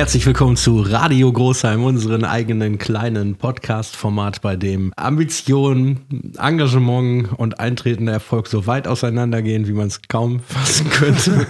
Herzlich 0.00 0.24
willkommen 0.24 0.56
zu 0.56 0.80
Radio 0.80 1.30
Großheim, 1.30 1.84
unseren 1.84 2.24
eigenen 2.24 2.78
kleinen 2.78 3.34
Podcast-Format, 3.34 4.40
bei 4.40 4.56
dem 4.56 4.94
Ambition, 4.96 6.00
Engagement 6.38 7.38
und 7.38 7.60
eintretender 7.60 8.14
Erfolg 8.14 8.46
so 8.46 8.66
weit 8.66 8.88
auseinandergehen, 8.88 9.68
wie 9.68 9.74
man 9.74 9.88
es 9.88 10.00
kaum 10.08 10.40
fassen 10.40 10.88
könnte. 10.88 11.46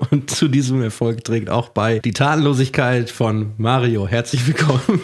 und 0.10 0.28
zu 0.28 0.48
diesem 0.48 0.82
Erfolg 0.82 1.24
trägt 1.24 1.48
auch 1.48 1.70
bei 1.70 2.00
die 2.00 2.12
Tatenlosigkeit 2.12 3.08
von 3.08 3.52
Mario. 3.56 4.06
Herzlich 4.06 4.46
willkommen. 4.46 5.00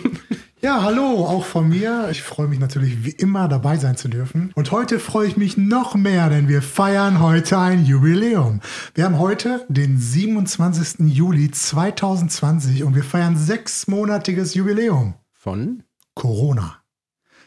Ja, 0.63 0.83
hallo, 0.83 1.25
auch 1.25 1.47
von 1.47 1.71
mir. 1.71 2.09
Ich 2.11 2.23
freue 2.23 2.47
mich 2.47 2.59
natürlich 2.59 3.03
wie 3.03 3.13
immer 3.13 3.49
dabei 3.49 3.79
sein 3.79 3.97
zu 3.97 4.09
dürfen. 4.09 4.53
Und 4.55 4.71
heute 4.73 4.99
freue 4.99 5.27
ich 5.27 5.39
mich 5.39 5.57
noch 5.57 5.95
mehr, 5.95 6.29
denn 6.29 6.49
wir 6.49 6.61
feiern 6.61 7.21
heute 7.21 7.57
ein 7.57 7.87
Jubiläum. 7.87 8.61
Wir 8.95 9.07
haben 9.07 9.19
heute 9.19 9.65
den 9.71 9.97
27. 9.97 11.15
Juli 11.15 11.51
2020 11.51 12.85
und 12.85 12.95
wir 12.95 13.05
feiern 13.05 13.39
sechsmonatiges 13.39 14.53
Jubiläum. 14.53 15.15
Von? 15.33 15.83
Corona. 16.15 16.77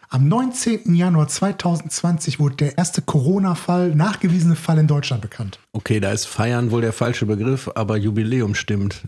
Am 0.10 0.28
19. 0.28 0.96
Januar 0.96 1.28
2020 1.28 2.40
wurde 2.40 2.56
der 2.56 2.80
erste 2.80 3.04
Corona-Fall, 3.04 3.94
nachgewiesene 3.94 4.56
Fall 4.56 4.80
in 4.80 4.88
Deutschland 4.88 5.22
bekannt. 5.22 5.60
Okay, 5.72 6.00
da 6.00 6.12
ist 6.12 6.26
feiern 6.26 6.72
wohl 6.72 6.82
der 6.82 6.94
falsche 6.94 7.28
Begriff, 7.28 7.70
aber 7.76 7.96
Jubiläum 7.96 8.56
stimmt. 8.56 9.04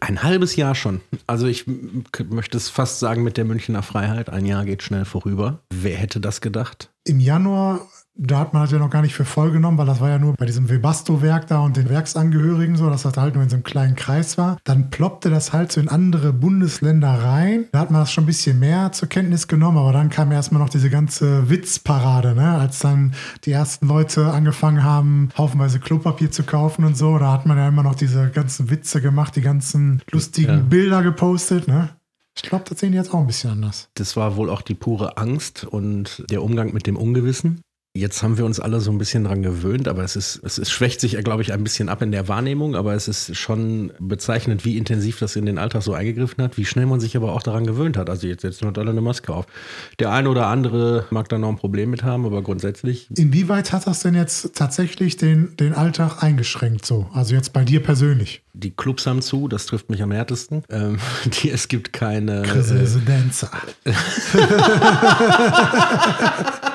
Ein 0.00 0.22
halbes 0.22 0.56
Jahr 0.56 0.74
schon. 0.74 1.00
Also 1.26 1.46
ich 1.46 1.66
möchte 1.66 2.56
es 2.56 2.68
fast 2.68 2.98
sagen 2.98 3.22
mit 3.22 3.36
der 3.36 3.44
Münchner 3.44 3.82
Freiheit. 3.82 4.30
Ein 4.30 4.46
Jahr 4.46 4.64
geht 4.64 4.82
schnell 4.82 5.04
vorüber. 5.04 5.62
Wer 5.72 5.96
hätte 5.96 6.20
das 6.20 6.40
gedacht? 6.40 6.90
Im 7.04 7.20
Januar 7.20 7.86
da 8.20 8.40
hat 8.40 8.52
man 8.52 8.62
das 8.62 8.72
ja 8.72 8.78
noch 8.78 8.90
gar 8.90 9.02
nicht 9.02 9.14
für 9.14 9.24
voll 9.24 9.52
genommen, 9.52 9.78
weil 9.78 9.86
das 9.86 10.00
war 10.00 10.10
ja 10.10 10.18
nur 10.18 10.34
bei 10.34 10.44
diesem 10.44 10.68
Webasto-Werk 10.68 11.46
da 11.46 11.60
und 11.60 11.76
den 11.76 11.88
Werksangehörigen 11.88 12.74
so, 12.74 12.90
dass 12.90 13.02
das 13.02 13.16
halt 13.16 13.34
nur 13.34 13.44
in 13.44 13.48
so 13.48 13.54
einem 13.54 13.62
kleinen 13.62 13.94
Kreis 13.94 14.36
war. 14.36 14.58
Dann 14.64 14.90
ploppte 14.90 15.30
das 15.30 15.52
halt 15.52 15.70
so 15.70 15.80
in 15.80 15.88
andere 15.88 16.32
Bundesländer 16.32 17.10
rein. 17.10 17.66
Da 17.70 17.78
hat 17.78 17.92
man 17.92 18.00
das 18.00 18.12
schon 18.12 18.24
ein 18.24 18.26
bisschen 18.26 18.58
mehr 18.58 18.90
zur 18.90 19.08
Kenntnis 19.08 19.46
genommen, 19.46 19.78
aber 19.78 19.92
dann 19.92 20.10
kam 20.10 20.32
erstmal 20.32 20.60
noch 20.60 20.68
diese 20.68 20.90
ganze 20.90 21.48
Witzparade, 21.48 22.34
ne? 22.34 22.58
als 22.58 22.80
dann 22.80 23.14
die 23.44 23.52
ersten 23.52 23.86
Leute 23.86 24.32
angefangen 24.32 24.82
haben, 24.82 25.28
haufenweise 25.38 25.78
Klopapier 25.78 26.32
zu 26.32 26.42
kaufen 26.42 26.84
und 26.84 26.96
so. 26.96 27.18
Da 27.18 27.32
hat 27.32 27.46
man 27.46 27.56
ja 27.56 27.68
immer 27.68 27.84
noch 27.84 27.94
diese 27.94 28.30
ganzen 28.30 28.68
Witze 28.68 29.00
gemacht, 29.00 29.36
die 29.36 29.42
ganzen 29.42 30.02
lustigen 30.10 30.50
ja. 30.50 30.64
Bilder 30.64 31.02
gepostet. 31.04 31.68
Ne? 31.68 31.90
Ich 32.34 32.42
glaube, 32.42 32.64
das 32.68 32.80
sehen 32.80 32.92
die 32.92 32.98
jetzt 32.98 33.14
auch 33.14 33.20
ein 33.20 33.26
bisschen 33.28 33.50
anders. 33.50 33.90
Das 33.94 34.16
war 34.16 34.34
wohl 34.34 34.50
auch 34.50 34.62
die 34.62 34.74
pure 34.74 35.18
Angst 35.18 35.64
und 35.64 36.24
der 36.30 36.42
Umgang 36.42 36.72
mit 36.72 36.88
dem 36.88 36.96
Ungewissen. 36.96 37.60
Jetzt 37.98 38.22
haben 38.22 38.38
wir 38.38 38.44
uns 38.44 38.60
alle 38.60 38.80
so 38.80 38.92
ein 38.92 38.98
bisschen 38.98 39.24
dran 39.24 39.42
gewöhnt, 39.42 39.88
aber 39.88 40.04
es 40.04 40.14
ist, 40.14 40.40
es 40.44 40.58
ist, 40.58 40.70
schwächt 40.70 41.00
sich, 41.00 41.16
glaube 41.24 41.42
ich, 41.42 41.52
ein 41.52 41.64
bisschen 41.64 41.88
ab 41.88 42.00
in 42.00 42.12
der 42.12 42.28
Wahrnehmung, 42.28 42.76
aber 42.76 42.94
es 42.94 43.08
ist 43.08 43.36
schon 43.36 43.92
bezeichnend, 43.98 44.64
wie 44.64 44.78
intensiv 44.78 45.18
das 45.18 45.34
in 45.34 45.46
den 45.46 45.58
Alltag 45.58 45.82
so 45.82 45.94
eingegriffen 45.94 46.44
hat, 46.44 46.56
wie 46.56 46.64
schnell 46.64 46.86
man 46.86 47.00
sich 47.00 47.16
aber 47.16 47.32
auch 47.32 47.42
daran 47.42 47.66
gewöhnt 47.66 47.96
hat. 47.96 48.08
Also 48.08 48.28
jetzt 48.28 48.42
setzen 48.42 48.72
wir 48.72 48.78
alle 48.78 48.92
eine 48.92 49.00
Maske 49.00 49.34
auf. 49.34 49.46
Der 49.98 50.12
eine 50.12 50.30
oder 50.30 50.46
andere 50.46 51.06
mag 51.10 51.28
da 51.28 51.38
noch 51.38 51.48
ein 51.48 51.56
Problem 51.56 51.90
mit 51.90 52.04
haben, 52.04 52.24
aber 52.24 52.40
grundsätzlich. 52.42 53.08
Inwieweit 53.16 53.72
hat 53.72 53.88
das 53.88 54.00
denn 54.00 54.14
jetzt 54.14 54.54
tatsächlich 54.54 55.16
den, 55.16 55.56
den 55.56 55.74
Alltag 55.74 56.22
eingeschränkt 56.22 56.86
so? 56.86 57.08
Also 57.12 57.34
jetzt 57.34 57.52
bei 57.52 57.64
dir 57.64 57.82
persönlich? 57.82 58.42
Die 58.52 58.70
Clubs 58.70 59.06
haben 59.06 59.22
zu, 59.22 59.48
das 59.48 59.66
trifft 59.66 59.90
mich 59.90 60.02
am 60.02 60.12
härtesten. 60.12 60.62
Ähm, 60.70 60.98
die, 61.24 61.50
es 61.50 61.66
gibt 61.66 61.92
keine. 61.92 62.54
Residenza. 62.54 63.50
Äh, 63.84 63.92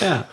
ja. 0.00 0.26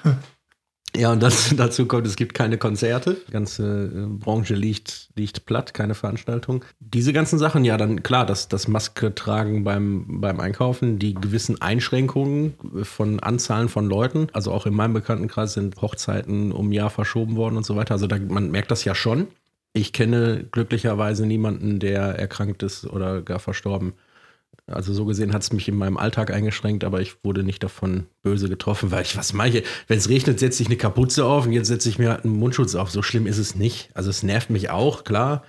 Ja, 0.96 1.12
und 1.14 1.24
das, 1.24 1.56
dazu 1.56 1.86
kommt, 1.86 2.06
es 2.06 2.16
gibt 2.16 2.34
keine 2.34 2.58
Konzerte. 2.58 3.18
Die 3.28 3.32
ganze 3.32 3.86
äh, 3.86 4.06
Branche 4.08 4.56
liegt, 4.56 5.10
liegt 5.16 5.46
platt, 5.46 5.74
keine 5.74 5.96
Veranstaltung. 5.96 6.66
Diese 6.80 7.14
ganzen 7.14 7.40
Sachen, 7.40 7.64
ja, 7.64 7.78
dann 7.78 8.04
klar, 8.04 8.26
das, 8.26 8.50
das 8.50 8.68
Maske 8.68 9.16
tragen 9.16 9.64
beim, 9.64 10.20
beim 10.20 10.40
Einkaufen, 10.40 11.00
die 11.00 11.14
gewissen 11.14 11.62
Einschränkungen 11.62 12.56
von 12.84 13.20
Anzahlen 13.22 13.70
von 13.70 13.88
Leuten. 13.88 14.28
Also 14.34 14.52
auch 14.52 14.66
in 14.66 14.74
meinem 14.74 14.94
Bekanntenkreis 14.94 15.54
sind 15.54 15.82
Hochzeiten 15.82 16.52
um 16.52 16.70
ein 16.70 16.74
Jahr 16.74 16.90
verschoben 16.90 17.38
worden 17.38 17.58
und 17.58 17.66
so 17.66 17.76
weiter. 17.76 17.94
Also 17.94 18.08
da, 18.08 18.18
man 18.20 18.52
merkt 18.52 18.72
das 18.72 18.84
ja 18.84 18.94
schon. 18.94 19.28
Ich 19.74 19.94
kenne 19.94 20.46
glücklicherweise 20.52 21.26
niemanden, 21.26 21.80
der 21.80 22.20
erkrankt 22.20 22.64
ist 22.64 22.86
oder 22.86 23.22
gar 23.22 23.40
verstorben 23.40 23.94
also 24.72 24.94
so 24.94 25.06
gesehen 25.06 25.34
hat 25.34 25.44
es 25.44 25.54
mich 25.54 25.68
in 25.68 25.76
meinem 25.76 25.98
Alltag 25.98 26.32
eingeschränkt, 26.32 26.84
aber 26.84 27.02
ich 27.02 27.24
wurde 27.24 27.44
nicht 27.44 27.64
davon 27.64 28.08
böse 28.24 28.50
getroffen, 28.50 28.92
weil 28.92 29.04
ich, 29.04 29.18
was 29.18 29.34
mache 29.34 29.60
ich? 29.60 29.64
Wenn 29.88 29.98
es 29.98 30.10
regnet, 30.10 30.40
setze 30.40 30.64
ich 30.64 30.70
eine 30.70 30.78
Kapuze 30.78 31.26
auf 31.26 31.46
und 31.46 31.54
jetzt 31.54 31.68
setze 31.68 31.90
ich 31.90 32.00
mir 32.00 32.10
halt 32.10 32.26
einen 32.26 32.38
Mundschutz 32.38 32.76
auf. 32.76 32.92
So 32.92 33.02
schlimm 33.02 33.28
ist 33.28 33.38
es 33.38 33.56
nicht. 33.56 33.90
Also 33.94 34.10
es 34.10 34.24
nervt 34.24 34.50
mich 34.50 34.70
auch, 34.70 35.04
klar. 35.04 35.44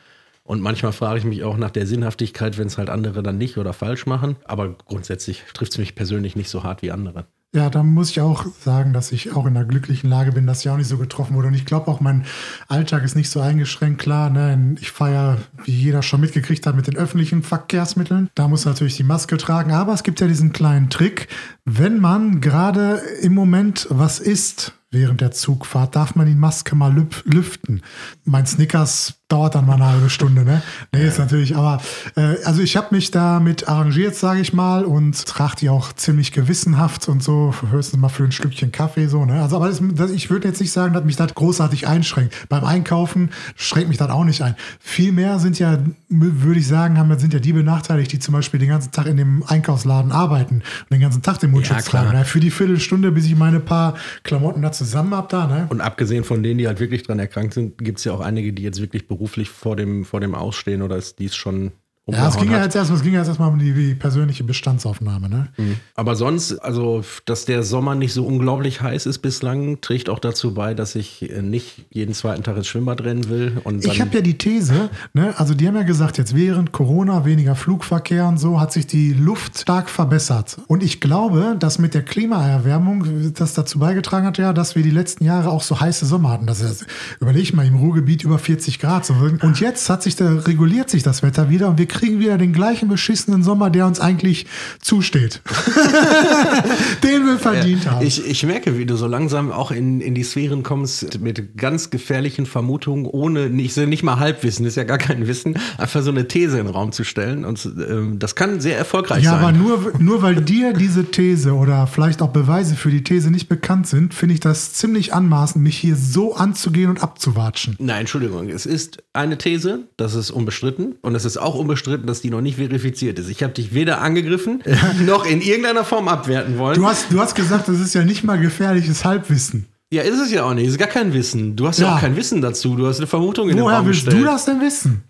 Und 0.44 0.61
manchmal 0.61 0.93
frage 0.93 1.19
ich 1.19 1.25
mich 1.25 1.44
auch 1.44 1.56
nach 1.56 1.71
der 1.71 1.87
Sinnhaftigkeit, 1.87 2.59
wenn 2.59 2.66
es 2.66 2.78
halt 2.78 2.91
andere 2.91 3.22
dann 3.22 3.38
nicht 3.38 3.59
oder 3.59 3.72
falsch 3.72 4.06
machen. 4.06 4.37
Aber 4.44 4.77
grundsätzlich 4.87 5.44
trifft 5.55 5.72
es 5.72 5.78
mich 5.78 5.94
persönlich 5.94 6.34
nicht 6.34 6.49
so 6.49 6.65
hart 6.65 6.82
wie 6.82 6.91
andere. 6.91 7.27
Ja, 7.55 7.69
da 7.69 7.83
muss 7.83 8.09
ich 8.09 8.21
auch 8.23 8.47
sagen, 8.65 8.95
dass 8.95 9.13
ich 9.13 9.37
auch 9.37 9.45
in 9.45 9.55
einer 9.55 9.67
glücklichen 9.67 10.09
Lage 10.09 10.33
bin, 10.33 10.47
dass 10.47 10.65
ich 10.65 10.71
auch 10.71 10.79
nicht 10.79 10.89
so 10.89 10.97
getroffen 10.97 11.37
wurde. 11.37 11.49
Und 11.49 11.55
ich 11.55 11.67
glaube 11.67 11.89
auch, 11.89 12.01
mein 12.01 12.25
Alltag 12.67 13.05
ist 13.05 13.15
nicht 13.15 13.29
so 13.29 13.41
eingeschränkt. 13.41 14.01
Klar, 14.01 14.31
ne? 14.31 14.77
ich 14.81 14.91
fahre, 14.91 15.37
wie 15.65 15.73
jeder 15.73 16.03
schon 16.03 16.23
mitgekriegt 16.23 16.67
hat, 16.67 16.75
mit 16.75 16.87
den 16.87 16.97
öffentlichen 16.97 17.43
Verkehrsmitteln. 17.43 18.31
Da 18.35 18.49
muss 18.49 18.65
natürlich 18.65 18.97
die 18.97 19.03
Maske 19.03 19.37
tragen. 19.37 19.73
Aber 19.73 19.93
es 19.93 20.03
gibt 20.03 20.21
ja 20.21 20.29
diesen 20.29 20.55
kleinen 20.55 20.89
Trick, 20.89 21.29
wenn 21.67 22.01
man 22.01 22.41
gerade 22.41 23.03
im 23.21 23.35
Moment 23.35 23.87
was 23.91 24.19
isst, 24.19 24.73
während 24.93 25.21
der 25.21 25.33
Zugfahrt, 25.33 25.97
darf 25.97 26.15
man 26.15 26.27
die 26.27 26.35
Maske 26.35 26.77
mal 26.77 26.95
lüften. 27.25 27.83
Mein 28.25 28.47
Snickers 28.47 29.15
dauert 29.29 29.55
dann 29.55 29.65
mal 29.67 29.75
eine 29.77 29.87
halbe 29.87 30.11
Stunde, 30.11 30.45
ne? 30.45 30.63
Nee, 30.93 31.07
ist 31.07 31.19
natürlich, 31.19 31.57
aber 31.57 31.81
äh, 32.17 32.37
also 32.45 32.61
ich 32.61 32.77
habe 32.77 32.95
mich 32.95 33.11
damit 33.11 33.67
arrangiert, 33.67 34.15
sage 34.15 34.41
ich 34.41 34.53
mal, 34.53 34.85
und 34.85 35.25
trage 35.25 35.57
die 35.57 35.71
auch 35.71 35.95
ziemlich 35.95 36.33
gewissenhaft 36.33 37.09
und 37.09 37.23
so, 37.23 37.55
höchstens 37.71 37.99
mal 37.99 38.11
für 38.11 38.25
ein 38.25 38.33
Stückchen 38.33 38.73
Kaffee 38.73 39.07
so, 39.07 39.25
ne? 39.25 39.41
Also, 39.41 39.57
aber 39.57 39.69
das, 39.69 39.81
das, 39.95 40.11
ich 40.11 40.29
würde 40.29 40.49
jetzt 40.49 40.61
nicht 40.61 40.71
sagen, 40.71 40.93
dass 40.93 41.05
mich 41.05 41.17
das 41.17 41.35
großartig 41.35 41.89
einschränkt. 41.89 42.35
Beim 42.51 42.65
Einkaufen 42.65 43.31
schränkt 43.57 43.89
mich 43.89 43.97
das 43.97 44.11
auch 44.11 44.25
nicht 44.25 44.43
ein. 44.43 44.55
Vielmehr 44.79 45.39
sind 45.39 45.59
ja, 45.59 45.79
würde 46.11 46.61
ich 46.61 46.69
sagen, 46.69 46.99
haben, 46.99 47.19
sind 47.19 47.33
ja 47.33 47.41
die 47.41 47.55
benachteiligt, 47.55 48.13
die 48.13 48.19
zum 48.19 48.35
Beispiel 48.35 48.61
den 48.61 48.69
ganzen 48.69 48.93
Tag 48.93 49.07
in 49.07 49.17
dem 49.17 49.43
Einkaufsladen 49.47 50.13
arbeiten 50.13 50.57
und 50.57 50.91
den 50.91 51.01
ganzen 51.01 51.23
Tag 51.23 51.39
den 51.39 51.53
Mundschutz 51.53 51.87
ja, 51.87 51.91
tragen. 51.91 52.13
Ne? 52.13 52.27
Für 52.27 52.41
die 52.41 52.51
Viertelstunde, 52.51 53.11
bis 53.11 53.25
ich 53.25 53.37
meine 53.37 53.61
paar 53.61 53.95
Klamotten 54.25 54.61
da 54.61 54.73
zusammen 54.84 55.15
habe, 55.15 55.28
da, 55.28 55.47
ne? 55.47 55.66
Und 55.70 55.81
abgesehen 55.81 56.25
von 56.25 56.43
denen, 56.43 56.59
die 56.59 56.66
halt 56.66 56.81
wirklich 56.81 57.03
dran 57.03 57.19
erkrankt 57.19 57.54
sind, 57.54 57.78
gibt 57.78 57.98
es 57.98 58.04
ja 58.04 58.12
auch 58.12 58.20
einige, 58.20 58.53
die 58.53 58.62
jetzt 58.62 58.81
wirklich 58.81 59.09
beruflich 59.09 59.22
beruflich 59.22 59.50
vor 59.50 59.76
dem, 59.76 60.04
vor 60.04 60.20
dem 60.20 60.34
Ausstehen 60.34 60.82
oder 60.82 60.97
ist 60.97 61.19
dies 61.19 61.34
schon 61.34 61.72
ja, 62.07 62.29
es 62.29 62.37
ging 62.37 62.51
ja 62.51 62.63
jetzt 62.63 62.75
erstmal, 62.75 62.99
es 62.99 63.05
ging 63.05 63.13
ja 63.13 63.21
jetzt 63.21 63.29
erstmal 63.29 63.49
um 63.49 63.61
die, 63.61 63.73
die 63.73 63.95
persönliche 63.95 64.43
Bestandsaufnahme, 64.43 65.29
ne? 65.29 65.49
Mhm. 65.57 65.77
Aber 65.95 66.17
sonst, 66.17 66.59
also, 66.59 67.05
dass 67.27 67.45
der 67.45 67.63
Sommer 67.63 67.95
nicht 67.95 68.13
so 68.13 68.27
unglaublich 68.27 68.83
heiß 68.83 69.07
ist 69.07 69.19
bislang, 69.19 69.81
trägt 69.81 70.09
auch 70.09 70.19
dazu 70.19 70.53
bei, 70.53 70.75
dass 70.75 70.97
ich 70.97 71.33
nicht 71.41 71.87
jeden 71.91 72.12
zweiten 72.12 72.43
Tag 72.43 72.57
ins 72.57 72.67
Schwimmbad 72.67 73.05
rennen 73.05 73.29
will. 73.29 73.61
Und 73.62 73.85
ich 73.85 74.01
habe 74.01 74.11
ja 74.15 74.21
die 74.21 74.37
These, 74.37 74.91
ne, 75.15 75.33
also 75.39 75.55
die 75.55 75.69
haben 75.69 75.77
ja 75.77 75.85
gesagt, 75.85 76.19
jetzt 76.19 76.35
während 76.35 76.73
Corona 76.73 77.25
weniger 77.25 77.55
Flugverkehr 77.55 78.27
und 78.27 78.39
so, 78.39 78.59
hat 78.59 78.73
sich 78.73 78.89
die 78.89 79.12
Luft 79.12 79.61
stark 79.61 79.89
verbessert. 79.89 80.59
Und 80.67 80.83
ich 80.83 81.01
glaube, 81.01 81.55
dass 81.59 81.79
mit 81.79 81.95
der 81.95 82.03
Klimaerwärmung 82.03 83.33
das 83.35 83.55
dazu 83.55 83.79
beigetragen 83.79 84.27
hat, 84.27 84.39
ja, 84.39 84.53
dass 84.53 84.75
wir 84.75 84.83
die 84.83 84.91
letzten 84.91 85.25
Jahre 85.25 85.51
auch 85.51 85.62
so 85.62 85.81
heiße 85.81 86.05
Sommer 86.07 86.31
hatten. 86.31 86.47
Das 86.47 86.61
ist, 86.62 86.85
überleg 87.21 87.55
mal, 87.55 87.65
im 87.65 87.77
Ruhrgebiet 87.77 88.25
über 88.25 88.41
40 88.41 88.81
Grad. 88.81 89.07
So. 89.07 89.15
Und 89.15 89.61
jetzt 89.61 89.89
hat 89.89 90.03
sich 90.03 90.17
da, 90.17 90.29
reguliert 90.33 90.91
sich 90.91 91.05
das 91.05 91.23
Wetter 91.23 91.49
wieder 91.49 91.69
und 91.69 91.79
wir 91.79 91.92
kriegen 91.93 92.19
wieder 92.19 92.39
den 92.39 92.53
gleichen 92.53 92.89
beschissenen 92.89 93.43
Sommer, 93.43 93.71
der 93.71 93.87
uns 93.87 94.00
eigentlich 94.00 94.47
zusteht. 94.81 95.41
den 97.03 97.27
wir 97.27 97.39
verdient 97.39 97.85
ja, 97.85 97.91
haben. 97.93 98.06
Ich, 98.06 98.27
ich 98.27 98.44
merke, 98.44 98.79
wie 98.79 98.87
du 98.87 98.97
so 98.97 99.06
langsam 99.06 99.53
auch 99.53 99.71
in, 99.71 100.00
in 100.00 100.15
die 100.15 100.25
Sphären 100.25 100.62
kommst 100.62 101.21
mit 101.21 101.56
ganz 101.56 101.91
gefährlichen 101.91 102.47
Vermutungen, 102.47 103.06
ohne 103.06 103.50
nicht, 103.50 103.77
nicht 103.77 104.03
mal 104.03 104.19
Halbwissen, 104.19 104.67
ist 104.67 104.77
ja 104.77 104.85
gar 104.85 104.99
kein 104.99 105.27
Wissen, 105.27 105.59
einfach 105.79 106.03
so 106.03 106.11
eine 106.11 106.29
These 106.29 106.59
in 106.59 106.67
den 106.67 106.75
Raum 106.75 106.93
zu 106.93 107.05
stellen. 107.05 107.44
Und 107.44 107.65
ähm, 107.89 108.19
das 108.19 108.35
kann 108.35 108.61
sehr 108.61 108.79
erfolgreich 108.79 109.25
ja, 109.25 109.33
sein. 109.33 109.43
Ja, 109.43 109.49
aber 109.49 109.56
nur, 109.56 109.93
nur 109.99 110.23
weil 110.23 110.37
dir 110.37 110.73
diese 110.73 111.05
These 111.11 111.55
oder 111.55 111.87
vielleicht 111.87 112.23
auch 112.23 112.31
Beweise 112.31 112.77
für 112.77 112.91
die 112.91 113.05
These 113.05 113.31
nicht 113.31 113.49
bekannt 113.49 113.87
sind, 113.87 114.15
finde 114.15 114.35
ich 114.35 114.41
das 114.41 114.73
ziemlich 114.73 115.15
anmaßend, 115.15 115.62
mich 115.62 115.77
hier 115.77 115.97
so 115.97 116.35
anzugehen 116.35 116.91
und 116.91 117.03
abzuwatschen. 117.03 117.77
Nein, 117.79 118.00
Entschuldigung, 118.00 118.49
es 118.49 118.67
ist 118.67 119.03
eine 119.12 119.38
These, 119.38 119.88
das 119.97 120.15
ist 120.15 120.31
unbestritten. 120.31 120.97
Und 121.03 121.15
es 121.15 121.25
ist 121.25 121.37
auch 121.37 121.55
unbestritten, 121.55 121.81
bestritten, 121.82 122.06
dass 122.06 122.20
die 122.20 122.31
noch 122.31 122.40
nicht 122.40 122.56
verifiziert 122.56 123.19
ist. 123.19 123.29
Ich 123.29 123.43
habe 123.43 123.52
dich 123.52 123.75
weder 123.75 124.00
angegriffen 124.00 124.62
noch 125.06 125.26
in 125.26 125.40
irgendeiner 125.40 125.84
Form 125.84 126.08
abwerten 126.08 126.58
wollen. 126.58 126.76
Du 126.76 126.87
hast, 126.87 127.12
du 127.12 127.20
hast 127.20 127.34
gesagt, 127.34 127.69
das 127.69 127.81
ist 127.81 127.94
ja 127.94 128.05
nicht 128.05 128.23
mal 128.23 128.38
gefährliches 128.38 129.05
Halbwissen. 129.05 129.67
Ja, 129.93 130.02
ist 130.02 130.19
es 130.19 130.31
ja 130.31 130.44
auch 130.44 130.55
nicht. 130.55 130.67
Es 130.67 130.73
ist 130.73 130.79
gar 130.79 130.88
kein 130.88 131.12
Wissen. 131.12 131.56
Du 131.56 131.67
hast 131.67 131.79
ja, 131.79 131.88
ja 131.88 131.96
auch 131.96 132.00
kein 132.00 132.17
Wissen 132.17 132.40
dazu. 132.40 132.76
Du 132.76 132.87
hast 132.87 132.99
eine 132.99 133.06
Vermutung 133.06 133.50
in 133.50 133.56
Woher 133.56 133.64
den 133.64 133.76
Raum 133.79 133.87
willst 133.87 134.11
du 134.11 134.25
das 134.25 134.44
denn 134.46 134.61
wissen? 134.61 135.02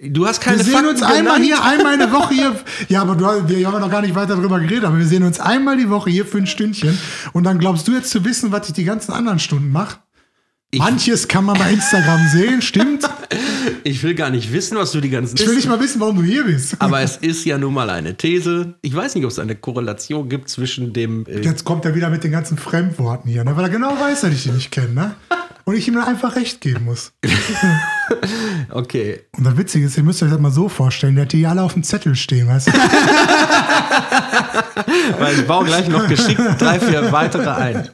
Du 0.00 0.26
hast 0.26 0.40
keine 0.40 0.58
Wir 0.58 0.64
sehen 0.64 0.74
Fakten 0.74 0.88
uns 0.88 1.02
einmal 1.02 1.40
genannt. 1.40 1.44
hier, 1.44 1.64
einmal 1.64 1.92
eine 1.94 2.10
Woche 2.10 2.34
hier. 2.34 2.56
Ja, 2.88 3.02
aber 3.02 3.14
du, 3.14 3.48
wir 3.48 3.66
haben 3.66 3.80
noch 3.80 3.90
gar 3.90 4.02
nicht 4.02 4.14
weiter 4.14 4.34
darüber 4.34 4.58
geredet, 4.58 4.84
aber 4.84 4.98
wir 4.98 5.06
sehen 5.06 5.22
uns 5.22 5.38
einmal 5.38 5.76
die 5.76 5.88
Woche 5.88 6.10
hier 6.10 6.26
für 6.26 6.38
ein 6.38 6.48
Stündchen. 6.48 6.98
Und 7.32 7.44
dann 7.44 7.58
glaubst 7.58 7.86
du 7.86 7.92
jetzt 7.92 8.10
zu 8.10 8.24
wissen, 8.24 8.50
was 8.50 8.66
ich 8.68 8.74
die 8.74 8.84
ganzen 8.84 9.12
anderen 9.12 9.38
Stunden 9.38 9.70
mache? 9.70 9.98
Manches 10.74 11.28
kann 11.28 11.44
man 11.44 11.56
bei 11.56 11.70
Instagram 11.70 12.26
sehen, 12.28 12.60
stimmt. 12.60 13.08
Ich 13.82 14.02
will 14.02 14.14
gar 14.14 14.30
nicht 14.30 14.52
wissen, 14.52 14.76
was 14.76 14.92
du 14.92 15.00
die 15.00 15.10
ganzen. 15.10 15.36
Ich 15.36 15.46
will 15.46 15.54
nicht 15.54 15.68
mal 15.68 15.80
wissen, 15.80 16.00
warum 16.00 16.16
du 16.16 16.22
hier 16.22 16.44
bist. 16.44 16.76
Aber 16.80 17.00
es 17.00 17.16
ist 17.16 17.44
ja 17.44 17.58
nun 17.58 17.74
mal 17.74 17.90
eine 17.90 18.16
These. 18.16 18.74
Ich 18.82 18.94
weiß 18.94 19.14
nicht, 19.14 19.24
ob 19.24 19.30
es 19.30 19.38
eine 19.38 19.54
Korrelation 19.54 20.28
gibt 20.28 20.48
zwischen 20.48 20.92
dem. 20.92 21.26
Äh 21.26 21.40
Jetzt 21.40 21.64
kommt 21.64 21.84
er 21.84 21.94
wieder 21.94 22.10
mit 22.10 22.24
den 22.24 22.32
ganzen 22.32 22.58
Fremdworten 22.58 23.28
hier, 23.28 23.44
ne? 23.44 23.56
weil 23.56 23.64
er 23.64 23.70
genau 23.70 23.98
weiß, 23.98 24.22
dass 24.22 24.32
ich 24.32 24.42
die 24.44 24.50
nicht 24.50 24.70
kenne. 24.70 24.94
Ne? 24.94 25.14
Und 25.64 25.74
ich 25.76 25.88
ihm 25.88 25.94
dann 25.94 26.04
einfach 26.04 26.36
recht 26.36 26.60
geben 26.60 26.84
muss. 26.84 27.12
okay. 28.70 29.20
Und 29.36 29.44
das 29.44 29.56
Witzige 29.56 29.86
ist, 29.86 29.96
ihr 29.96 30.02
müsst 30.02 30.22
euch 30.22 30.30
das 30.30 30.38
mal 30.38 30.52
so 30.52 30.68
vorstellen, 30.68 31.14
der 31.14 31.24
hat 31.24 31.32
die 31.32 31.46
alle 31.46 31.62
auf 31.62 31.72
dem 31.72 31.82
Zettel 31.82 32.14
stehen, 32.16 32.46
weißt 32.48 32.68
du? 32.68 32.72
Weil 35.18 35.34
ich 35.34 35.46
baue 35.46 35.64
gleich 35.64 35.88
noch 35.88 36.06
geschickt 36.06 36.40
drei, 36.58 36.78
vier 36.78 37.10
weitere 37.12 37.48
ein 37.50 37.88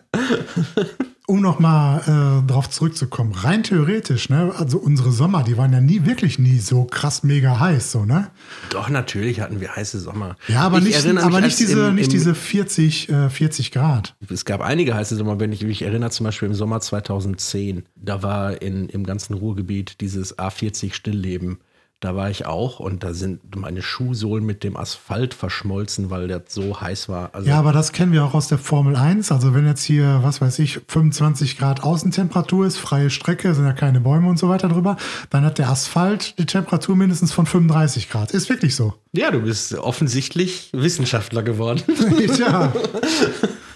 um 1.31 1.41
nochmal 1.41 2.01
äh, 2.01 2.47
darauf 2.47 2.69
zurückzukommen, 2.69 3.33
rein 3.33 3.63
theoretisch, 3.63 4.31
ne, 4.31 4.53
also 4.59 4.79
unsere 4.79 5.13
Sommer, 5.13 5.45
die 5.45 5.57
waren 5.57 5.73
ja 5.73 5.81
nie, 5.81 6.05
wirklich 6.05 6.41
nie 6.41 6.59
so 6.59 6.85
krass 6.85 7.23
mega 7.23 7.61
heiß, 7.61 7.93
so, 7.93 8.05
ne? 8.05 8.33
Doch, 8.71 8.89
natürlich 8.89 9.41
hatten 9.41 9.61
wir 9.61 9.77
heiße 9.77 10.01
Sommer. 10.01 10.37
Ja, 10.49 10.63
aber, 10.63 10.81
nicht, 10.81 11.07
aber 11.07 11.41
nicht, 11.41 11.61
diese, 11.61 11.89
im, 11.89 11.95
nicht 11.95 12.11
diese 12.11 12.35
40, 12.35 13.09
äh, 13.11 13.31
40 13.31 13.71
Grad. 13.71 14.17
Es 14.29 14.45
gab 14.45 14.61
einige 14.61 14.95
heiße 14.95 15.15
Sommer, 15.15 15.39
wenn 15.39 15.53
ich 15.53 15.63
mich 15.63 15.83
erinnere, 15.83 16.11
zum 16.11 16.25
Beispiel 16.25 16.49
im 16.49 16.55
Sommer 16.55 16.81
2010, 16.81 17.85
da 17.95 18.25
war 18.25 18.61
in, 18.61 18.89
im 18.89 19.07
ganzen 19.07 19.35
Ruhrgebiet 19.35 20.01
dieses 20.01 20.37
A40 20.37 20.95
Stillleben. 20.95 21.59
Da 22.01 22.17
war 22.17 22.31
ich 22.31 22.47
auch 22.47 22.81
und 22.81 23.05
da 23.05 23.13
sind 23.13 23.55
meine 23.55 23.83
Schuhsohlen 23.83 24.43
mit 24.43 24.65
dem 24.65 24.75
Asphalt 24.75 25.35
verschmolzen, 25.35 26.09
weil 26.09 26.29
der 26.29 26.43
so 26.49 26.81
heiß 26.81 27.11
war. 27.11 27.35
Also 27.35 27.47
ja, 27.47 27.59
aber 27.59 27.73
das 27.73 27.93
kennen 27.93 28.13
wir 28.13 28.25
auch 28.25 28.33
aus 28.33 28.49
der 28.49 28.57
Formel 28.57 28.97
1. 28.97 29.31
Also 29.31 29.53
wenn 29.55 29.67
jetzt 29.67 29.85
hier, 29.85 30.21
was 30.23 30.41
weiß 30.41 30.61
ich, 30.61 30.81
25 30.89 31.59
Grad 31.59 31.83
Außentemperatur 31.83 32.65
ist, 32.65 32.79
freie 32.79 33.11
Strecke, 33.11 33.55
sind 33.55 33.67
ja 33.67 33.75
keine 33.75 34.01
Bäume 34.01 34.31
und 34.31 34.39
so 34.39 34.49
weiter 34.49 34.69
drüber, 34.69 34.97
dann 35.29 35.45
hat 35.45 35.59
der 35.59 35.69
Asphalt 35.69 36.39
die 36.39 36.47
Temperatur 36.47 36.97
mindestens 36.97 37.33
von 37.33 37.45
35 37.45 38.09
Grad. 38.09 38.31
Ist 38.31 38.49
wirklich 38.49 38.75
so. 38.75 38.95
Ja, 39.13 39.31
du 39.31 39.41
bist 39.41 39.75
offensichtlich 39.75 40.71
Wissenschaftler 40.73 41.43
geworden. 41.43 41.83
ja. 42.39 42.73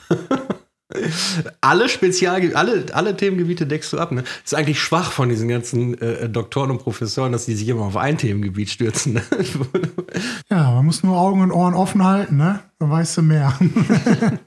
alle 1.60 1.88
Spezial, 1.88 2.54
alle, 2.54 2.86
alle 2.92 3.16
Themengebiete 3.16 3.66
deckst 3.66 3.92
du 3.92 3.98
ab. 3.98 4.12
Ne? 4.12 4.22
Das 4.22 4.52
ist 4.52 4.54
eigentlich 4.54 4.80
schwach 4.80 5.12
von 5.12 5.28
diesen 5.28 5.48
ganzen 5.48 6.00
äh, 6.00 6.28
Doktoren 6.28 6.70
und 6.70 6.78
Professoren, 6.78 7.32
dass 7.32 7.46
die 7.46 7.54
sich 7.54 7.68
immer 7.68 7.82
auf 7.82 7.96
ein 7.96 8.18
Themengebiet 8.18 8.70
stürzen. 8.70 9.14
Ne? 9.14 9.22
ja, 10.50 10.72
man 10.72 10.86
muss 10.86 11.02
nur 11.02 11.16
Augen 11.16 11.42
und 11.42 11.52
Ohren 11.52 11.74
offen 11.74 12.04
halten, 12.04 12.36
ne? 12.36 12.60
Dann 12.78 12.90
weißt 12.90 13.18
du 13.18 13.22
mehr. 13.22 13.58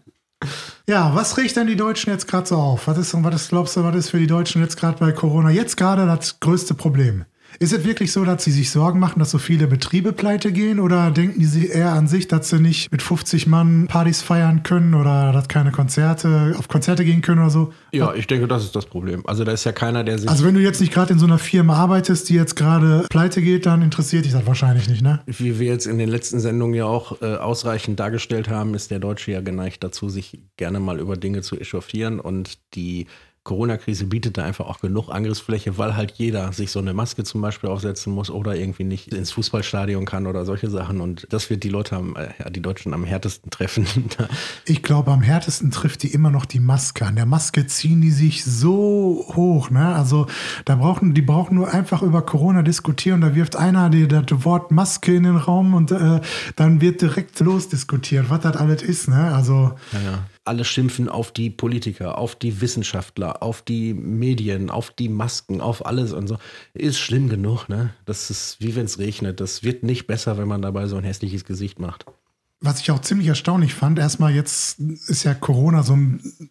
ja, 0.88 1.16
was 1.16 1.38
riecht 1.38 1.56
denn 1.56 1.68
die 1.68 1.76
Deutschen 1.76 2.12
jetzt 2.12 2.28
gerade 2.28 2.48
so 2.48 2.56
auf? 2.56 2.88
Was 2.88 2.98
ist, 2.98 3.14
was 3.24 3.36
ist, 3.36 3.50
glaubst 3.50 3.76
du, 3.76 3.84
was 3.84 3.96
ist 3.96 4.10
für 4.10 4.20
die 4.20 4.28
Deutschen 4.28 4.62
jetzt 4.62 4.78
gerade 4.78 4.98
bei 5.00 5.12
Corona 5.12 5.50
jetzt 5.50 5.78
gerade 5.78 6.06
das 6.06 6.40
größte 6.40 6.74
Problem? 6.74 7.26
Ist 7.60 7.74
es 7.74 7.86
wirklich 7.86 8.12
so, 8.12 8.24
dass 8.24 8.44
sie 8.44 8.52
sich 8.52 8.70
Sorgen 8.70 9.00
machen, 9.00 9.20
dass 9.20 9.32
so 9.32 9.40
viele 9.40 9.68
Betriebe 9.68 10.14
pleite 10.14 10.52
gehen? 10.52 10.80
Oder 10.80 11.10
denken 11.12 11.40
die 11.40 11.68
eher 11.68 11.94
an 11.94 12.08
sich, 12.08 12.28
dass 12.28 12.50
sie 12.50 12.60
nicht 12.60 12.92
mit 12.92 13.02
50 13.02 13.48
Mann 13.48 13.88
Partys 13.88 14.22
feiern 14.22 14.64
können 14.64 14.94
oder 14.94 15.32
dass 15.32 15.48
keine 15.48 15.72
Konzerte, 15.72 16.56
auf 16.58 16.68
Konzerte 16.68 17.04
gehen 17.04 17.22
können 17.22 17.42
oder 17.42 17.50
so? 17.50 17.74
Ja, 17.92 18.14
ich 18.14 18.28
denke, 18.28 18.48
das 18.48 18.64
ist 18.64 18.76
das 18.76 18.86
Problem. 18.86 19.26
Also 19.26 19.44
da 19.44 19.52
ist 19.54 19.64
ja 19.64 19.72
keiner, 19.72 20.04
der 20.04 20.20
sich. 20.20 20.30
Also 20.30 20.46
wenn 20.46 20.54
du 20.54 20.62
jetzt 20.62 20.82
nicht 20.82 20.94
gerade 20.94 21.14
in 21.14 21.20
so 21.20 21.26
einer 21.26 21.40
Firma 21.40 21.76
arbeitest, 21.76 22.30
die 22.30 22.36
jetzt 22.36 22.56
gerade 22.56 23.06
pleite 23.10 23.42
geht, 23.42 23.66
dann 23.66 23.82
interessiert 23.82 24.26
dich 24.26 24.34
das 24.34 24.46
wahrscheinlich 24.46 24.88
nicht, 24.88 25.02
ne? 25.02 25.22
Wie 25.26 25.60
wir 25.60 25.68
jetzt 25.68 25.88
in 25.88 25.98
den 25.98 26.10
letzten 26.10 26.40
Sendungen 26.40 26.76
ja 26.76 26.86
auch 26.86 27.22
äh, 27.22 27.36
ausreichend 27.36 28.00
dargestellt 28.00 28.50
haben, 28.50 28.76
ist 28.76 28.92
der 28.92 29.00
Deutsche 29.00 29.32
ja 29.32 29.42
geneigt 29.42 29.84
dazu, 29.84 30.10
sich 30.10 30.40
gerne 30.58 30.80
mal 30.80 31.00
über 31.00 31.18
Dinge 31.18 31.42
zu 31.42 31.60
echauffieren 31.60 32.20
und 32.20 32.60
die 32.76 33.08
Corona-Krise 33.48 34.06
bietet 34.06 34.38
da 34.38 34.44
einfach 34.44 34.66
auch 34.66 34.82
genug 34.82 35.10
Angriffsfläche, 35.10 35.78
weil 35.78 35.96
halt 35.96 36.12
jeder 36.18 36.52
sich 36.52 36.70
so 36.70 36.80
eine 36.80 36.94
Maske 36.94 37.24
zum 37.24 37.42
Beispiel 37.42 37.70
aufsetzen 37.70 38.14
muss 38.14 38.30
oder 38.30 38.56
irgendwie 38.56 38.84
nicht 38.84 39.14
ins 39.14 39.32
Fußballstadion 39.32 40.06
kann 40.06 40.28
oder 40.28 40.44
solche 40.44 40.70
Sachen. 40.70 41.00
Und 41.00 41.28
das 41.30 41.50
wird 41.50 41.64
die 41.64 41.70
Leute, 41.70 41.96
am, 41.96 42.18
äh, 42.18 42.28
ja, 42.40 42.50
die 42.50 42.62
Deutschen 42.62 42.94
am 42.94 43.06
härtesten 43.06 43.50
treffen. 43.50 43.88
ich 44.66 44.84
glaube, 44.84 45.12
am 45.12 45.22
härtesten 45.22 45.72
trifft 45.72 46.04
die 46.04 46.14
immer 46.14 46.30
noch 46.30 46.44
die 46.44 46.60
Maske. 46.60 47.06
An 47.06 47.16
der 47.16 47.26
Maske 47.26 47.66
ziehen 47.68 48.02
die 48.02 48.12
sich 48.12 48.44
so 48.44 49.26
hoch. 49.34 49.70
Ne? 49.70 49.96
Also 49.96 50.28
da 50.66 50.76
brauchen 50.76 51.14
die 51.14 51.22
brauchen 51.22 51.56
nur 51.56 51.74
einfach 51.74 52.02
über 52.02 52.24
Corona 52.24 52.64
diskutieren. 52.64 53.22
Da 53.22 53.34
wirft 53.34 53.56
einer 53.56 53.90
die, 53.90 54.10
das 54.10 54.26
Wort 54.30 54.72
Maske 54.72 55.16
in 55.16 55.24
den 55.24 55.38
Raum 55.38 55.74
und 55.74 55.92
äh, 55.92 56.20
dann 56.58 56.82
wird 56.82 57.02
direkt 57.02 57.40
losdiskutiert, 57.40 58.30
was 58.30 58.42
das 58.42 58.58
alles 58.58 58.84
ist. 58.84 59.08
Ne? 59.08 59.34
Also 59.34 59.72
ja, 59.94 60.00
ja 60.04 60.24
alle 60.48 60.66
schimpfen 60.66 61.10
auf 61.10 61.32
die 61.32 61.50
Politiker, 61.50 62.18
auf 62.18 62.36
die 62.36 62.62
Wissenschaftler, 62.62 63.44
auf 63.44 63.62
die 63.62 63.94
Medien, 63.94 64.70
auf 64.70 64.92
die 64.92 65.10
Masken, 65.10 65.62
auf 65.62 65.86
alles 65.86 66.14
und 66.14 66.28
so. 66.28 66.38
Ist 66.74 67.00
schlimm 67.00 67.30
genug, 67.30 67.68
ne? 67.70 67.94
Das 68.06 68.30
ist 68.30 68.58
wie 68.60 68.76
wenn 68.76 68.86
es 68.86 69.00
regnet. 69.00 69.40
Das 69.40 69.64
wird 69.64 69.84
nicht 69.84 70.08
besser, 70.08 70.38
wenn 70.38 70.48
man 70.48 70.62
dabei 70.62 70.88
so 70.88 70.98
ein 70.98 71.04
hässliches 71.04 71.46
Gesicht 71.46 71.80
macht 71.80 72.06
was 72.60 72.82
ich 72.82 72.90
auch 72.90 73.02
ziemlich 73.02 73.28
erstaunlich 73.28 73.76
fand, 73.76 74.00
erstmal 74.00 74.34
jetzt 74.34 74.80
ist 74.80 75.24
ja 75.24 75.36
Corona 75.36 75.84
so, 75.84 75.96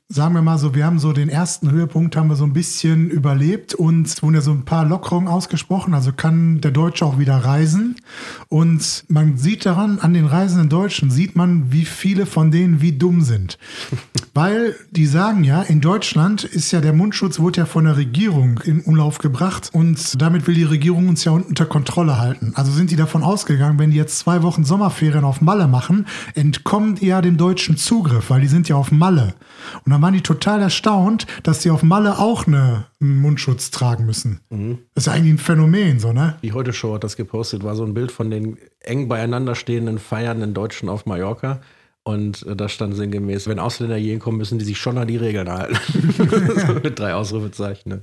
sagen 0.08 0.34
wir 0.34 0.42
mal 0.42 0.56
so, 0.56 0.72
wir 0.72 0.86
haben 0.86 1.00
so 1.00 1.12
den 1.12 1.28
ersten 1.28 1.72
Höhepunkt 1.72 2.14
haben 2.14 2.28
wir 2.28 2.36
so 2.36 2.44
ein 2.44 2.52
bisschen 2.52 3.10
überlebt 3.10 3.74
und 3.74 4.06
es 4.06 4.22
wurden 4.22 4.36
ja 4.36 4.40
so 4.40 4.52
ein 4.52 4.64
paar 4.64 4.84
Lockerungen 4.84 5.26
ausgesprochen, 5.26 5.94
also 5.94 6.12
kann 6.12 6.60
der 6.60 6.70
Deutsche 6.70 7.04
auch 7.04 7.18
wieder 7.18 7.36
reisen 7.36 7.96
und 8.48 9.04
man 9.08 9.36
sieht 9.36 9.66
daran, 9.66 9.98
an 9.98 10.14
den 10.14 10.26
reisenden 10.26 10.68
Deutschen 10.68 11.10
sieht 11.10 11.34
man, 11.34 11.72
wie 11.72 11.84
viele 11.84 12.26
von 12.26 12.52
denen 12.52 12.80
wie 12.80 12.92
dumm 12.92 13.22
sind. 13.22 13.58
Weil 14.34 14.76
die 14.90 15.06
sagen 15.06 15.42
ja, 15.42 15.62
in 15.62 15.80
Deutschland 15.80 16.44
ist 16.44 16.70
ja 16.70 16.80
der 16.80 16.92
Mundschutz 16.92 17.40
wurde 17.40 17.60
ja 17.60 17.66
von 17.66 17.84
der 17.84 17.96
Regierung 17.96 18.60
in 18.62 18.80
Umlauf 18.82 19.18
gebracht 19.18 19.70
und 19.72 20.20
damit 20.20 20.46
will 20.46 20.54
die 20.54 20.62
Regierung 20.62 21.08
uns 21.08 21.24
ja 21.24 21.32
unter 21.32 21.66
Kontrolle 21.66 22.18
halten. 22.18 22.52
Also 22.54 22.70
sind 22.70 22.90
die 22.90 22.96
davon 22.96 23.24
ausgegangen, 23.24 23.78
wenn 23.78 23.90
die 23.90 23.96
jetzt 23.96 24.18
zwei 24.18 24.42
Wochen 24.42 24.64
Sommerferien 24.64 25.24
auf 25.24 25.40
Malle 25.40 25.66
machen, 25.66 25.95
machen, 25.96 26.06
entkommen 26.34 26.96
die 26.96 27.06
ja 27.06 27.20
dem 27.20 27.36
deutschen 27.36 27.76
Zugriff, 27.76 28.30
weil 28.30 28.40
die 28.40 28.46
sind 28.46 28.68
ja 28.68 28.76
auf 28.76 28.90
Malle. 28.90 29.34
Und 29.84 29.92
dann 29.92 30.02
waren 30.02 30.14
die 30.14 30.20
total 30.20 30.60
erstaunt, 30.60 31.26
dass 31.42 31.60
die 31.60 31.70
auf 31.70 31.82
Malle 31.82 32.18
auch 32.18 32.46
eine, 32.46 32.84
einen 33.00 33.20
Mundschutz 33.20 33.70
tragen 33.70 34.06
müssen. 34.06 34.40
Mhm. 34.50 34.78
Das 34.94 35.02
ist 35.02 35.06
ja 35.06 35.12
eigentlich 35.14 35.34
ein 35.34 35.38
Phänomen, 35.38 35.98
so, 35.98 36.12
ne? 36.12 36.36
Die 36.42 36.52
Heute 36.52 36.72
Show 36.72 36.94
hat 36.94 37.04
das 37.04 37.16
gepostet, 37.16 37.64
war 37.64 37.74
so 37.74 37.84
ein 37.84 37.94
Bild 37.94 38.12
von 38.12 38.30
den 38.30 38.58
eng 38.80 39.08
beieinander 39.08 39.54
stehenden, 39.54 39.98
feiernden 39.98 40.54
Deutschen 40.54 40.88
auf 40.88 41.06
Mallorca. 41.06 41.60
Und 42.04 42.46
äh, 42.46 42.54
da 42.54 42.68
stand 42.68 42.94
sinngemäß, 42.94 43.48
wenn 43.48 43.58
Ausländer 43.58 43.96
hier 43.96 44.18
kommen, 44.20 44.38
müssen 44.38 44.58
die 44.58 44.64
sich 44.64 44.78
schon 44.78 44.96
an 44.96 45.08
die 45.08 45.16
Regeln 45.16 45.50
halten. 45.50 45.76
Mit 46.82 46.98
drei 46.98 47.14
Ausrufezeichen. 47.14 48.02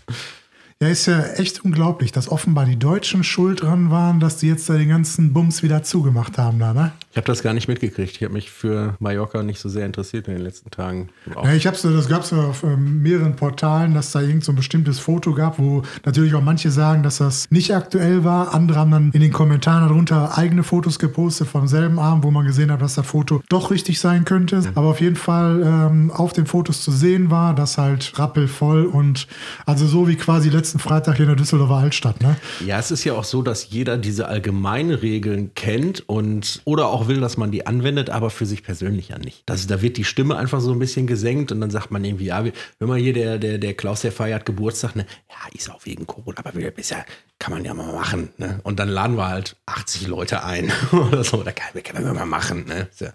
Ja, 0.84 0.90
ist 0.90 1.06
ja 1.06 1.24
echt 1.38 1.64
unglaublich, 1.64 2.12
dass 2.12 2.28
offenbar 2.28 2.66
die 2.66 2.78
Deutschen 2.78 3.24
schuld 3.24 3.62
dran 3.62 3.90
waren, 3.90 4.20
dass 4.20 4.36
die 4.36 4.50
jetzt 4.50 4.68
da 4.70 4.74
den 4.74 4.90
ganzen 4.90 5.32
Bums 5.32 5.64
wieder 5.64 5.82
zugemacht 5.82 6.38
haben 6.38 6.60
da, 6.60 6.74
ne? 6.74 6.92
Ich 7.12 7.18
habe 7.18 7.28
das 7.28 7.42
gar 7.42 7.54
nicht 7.54 7.68
mitgekriegt. 7.68 8.18
Ich 8.18 8.24
habe 8.24 8.34
mich 8.34 8.52
für 8.52 8.96
Mallorca 9.00 9.44
nicht 9.44 9.60
so 9.60 9.70
sehr 9.70 9.86
interessiert 9.86 10.28
in 10.28 10.34
den 10.34 10.44
letzten 10.44 10.72
Tagen. 10.72 11.10
Ja, 11.42 11.54
ich 11.54 11.68
habe 11.68 11.78
so, 11.78 11.96
das 11.96 12.10
gab 12.10 12.24
es 12.24 12.34
auf 12.34 12.64
ähm, 12.64 13.04
mehreren 13.04 13.36
Portalen, 13.36 13.94
dass 13.94 14.12
da 14.12 14.20
irgend 14.20 14.44
so 14.44 14.52
ein 14.52 14.56
bestimmtes 14.56 15.00
Foto 15.00 15.34
gab, 15.34 15.60
wo 15.60 15.84
natürlich 16.06 16.34
auch 16.34 16.42
manche 16.42 16.72
sagen, 16.72 17.04
dass 17.04 17.20
das 17.20 17.46
nicht 17.52 17.74
aktuell 17.76 18.24
war. 18.24 18.54
Andere 18.54 18.80
haben 18.80 18.92
dann 18.92 19.12
in 19.12 19.22
den 19.22 19.32
Kommentaren 19.32 19.88
darunter 19.88 20.38
eigene 20.38 20.64
Fotos 20.64 20.98
gepostet 20.98 21.48
vom 21.48 21.68
selben 21.68 22.00
Abend, 22.00 22.24
wo 22.24 22.32
man 22.32 22.46
gesehen 22.46 22.72
hat, 22.72 22.82
dass 22.82 22.96
das 22.96 23.06
Foto 23.06 23.44
doch 23.48 23.70
richtig 23.70 24.00
sein 24.00 24.26
könnte. 24.26 24.62
Mhm. 24.62 24.72
Aber 24.74 24.88
auf 24.88 25.00
jeden 25.00 25.16
Fall 25.16 25.62
ähm, 25.64 26.12
auf 26.12 26.34
den 26.34 26.48
Fotos 26.48 26.82
zu 26.82 26.92
sehen 26.92 27.30
war, 27.30 27.54
dass 27.54 27.78
halt 27.78 28.18
rappelvoll 28.18 28.86
und 28.86 29.28
also 29.68 29.86
so 29.86 30.08
wie 30.08 30.16
quasi 30.16 30.50
letzten 30.50 30.73
letzten 30.74 30.90
Freitag 30.90 31.18
hier 31.18 31.26
in 31.26 31.30
der 31.30 31.36
Düsseldorfer 31.36 31.76
Altstadt, 31.76 32.22
ne? 32.22 32.36
Ja, 32.66 32.80
es 32.80 32.90
ist 32.90 33.04
ja 33.04 33.14
auch 33.14 33.24
so, 33.24 33.44
dass 33.44 33.70
jeder 33.70 33.98
diese 33.98 34.28
allgemeinen 34.28 34.96
Regeln 34.96 35.54
kennt 35.54 36.08
und 36.10 36.62
oder 36.66 36.88
auch 36.88 37.08
will, 37.08 37.20
dass 37.20 37.38
man 37.38 37.52
die 37.52 37.68
anwendet, 37.68 38.10
aber 38.10 38.32
für 38.32 38.48
sich 38.48 38.64
persönlich 38.64 39.10
ja 39.10 39.20
nicht. 39.20 39.44
Das, 39.46 39.68
da 39.68 39.84
wird 39.84 39.98
die 39.98 40.04
Stimme 40.04 40.36
einfach 40.36 40.62
so 40.62 40.72
ein 40.72 40.80
bisschen 40.80 41.06
gesenkt 41.06 41.52
und 41.52 41.62
dann 41.62 41.70
sagt 41.70 41.92
man 41.92 42.04
irgendwie, 42.04 42.26
ja, 42.26 42.44
wenn 42.44 42.88
man 42.88 43.00
hier 43.00 43.14
der, 43.14 43.38
der, 43.38 43.60
der 43.60 43.76
Klaus, 43.76 44.02
der 44.02 44.12
feiert 44.12 44.48
Geburtstag, 44.48 44.96
ne? 44.96 45.06
Ja, 45.30 45.36
ist 45.54 45.70
auch 45.70 45.86
wegen 45.86 46.08
Corona, 46.08 46.40
aber 46.44 46.52
bisher 46.72 47.06
kann 47.38 47.54
man 47.54 47.64
ja 47.66 47.74
mal 47.76 47.94
machen, 47.94 48.30
ne? 48.38 48.60
Und 48.64 48.80
dann 48.80 48.90
laden 48.90 49.16
wir 49.16 49.28
halt 49.28 49.56
80 49.68 50.08
Leute 50.08 50.44
ein 50.44 50.72
oder 50.92 51.24
so, 51.24 51.44
da 51.44 51.52
kann, 51.52 51.84
kann 51.84 52.04
man 52.04 52.16
mal 52.16 52.26
machen, 52.26 52.66
ne? 52.66 52.88
Ja, 53.00 53.10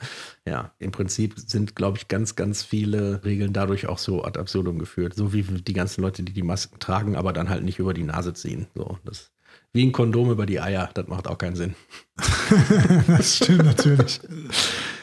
ja, 0.49 0.73
im 0.79 0.91
Prinzip 0.91 1.35
sind, 1.37 1.77
glaube 1.77 1.99
ich, 1.99 2.09
ganz, 2.09 2.37
ganz 2.37 2.63
viele 2.63 3.25
Regeln 3.25 3.53
dadurch 3.53 3.87
auch 3.87 3.99
so 3.99 4.25
ad 4.25 4.39
absurdum 4.39 4.79
geführt. 4.79 5.15
So 5.15 5.33
wie 5.33 5.43
die 5.43 5.73
ganzen 5.73 6.03
Leute, 6.03 6.23
die 6.23 6.33
die 6.33 6.43
Masken 6.43 6.79
tragen, 6.79 7.17
aber 7.17 7.33
dann 7.33 7.49
halt 7.49 7.63
nicht 7.63 7.79
über 7.79 7.95
die 7.95 8.05
Nase 8.05 8.35
ziehen. 8.35 8.67
So, 8.75 8.99
das 9.05 9.33
wie 9.73 9.85
ein 9.87 9.93
Kondom 9.93 10.31
über 10.31 10.47
die 10.47 10.61
Eier, 10.61 10.91
das 10.95 11.09
macht 11.09 11.29
auch 11.29 11.39
keinen 11.39 11.57
Sinn. 11.57 11.75
das 13.07 13.37
stimmt 13.37 13.65
natürlich. 13.65 14.21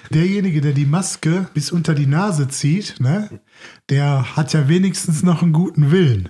Derjenige, 0.10 0.62
der 0.62 0.74
die 0.74 0.86
Maske 0.86 1.48
bis 1.54 1.72
unter 1.72 1.94
die 1.94 2.08
Nase 2.08 2.48
zieht, 2.48 3.00
ne, 3.00 3.42
der 3.90 4.36
hat 4.36 4.54
ja 4.54 4.68
wenigstens 4.68 5.24
noch 5.24 5.42
einen 5.42 5.54
guten 5.54 5.92
Willen. 5.92 6.30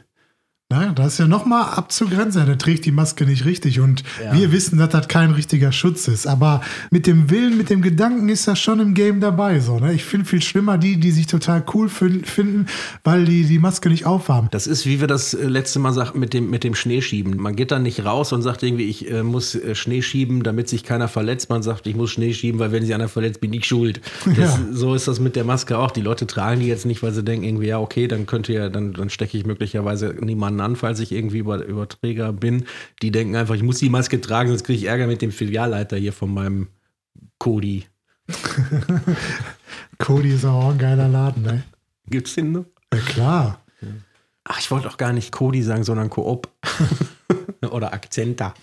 Na, 0.72 0.92
das 0.94 1.14
ist 1.14 1.20
ja 1.20 1.28
nochmal 1.28 1.76
abzugrenzen. 1.76 2.44
Der 2.48 2.58
trägt 2.58 2.86
die 2.86 2.92
Maske 2.92 3.24
nicht 3.28 3.46
richtig 3.46 3.80
und 3.82 4.02
Ja. 4.24 4.34
wir 4.34 4.52
wissen, 4.52 4.80
dass 4.80 4.90
das 4.90 5.08
kein 5.08 5.30
richtiger 5.30 5.72
Schutz 5.72 6.08
ist. 6.08 6.26
Aber 6.26 6.62
mit 6.90 7.06
dem 7.06 7.30
Willen, 7.30 7.56
mit 7.56 7.70
dem 7.70 7.84
Gedanken 7.84 8.30
ist 8.30 8.48
das 8.48 8.60
schon 8.60 8.80
im 8.80 8.96
Game 8.96 9.20
dabei. 9.20 9.60
So, 9.60 9.78
ne? 9.80 9.94
Ich 9.94 10.04
finde 10.04 10.26
viel 10.26 10.42
schlimmer 10.42 10.80
die, 10.80 11.00
die 11.00 11.12
sich 11.12 11.28
total 11.28 11.64
cool 11.76 11.88
fin- 11.88 12.26
finden, 12.26 12.66
weil 13.04 13.26
die 13.26 13.44
die 13.44 13.60
Maske 13.60 13.90
nicht 13.90 14.08
aufhaben. 14.08 14.48
Das 14.50 14.66
ist, 14.66 14.88
wie 14.88 15.00
wir 15.00 15.06
das 15.06 15.36
äh, 15.36 15.46
letzte 15.48 15.78
Mal 15.78 15.94
sagten, 15.94 16.20
mit 16.20 16.34
dem, 16.34 16.50
mit 16.50 16.64
dem 16.64 16.74
Schneeschieben. 16.74 17.38
Man 17.40 17.56
geht 17.56 17.70
dann 17.70 17.84
nicht 17.84 18.04
raus 18.04 18.34
und 18.34 18.42
sagt 18.42 18.64
irgendwie, 18.64 18.86
ich 18.86 19.08
äh, 19.12 19.22
muss 19.22 19.54
äh, 19.54 19.76
Schnee 19.76 20.02
schieben, 20.02 20.42
damit 20.42 20.68
sich 20.68 20.84
keiner 20.84 21.08
verletzt. 21.08 21.48
Man 21.52 21.62
sagt, 21.62 21.86
ich 21.86 21.96
muss 21.96 22.10
Schnee 22.10 22.34
schieben, 22.34 22.60
weil 22.60 22.72
wenn 22.72 22.82
sich 22.84 22.96
einer 22.96 23.08
verletzt, 23.08 23.40
bin 23.40 23.54
ich 23.54 23.66
schuld. 23.66 24.02
Das, 24.26 24.38
Ja. 24.38 24.60
So 24.72 24.96
ist 24.96 25.08
das 25.08 25.20
mit 25.20 25.36
der 25.36 25.44
Maske 25.44 25.78
auch. 25.78 25.92
Die 25.92 26.02
Leute 26.02 26.26
tragen 26.26 26.60
die 26.62 26.66
jetzt 26.68 26.88
nicht, 26.88 27.04
weil 27.04 27.14
sie 27.14 27.24
denken 27.24 27.46
irgendwie, 27.46 27.68
ja, 27.68 27.78
okay, 27.80 28.08
dann 28.08 28.26
könnte 28.26 28.52
ja, 28.52 28.70
dann, 28.70 28.94
dann 28.94 29.12
stecke 29.12 29.38
ich 29.38 29.46
möglicherweise 29.46 30.16
niemanden 30.20 30.55
an, 30.60 30.76
falls 30.76 31.00
ich 31.00 31.12
irgendwie 31.12 31.40
über, 31.40 31.64
Überträger 31.64 32.34
bin. 32.34 32.66
Die 33.02 33.12
denken 33.12 33.36
einfach, 33.36 33.56
ich 33.56 33.64
muss 33.64 33.80
die 33.80 33.90
Maske 33.90 34.22
tragen, 34.22 34.50
sonst 34.50 34.64
kriege 34.64 34.78
ich 34.78 34.86
Ärger 34.86 35.08
mit 35.08 35.22
dem 35.22 35.32
Filialleiter 35.32 35.98
hier 35.98 36.14
von 36.14 36.34
meinem 36.34 36.68
Cody. 37.40 37.86
Cody 39.98 40.32
ist 40.32 40.46
auch 40.46 40.72
ein 40.72 40.78
geiler 40.78 41.08
Laden, 41.08 41.44
ne? 41.44 41.64
Gibt's 42.08 42.36
den 42.36 42.52
noch? 42.52 42.66
Ja, 42.94 43.00
klar. 43.00 43.66
Ach, 44.44 44.60
ich 44.60 44.70
wollte 44.70 44.88
auch 44.88 44.98
gar 44.98 45.12
nicht 45.12 45.32
Cody 45.32 45.64
sagen, 45.64 45.84
sondern 45.84 46.10
Coop. 46.10 46.48
Oder 47.72 47.94
Akzenta. 47.94 48.54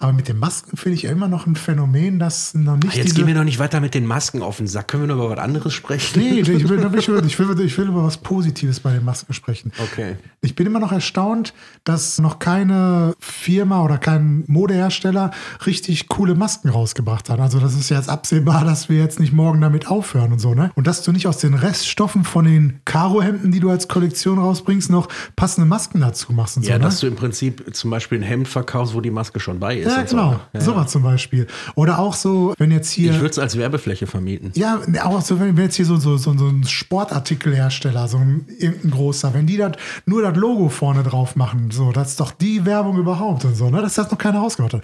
Aber 0.00 0.12
mit 0.12 0.28
den 0.28 0.38
Masken 0.38 0.76
finde 0.76 0.94
ich 0.94 1.02
ja 1.02 1.10
immer 1.10 1.26
noch 1.26 1.46
ein 1.46 1.56
Phänomen, 1.56 2.20
das 2.20 2.54
noch 2.54 2.76
nicht 2.76 2.88
Ach, 2.92 2.94
jetzt 2.94 3.16
gehen 3.16 3.26
wir 3.26 3.34
noch 3.34 3.42
nicht 3.42 3.58
weiter 3.58 3.80
mit 3.80 3.94
den 3.94 4.06
Masken 4.06 4.42
auf 4.42 4.58
den 4.58 4.68
Sack. 4.68 4.86
Können 4.88 5.02
wir 5.04 5.08
noch 5.08 5.16
über 5.16 5.30
was 5.30 5.38
anderes 5.40 5.74
sprechen? 5.74 6.20
Nee, 6.20 6.40
ich 6.40 6.46
will, 6.46 6.56
ich, 6.56 6.68
will, 6.68 6.78
ich, 6.78 7.08
will, 7.08 7.26
ich, 7.26 7.38
will, 7.38 7.60
ich 7.60 7.78
will 7.78 7.88
über 7.88 8.04
was 8.04 8.18
Positives 8.18 8.78
bei 8.78 8.92
den 8.92 9.04
Masken 9.04 9.32
sprechen. 9.32 9.72
Okay. 9.82 10.14
Ich 10.40 10.54
bin 10.54 10.68
immer 10.68 10.78
noch 10.78 10.92
erstaunt, 10.92 11.52
dass 11.82 12.20
noch 12.20 12.38
keine 12.38 13.16
Firma 13.18 13.82
oder 13.82 13.98
kein 13.98 14.44
Modehersteller 14.46 15.32
richtig 15.66 16.06
coole 16.06 16.36
Masken 16.36 16.68
rausgebracht 16.68 17.28
hat. 17.28 17.40
Also 17.40 17.58
das 17.58 17.74
ist 17.74 17.88
ja 17.88 17.96
jetzt 17.96 18.08
absehbar, 18.08 18.64
dass 18.64 18.88
wir 18.88 18.98
jetzt 18.98 19.18
nicht 19.18 19.32
morgen 19.32 19.60
damit 19.60 19.88
aufhören 19.88 20.30
und 20.30 20.38
so, 20.38 20.54
ne? 20.54 20.70
Und 20.76 20.86
dass 20.86 21.02
du 21.02 21.10
nicht 21.10 21.26
aus 21.26 21.38
den 21.38 21.54
Reststoffen 21.54 22.22
von 22.22 22.44
den 22.44 22.80
Karohemden, 22.84 23.50
die 23.50 23.58
du 23.58 23.68
als 23.68 23.88
Kollektion 23.88 24.38
rausbringst, 24.38 24.90
noch 24.90 25.08
passende 25.34 25.66
Masken 25.66 26.00
dazu 26.00 26.32
machst 26.32 26.56
und 26.56 26.64
Ja, 26.64 26.74
so, 26.74 26.78
ne? 26.78 26.84
dass 26.84 27.00
du 27.00 27.08
im 27.08 27.16
Prinzip 27.16 27.74
zum 27.74 27.90
Beispiel 27.90 28.18
ein 28.18 28.22
Hemd 28.22 28.46
verkaufst, 28.46 28.94
wo 28.94 29.00
die 29.00 29.10
Maske 29.10 29.40
schon 29.40 29.58
bei 29.58 29.76
ist. 29.78 29.87
Ja, 29.88 30.00
und 30.00 30.08
so. 30.08 30.16
genau. 30.16 30.40
Ja. 30.52 30.60
Sowas 30.60 30.90
zum 30.90 31.02
Beispiel. 31.02 31.46
Oder 31.74 31.98
auch 31.98 32.14
so, 32.14 32.54
wenn 32.58 32.70
jetzt 32.70 32.90
hier. 32.90 33.12
Ich 33.12 33.18
würde 33.18 33.30
es 33.30 33.38
als 33.38 33.56
Werbefläche 33.56 34.06
vermieten. 34.06 34.52
Ja, 34.54 34.80
auch 35.04 35.20
so, 35.20 35.40
wenn 35.40 35.56
jetzt 35.56 35.76
hier 35.76 35.84
so, 35.86 35.96
so, 35.96 36.16
so, 36.16 36.36
so 36.36 36.46
ein 36.46 36.64
Sportartikelhersteller, 36.64 38.08
so 38.08 38.18
ein 38.18 38.46
irgendein 38.58 38.90
großer, 38.90 39.34
wenn 39.34 39.46
die 39.46 39.56
das 39.56 39.72
nur 40.06 40.22
das 40.22 40.36
Logo 40.36 40.68
vorne 40.68 41.02
drauf 41.02 41.36
machen, 41.36 41.70
so, 41.70 41.92
das 41.92 42.10
ist 42.10 42.20
doch 42.20 42.30
die 42.30 42.64
Werbung 42.64 42.98
überhaupt 42.98 43.44
und 43.44 43.56
so, 43.56 43.70
ne? 43.70 43.82
Dass 43.82 43.94
das 43.94 44.10
noch 44.10 44.18
keiner 44.18 44.40
rausgemacht 44.40 44.74
hat. 44.74 44.82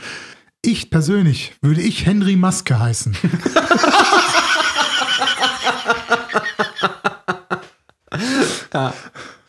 Ich 0.62 0.90
persönlich 0.90 1.52
würde 1.60 1.82
ich 1.82 2.06
Henry 2.06 2.36
Maske 2.36 2.78
heißen. 2.78 3.16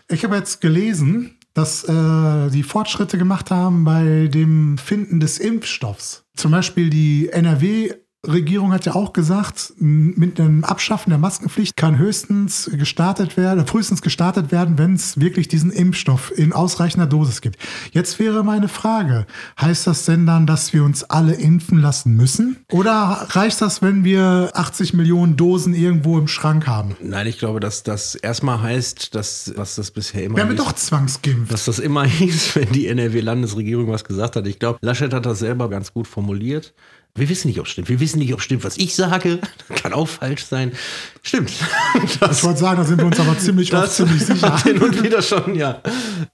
Ich 0.08 0.24
habe 0.24 0.36
jetzt 0.36 0.62
gelesen, 0.62 1.35
dass 1.56 1.86
äh, 1.86 2.50
die 2.52 2.64
Fortschritte 2.64 3.18
gemacht 3.18 3.50
haben 3.50 3.86
bei 3.86 4.28
dem 4.28 4.78
Finden 4.78 5.20
des 5.20 5.40
Impfstoffs. 5.40 6.26
Zum 6.36 6.52
Beispiel 6.52 6.92
die 6.92 7.30
NRW. 7.30 7.94
Regierung 8.28 8.74
hat 8.74 8.86
ja 8.86 8.96
auch 8.96 9.14
gesagt, 9.14 9.74
mit 9.78 10.38
dem 10.38 10.64
Abschaffen 10.64 11.10
der 11.10 11.20
Maskenpflicht 11.20 11.76
kann 11.76 11.98
höchstens 11.98 12.70
gestartet 12.74 13.38
werden, 13.38 13.66
frühestens 13.68 14.02
gestartet 14.02 14.52
werden, 14.52 14.78
wenn 14.78 14.94
es 14.94 15.20
wirklich 15.20 15.48
diesen 15.48 15.72
Impfstoff 15.72 16.32
in 16.36 16.54
ausreichender 16.54 17.08
Dosis 17.08 17.42
gibt. 17.42 17.58
Jetzt 17.92 18.20
wäre 18.20 18.44
meine 18.44 18.68
Frage, 18.68 19.26
heißt 19.60 19.88
das 19.88 20.06
denn 20.06 20.26
dann, 20.26 20.46
dass 20.48 20.74
wir 20.74 20.84
uns 20.84 21.04
alle 21.04 21.34
impfen 21.34 21.80
lassen 21.80 22.16
müssen? 22.16 22.58
Oder 22.72 23.28
reicht 23.30 23.62
das, 23.62 23.82
wenn 23.82 24.04
wir 24.04 24.52
80 24.54 24.94
Millionen 24.94 25.38
Dosen 25.38 25.74
irgendwo 25.74 26.18
im 26.18 26.28
Schrank 26.28 26.68
haben? 26.68 26.96
Nein, 27.02 27.28
ich 27.28 27.38
glaube, 27.40 27.60
dass 27.60 27.84
das 27.84 28.16
erstmal 28.16 28.62
heißt, 28.62 29.16
dass, 29.16 29.54
was 29.56 29.76
das 29.76 29.92
bisher 29.92 30.24
immer 30.24 30.38
Werden 30.38 30.50
wir 30.50 30.58
doch 30.58 30.74
zwangsgeimpft? 30.74 31.52
dass 31.52 31.66
das 31.66 31.80
immer 31.80 32.04
hieß, 32.06 32.56
wenn 32.56 32.72
die 32.72 32.88
NRW-Landesregierung 32.88 33.88
was 33.90 34.04
gesagt 34.04 34.36
hat. 34.36 34.48
Ich 34.48 34.60
glaube, 34.60 34.80
Laschet 34.82 35.14
hat 35.14 35.26
das 35.26 35.40
selber 35.40 35.70
ganz 35.70 35.94
gut 35.94 36.08
formuliert. 36.08 36.74
Wir 37.18 37.30
wissen 37.30 37.48
nicht, 37.48 37.62
ob 37.62 37.66
es 37.66 37.72
stimmt. 37.72 37.88
Wir 37.88 38.02
wissen 38.02 38.20
nicht, 38.20 38.34
ob 38.34 38.40
es 38.40 38.46
stimmt, 38.46 38.66
was 38.66 38.78
ich 38.78 38.94
sage. 38.94 39.40
Kann 39.82 39.94
auch 39.94 40.08
falsch 40.08 40.44
sein. 40.44 40.74
Stimmt. 41.24 41.50
Ich 42.04 42.18
Das, 42.20 42.44
wollte 42.44 42.60
sagen, 42.60 42.78
da 42.78 42.84
sind 42.84 42.98
wir 42.98 43.06
uns 43.06 43.18
aber 43.22 43.38
ziemlich 43.38 43.74
oft 43.74 43.84
das 43.84 43.96
ziemlich 43.96 44.22
sicher. 44.26 44.58
hin 44.64 44.82
und 44.82 45.02
wieder 45.02 45.22
schon, 45.22 45.56
ja. 45.56 45.82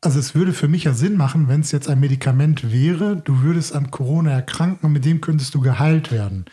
Also 0.02 0.18
es 0.18 0.34
würde 0.34 0.54
für 0.54 0.68
mich 0.68 0.86
ja 0.86 0.94
Sinn 0.94 1.18
machen, 1.18 1.48
wenn 1.48 1.62
es 1.62 1.72
jetzt 1.72 1.88
ein 1.88 2.00
Medikament 2.00 2.72
wäre, 2.72 3.18
du 3.18 3.44
würdest 3.44 3.76
an 3.76 3.92
Corona 3.92 4.32
erkranken 4.32 4.88
und 4.88 4.92
mit 4.94 5.06
dem 5.06 5.22
könntest 5.22 5.54
du 5.54 5.62
geheilt 5.62 6.12
werden. 6.12 6.46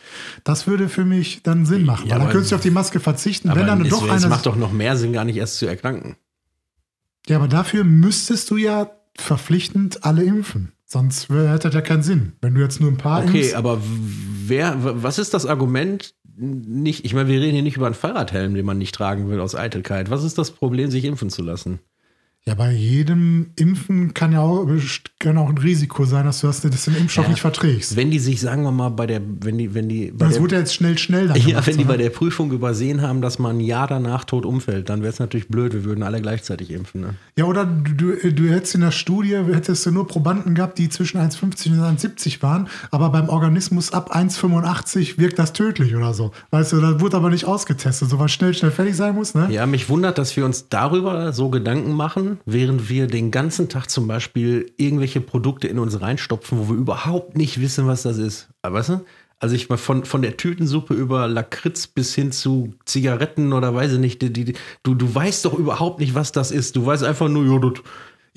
Das 0.43 0.67
würde 0.67 0.89
für 0.89 1.05
mich 1.05 1.41
dann 1.41 1.65
Sinn 1.65 1.83
machen, 1.85 2.07
Ja, 2.07 2.15
weil 2.15 2.21
dann 2.25 2.29
könntest 2.29 2.51
du 2.51 2.55
auf 2.55 2.61
die 2.61 2.69
Maske 2.69 2.99
verzichten. 2.99 3.49
Aber 3.49 3.61
wenn 3.61 3.67
dann 3.67 3.81
es, 3.81 3.89
doch 3.89 4.03
es 4.03 4.11
einer, 4.11 4.27
macht 4.27 4.45
doch 4.45 4.55
noch 4.55 4.71
mehr 4.71 4.95
Sinn, 4.95 5.11
gar 5.11 5.25
nicht 5.25 5.37
erst 5.37 5.57
zu 5.57 5.65
erkranken. 5.65 6.17
ja, 7.27 7.37
aber 7.37 7.47
dafür 7.47 7.83
müsstest 7.83 8.51
du 8.51 8.57
ja 8.57 8.91
verpflichtend 9.17 10.03
alle 10.05 10.21
impfen. 10.23 10.71
Sonst 10.91 11.29
hätte 11.29 11.67
das 11.67 11.75
ja 11.75 11.81
keinen 11.81 12.01
Sinn. 12.01 12.33
Wenn 12.41 12.55
du 12.55 12.61
jetzt 12.61 12.81
nur 12.81 12.89
ein 12.89 12.97
paar 12.97 13.23
Okay, 13.23 13.41
impfst. 13.41 13.53
aber 13.55 13.79
wer, 13.83 14.75
was 15.03 15.19
ist 15.19 15.35
das 15.35 15.45
Argument? 15.45 16.15
Nicht, 16.35 17.05
ich 17.05 17.13
meine, 17.13 17.29
wir 17.29 17.39
reden 17.39 17.53
hier 17.53 17.61
nicht 17.63 17.77
über 17.77 17.85
einen 17.85 17.93
Fahrradhelm, 17.95 18.55
den 18.55 18.65
man 18.65 18.77
nicht 18.79 18.95
tragen 18.95 19.29
will 19.29 19.39
aus 19.39 19.53
Eitelkeit. 19.55 20.09
Was 20.09 20.23
ist 20.23 20.37
das 20.37 20.51
Problem, 20.51 20.89
sich 20.89 21.05
impfen 21.05 21.29
zu 21.29 21.43
lassen? 21.43 21.79
Ja, 22.45 22.55
bei 22.55 22.71
jedem 22.71 23.47
Impfen 23.57 24.13
kann 24.13 24.31
ja 24.31 24.39
auch, 24.39 24.65
kann 25.19 25.37
auch 25.37 25.49
ein 25.49 25.57
Risiko 25.57 26.05
sein, 26.05 26.25
dass 26.25 26.39
du 26.39 26.47
das, 26.47 26.61
dass 26.61 26.85
den 26.85 26.95
Impfstoff 26.95 27.25
Ja. 27.25 27.29
nicht 27.31 27.41
verträgst. 27.41 27.95
Wenn 27.95 28.09
die 28.11 28.17
sich, 28.17 28.39
sagen 28.39 28.63
wir 28.63 28.71
mal, 28.71 28.89
bei 28.89 29.05
der, 29.05 29.21
wenn 29.41 29.57
die, 29.57 29.75
wenn 29.75 29.89
die, 29.89 30.09
bei 30.11 30.25
Das 30.25 30.35
der, 30.35 30.41
wurde 30.41 30.55
ja 30.55 30.61
jetzt 30.61 30.73
schnell, 30.73 30.97
schnell 30.97 31.27
dann 31.27 31.37
ja, 31.37 31.45
gemacht, 31.45 31.67
wenn 31.67 31.77
die 31.77 31.83
so, 31.83 31.89
bei 31.89 31.97
der 31.97 32.09
Prüfung 32.09 32.51
übersehen 32.51 33.01
haben, 33.01 33.21
dass 33.21 33.37
man 33.39 33.57
ein 33.57 33.59
Jahr 33.59 33.87
danach 33.87 34.23
tot 34.23 34.45
umfällt, 34.45 34.89
dann 34.89 35.01
wäre 35.01 35.11
es 35.13 35.19
natürlich 35.19 35.49
blöd, 35.49 35.73
wir 35.73 35.83
würden 35.83 36.01
alle 36.01 36.21
gleichzeitig 36.21 36.71
impfen. 36.71 37.01
Ne? 37.01 37.15
Ja, 37.35 37.43
oder 37.43 37.65
du, 37.65 37.93
du, 38.15 38.33
du 38.33 38.49
hättest 38.49 38.73
in 38.73 38.81
der 38.81 38.91
Studie 38.91 39.35
hättest 39.35 39.85
du 39.85 39.91
nur 39.91 40.07
Probanden 40.07 40.55
gehabt, 40.55 40.79
die 40.79 40.89
zwischen 40.89 41.19
1,50 41.19 41.73
und 41.73 41.99
1,70 41.99 42.41
waren, 42.41 42.67
aber 42.89 43.09
beim 43.09 43.29
Organismus 43.29 43.91
ab 43.93 44.15
1,85 44.15 45.17
wirkt 45.17 45.37
das 45.39 45.53
tödlich 45.53 45.95
oder 45.95 46.13
so. 46.13 46.31
Weißt 46.51 46.71
du, 46.71 46.81
das 46.81 46.99
wurde 47.01 47.17
aber 47.17 47.29
nicht 47.29 47.45
ausgetestet, 47.45 48.09
so 48.09 48.17
was 48.17 48.31
schnell, 48.31 48.53
schnell 48.53 48.71
fertig 48.71 48.95
sein 48.95 49.13
muss, 49.13 49.35
ne? 49.35 49.49
Ja, 49.51 49.65
mich 49.65 49.89
wundert, 49.89 50.17
dass 50.17 50.35
wir 50.35 50.45
uns 50.45 50.69
darüber 50.69 51.33
so 51.33 51.49
Gedanken 51.49 51.91
machen, 51.93 52.28
während 52.45 52.89
wir 52.89 53.07
den 53.07 53.31
ganzen 53.31 53.69
Tag 53.69 53.89
zum 53.89 54.07
Beispiel 54.07 54.71
irgendwelche 54.77 55.21
Produkte 55.21 55.67
in 55.67 55.79
uns 55.79 55.99
reinstopfen, 56.01 56.59
wo 56.59 56.69
wir 56.69 56.75
überhaupt 56.75 57.37
nicht 57.37 57.59
wissen, 57.61 57.87
was 57.87 58.03
das 58.03 58.17
ist. 58.17 58.49
Weißt 58.63 58.89
du? 58.89 59.05
Also 59.41 59.55
ich 59.55 59.69
mal 59.69 59.77
von, 59.77 60.03
von 60.03 60.21
der 60.21 60.35
Tütensuppe 60.35 60.93
über 60.93 61.27
Lakritz 61.29 61.87
bis 61.87 62.13
hin 62.13 62.33
zu 62.33 62.73
Zigaretten 62.83 63.53
oder 63.53 63.73
weiß 63.73 63.93
ich 63.93 63.99
nicht, 63.99 64.21
die, 64.21 64.33
die, 64.33 64.53
du, 64.83 64.95
du 64.95 65.15
weißt 65.15 65.45
doch 65.45 65.53
überhaupt 65.53 66.01
nicht, 66.01 66.13
was 66.13 66.33
das 66.33 66.51
ist. 66.51 66.75
Du 66.75 66.85
weißt 66.85 67.03
einfach 67.03 67.29
nur, 67.29 67.45
ja, 67.45 67.57
das, 67.57 67.81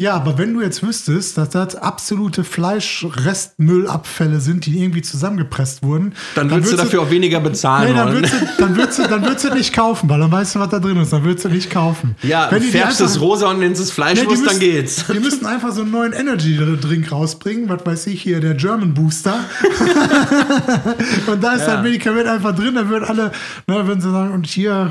Ja, 0.03 0.15
aber 0.15 0.37
wenn 0.37 0.53
du 0.53 0.61
jetzt 0.61 0.83
wüsstest, 0.83 1.39
dass 1.39 1.51
das 1.51 1.77
absolute 1.77 2.43
Fleischrestmüllabfälle 2.43 4.41
sind, 4.41 4.67
die 4.67 4.83
irgendwie 4.83 5.01
zusammengepresst 5.03 5.85
wurden, 5.85 6.15
dann 6.35 6.51
würdest 6.51 6.73
du 6.73 6.77
dafür 6.77 7.03
auch 7.03 7.11
weniger 7.11 7.39
bezahlen 7.39 7.93
Nee, 7.93 7.97
dann 7.97 8.13
würdest, 8.13 8.35
du, 8.35 8.39
dann, 8.59 8.77
würdest 8.77 8.99
du, 8.99 9.03
dann 9.07 9.23
würdest 9.23 9.45
du 9.45 9.55
nicht 9.55 9.73
kaufen, 9.73 10.11
weil 10.11 10.19
dann 10.19 10.33
weißt 10.33 10.57
du, 10.57 10.59
was 10.59 10.71
da 10.71 10.81
drin 10.81 10.97
ist. 10.97 11.13
Dann 11.13 11.23
würdest 11.23 11.45
du 11.45 11.51
nicht 11.51 11.71
kaufen. 11.71 12.17
Ja, 12.25 12.51
Wenn 12.51 12.63
färbst 12.63 13.01
es 13.01 13.21
rosa 13.21 13.49
und 13.51 13.61
nennst 13.61 13.81
es 13.81 13.91
Nee, 13.91 13.95
Fleischwurst, 13.95 14.43
die 14.43 14.47
dann 14.47 14.59
geht's. 14.59 15.05
Die 15.07 15.21
müssen 15.21 15.47
einfach 15.47 15.71
so 15.71 15.83
einen 15.83 15.93
neuen 15.93 16.15
Energy-Drink 16.15 17.13
rausbringen, 17.13 17.69
was 17.69 17.87
weiß 17.87 18.09
ich 18.09 18.23
hier, 18.23 18.41
der 18.41 18.55
German 18.55 18.95
Booster. 18.95 19.37
und 21.29 21.45
da 21.45 21.53
ist 21.53 21.61
Ja. 21.61 21.75
das 21.77 21.83
Medikament 21.85 22.27
einfach 22.27 22.57
drin, 22.57 22.75
dann 22.75 22.89
würden 22.89 23.05
alle, 23.05 23.31
ne, 23.69 23.87
würden 23.87 24.01
sie 24.01 24.11
sagen, 24.11 24.33
und 24.33 24.49
hier, 24.49 24.91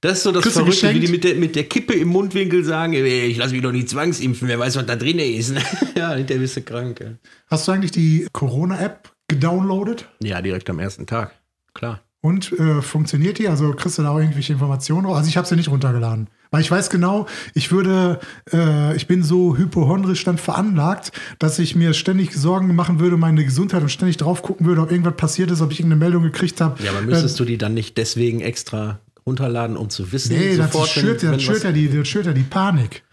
Das 0.00 0.18
ist 0.18 0.22
so 0.22 0.32
das 0.32 0.44
du 0.44 0.50
Verrückte, 0.50 0.70
wie 0.70 1.00
geschenkt? 1.00 1.08
die 1.08 1.12
mit 1.12 1.24
der, 1.24 1.34
mit 1.34 1.56
der 1.56 1.64
Kippe 1.64 1.94
im 1.94 2.08
Mundwinkel 2.08 2.64
sagen, 2.64 2.92
ich 2.92 3.36
lasse 3.36 3.52
mich 3.52 3.62
doch 3.62 3.72
nicht 3.72 3.88
zwangsimpfen, 3.88 4.46
wer 4.46 4.58
weiß, 4.58 4.76
was 4.76 4.86
da 4.86 4.94
drin 4.94 5.18
ist. 5.18 5.54
ja, 5.96 6.14
hinterher 6.14 6.40
bist 6.40 6.56
du 6.56 6.62
krank. 6.62 7.00
Ja. 7.00 7.08
hast 7.50 7.66
du 7.66 7.72
eigentlich 7.72 7.90
die 7.90 8.28
Corona-App 8.32 9.10
gedownloadet? 9.26 10.08
ja, 10.22 10.40
direkt 10.40 10.70
am 10.70 10.78
ersten 10.78 11.06
Tag. 11.06 11.32
Klar. 11.74 12.00
Und 12.20 12.52
äh, 12.58 12.82
funktioniert 12.82 13.38
die? 13.38 13.48
Also 13.48 13.72
kriegst 13.72 13.98
du 13.98 14.02
da 14.02 14.10
auch 14.10 14.18
irgendwelche 14.18 14.52
Informationen? 14.52 15.06
raus? 15.06 15.18
Also 15.18 15.28
ich 15.28 15.36
habe 15.36 15.46
sie 15.46 15.56
nicht 15.56 15.68
runtergeladen. 15.68 16.28
Weil 16.50 16.62
ich 16.62 16.70
weiß 16.70 16.88
genau, 16.90 17.26
ich 17.54 17.70
würde, 17.70 18.20
äh, 18.52 18.96
ich 18.96 19.06
bin 19.06 19.22
so 19.22 19.56
hypochondrisch 19.56 20.24
dann 20.24 20.38
veranlagt, 20.38 21.12
dass 21.38 21.58
ich 21.58 21.76
mir 21.76 21.92
ständig 21.92 22.34
Sorgen 22.34 22.74
machen 22.74 23.00
würde, 23.00 23.16
meine 23.16 23.44
Gesundheit 23.44 23.82
und 23.82 23.90
ständig 23.90 24.16
drauf 24.16 24.42
gucken 24.42 24.66
würde, 24.66 24.80
ob 24.80 24.90
irgendwas 24.90 25.16
passiert 25.16 25.50
ist, 25.50 25.60
ob 25.60 25.72
ich 25.72 25.80
irgendeine 25.80 26.00
Meldung 26.00 26.22
gekriegt 26.22 26.60
habe. 26.60 26.82
Ja, 26.82 26.92
aber 26.92 27.02
müsstest 27.02 27.38
du 27.38 27.44
die 27.44 27.58
dann 27.58 27.74
nicht 27.74 27.98
deswegen 27.98 28.40
extra 28.40 28.98
runterladen, 29.28 29.76
um 29.76 29.88
zu 29.90 30.10
wissen, 30.12 30.36
Nee, 30.36 30.56
das 30.56 30.72
sofort, 30.72 30.88
schürt, 30.88 31.22
ja- 31.22 31.32
das 31.32 31.42
schürt, 31.42 31.62
ja 31.64 31.72
die, 31.72 31.88
das 31.88 32.08
schürt 32.08 32.26
ja 32.26 32.32
die 32.32 32.42
Panik. 32.42 33.04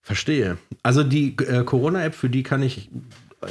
Verstehe. 0.00 0.58
Also 0.82 1.04
die 1.04 1.36
äh, 1.38 1.62
Corona-App, 1.64 2.14
für 2.14 2.28
die 2.28 2.42
kann 2.42 2.60
ich, 2.62 2.90
äh, 3.42 3.46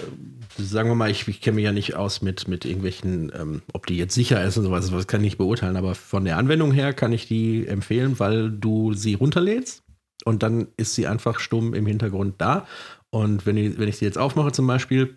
sagen 0.62 0.90
wir 0.90 0.96
mal, 0.96 1.10
ich, 1.10 1.26
ich 1.28 1.40
kenne 1.40 1.56
mich 1.56 1.64
ja 1.64 1.72
nicht 1.72 1.96
aus 1.96 2.22
mit, 2.22 2.48
mit 2.50 2.66
irgendwelchen, 2.66 3.32
ähm, 3.40 3.62
ob 3.72 3.86
die 3.88 3.96
jetzt 3.98 4.14
sicher 4.16 4.44
ist 4.44 4.58
und 4.58 4.66
sowas, 4.66 4.90
das 4.92 5.08
kann 5.08 5.22
ich 5.22 5.26
nicht 5.32 5.38
beurteilen, 5.38 5.78
aber 5.78 5.96
von 5.96 6.26
der 6.26 6.38
Anwendung 6.38 6.74
her 6.74 6.92
kann 6.94 7.14
ich 7.14 7.28
die 7.28 7.66
empfehlen, 7.68 8.20
weil 8.20 8.52
du 8.52 8.94
sie 8.94 9.14
runterlädst 9.14 9.84
und 10.26 10.44
dann 10.44 10.68
ist 10.76 10.94
sie 10.96 11.08
einfach 11.08 11.40
stumm 11.40 11.74
im 11.74 11.86
Hintergrund 11.86 12.36
da. 12.40 12.68
Und 13.12 13.46
wenn 13.46 13.56
ich, 13.58 13.80
wenn 13.80 13.88
ich 13.88 13.98
sie 13.98 14.06
jetzt 14.06 14.18
aufmache 14.18 14.52
zum 14.52 14.68
Beispiel, 14.68 15.16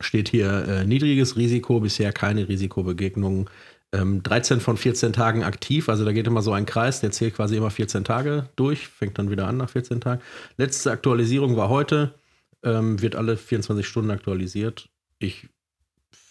steht 0.00 0.28
hier 0.28 0.66
äh, 0.68 0.84
niedriges 0.84 1.36
Risiko, 1.36 1.80
bisher 1.80 2.12
keine 2.12 2.48
Risikobegegnungen. 2.48 3.48
Ähm, 3.94 4.22
13 4.22 4.60
von 4.60 4.78
14 4.78 5.12
Tagen 5.12 5.42
aktiv, 5.44 5.88
also 5.90 6.04
da 6.04 6.12
geht 6.12 6.26
immer 6.26 6.40
so 6.40 6.52
ein 6.52 6.64
Kreis, 6.64 7.00
der 7.00 7.10
zählt 7.10 7.34
quasi 7.34 7.56
immer 7.56 7.70
14 7.70 8.04
Tage 8.04 8.48
durch, 8.56 8.88
fängt 8.88 9.18
dann 9.18 9.30
wieder 9.30 9.46
an 9.46 9.58
nach 9.58 9.68
14 9.68 10.00
Tagen. 10.00 10.22
Letzte 10.56 10.90
Aktualisierung 10.90 11.56
war 11.56 11.68
heute, 11.68 12.14
ähm, 12.62 13.02
wird 13.02 13.16
alle 13.16 13.36
24 13.36 13.86
Stunden 13.86 14.10
aktualisiert. 14.10 14.88
Ich 15.18 15.48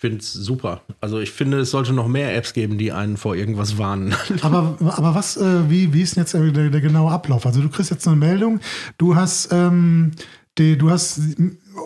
finde 0.01 0.17
es 0.17 0.33
super. 0.33 0.81
Also 0.99 1.19
ich 1.19 1.29
finde, 1.29 1.59
es 1.59 1.69
sollte 1.69 1.93
noch 1.93 2.07
mehr 2.07 2.35
Apps 2.35 2.53
geben, 2.53 2.79
die 2.79 2.91
einen 2.91 3.17
vor 3.17 3.35
irgendwas 3.35 3.77
warnen. 3.77 4.15
Aber, 4.41 4.77
aber 4.79 5.13
was, 5.13 5.37
äh, 5.37 5.69
wie, 5.69 5.93
wie 5.93 6.01
ist 6.01 6.15
denn 6.15 6.23
jetzt 6.23 6.33
der, 6.33 6.69
der, 6.69 6.81
genaue 6.81 7.11
Ablauf? 7.11 7.45
Also 7.45 7.61
du 7.61 7.69
kriegst 7.69 7.91
jetzt 7.91 8.07
eine 8.07 8.15
Meldung, 8.17 8.59
du 8.97 9.15
hast, 9.15 9.49
ähm, 9.51 10.11
du 10.55 10.89
hast, 10.89 11.19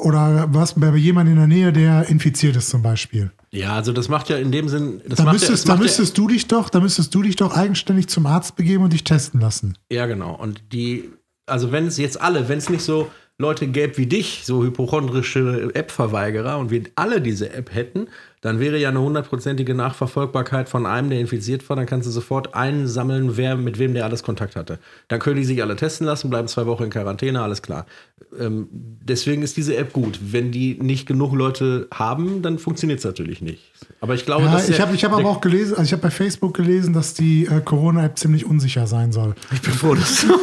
oder 0.04 0.48
was 0.52 0.74
bei 0.76 0.96
jemandem 0.96 1.34
in 1.34 1.40
der 1.40 1.48
Nähe, 1.48 1.74
der 1.74 2.10
infiziert 2.10 2.56
ist 2.56 2.70
zum 2.70 2.82
Beispiel. 2.82 3.32
Ja, 3.52 3.74
also 3.74 3.94
das 3.94 4.10
macht 4.10 4.30
ja 4.30 4.38
in 4.38 4.52
dem 4.52 4.68
Sinn. 4.68 5.02
da 5.08 5.32
müsstest, 5.32 5.68
ja, 5.68 5.76
da 5.76 5.82
müsstest 5.82 6.18
ja, 6.18 6.24
du 6.24 6.28
dich 6.30 6.48
doch, 6.48 6.70
da 6.70 6.80
müsstest 6.80 7.14
du 7.16 7.22
dich 7.22 7.36
doch 7.36 7.56
eigenständig 7.56 8.08
zum 8.08 8.26
Arzt 8.26 8.56
begeben 8.56 8.84
und 8.84 8.94
dich 8.94 9.04
testen 9.04 9.40
lassen. 9.40 9.78
Ja, 9.92 10.06
genau. 10.06 10.36
Und 10.36 10.62
die, 10.74 11.10
also 11.46 11.72
wenn 11.72 11.88
es 11.88 11.98
jetzt 11.98 12.20
alle, 12.22 12.50
wenn 12.50 12.58
es 12.58 12.70
nicht 12.70 12.84
so 12.84 13.10
Leute 13.38 13.68
gäbe 13.68 13.98
wie 13.98 14.08
dich, 14.08 14.44
so 14.46 14.64
hypochondrische 14.64 15.72
App-Verweigerer, 15.74 16.58
und 16.58 16.72
wir 16.72 16.84
alle 16.96 17.22
diese 17.22 17.52
App 17.54 17.74
hätten, 17.74 18.08
dann 18.46 18.60
wäre 18.60 18.78
ja 18.78 18.90
eine 18.90 19.02
hundertprozentige 19.02 19.74
Nachverfolgbarkeit 19.74 20.70
von 20.70 20.86
einem, 20.86 21.10
der 21.10 21.20
infiziert 21.20 21.68
war. 21.68 21.76
Dann 21.76 21.88
kannst 21.88 22.08
du 22.08 22.12
sofort 22.12 22.54
einsammeln, 22.54 23.38
wer 23.38 23.56
mit 23.56 23.80
wem 23.80 23.96
der 23.96 24.06
alles 24.06 24.22
Kontakt 24.22 24.56
hatte. 24.56 24.78
Dann 25.08 25.20
können 25.20 25.38
die 25.38 25.44
sich 25.44 25.64
alle 25.64 25.76
testen 25.76 26.06
lassen, 26.06 26.30
bleiben 26.30 26.48
zwei 26.48 26.68
Wochen 26.68 26.84
in 26.84 26.90
Quarantäne, 26.92 27.42
alles 27.42 27.64
klar. 27.64 27.88
Ähm, 28.40 28.68
deswegen 28.72 29.42
ist 29.42 29.58
diese 29.58 29.76
App 29.78 29.94
gut. 29.94 30.20
Wenn 30.22 30.52
die 30.52 30.78
nicht 30.80 31.08
genug 31.08 31.34
Leute 31.34 31.88
haben, 31.92 32.44
dann 32.44 32.60
funktioniert 32.60 33.00
es 33.00 33.06
natürlich 33.06 33.42
nicht. 33.42 33.64
Aber 34.00 34.14
ich 34.14 34.26
glaube, 34.26 34.46
ja, 34.46 34.52
dass 34.52 34.70
ich 34.70 34.80
habe 34.80 34.94
ich 34.94 35.04
hab 35.04 35.14
aber 35.14 35.28
auch 35.28 35.42
gelesen, 35.42 35.72
also 35.72 35.84
ich 35.84 35.94
habe 35.94 36.04
bei 36.04 36.12
Facebook 36.12 36.54
gelesen, 36.54 36.94
dass 36.94 37.16
die 37.16 37.48
äh, 37.48 37.62
Corona-App 37.62 38.20
ziemlich 38.20 38.46
unsicher 38.46 38.86
sein 38.86 39.12
soll. 39.12 39.34
Ich 39.54 39.62
bin 39.64 39.74
froh, 39.74 39.96
dass 39.96 40.22
du 40.22 40.34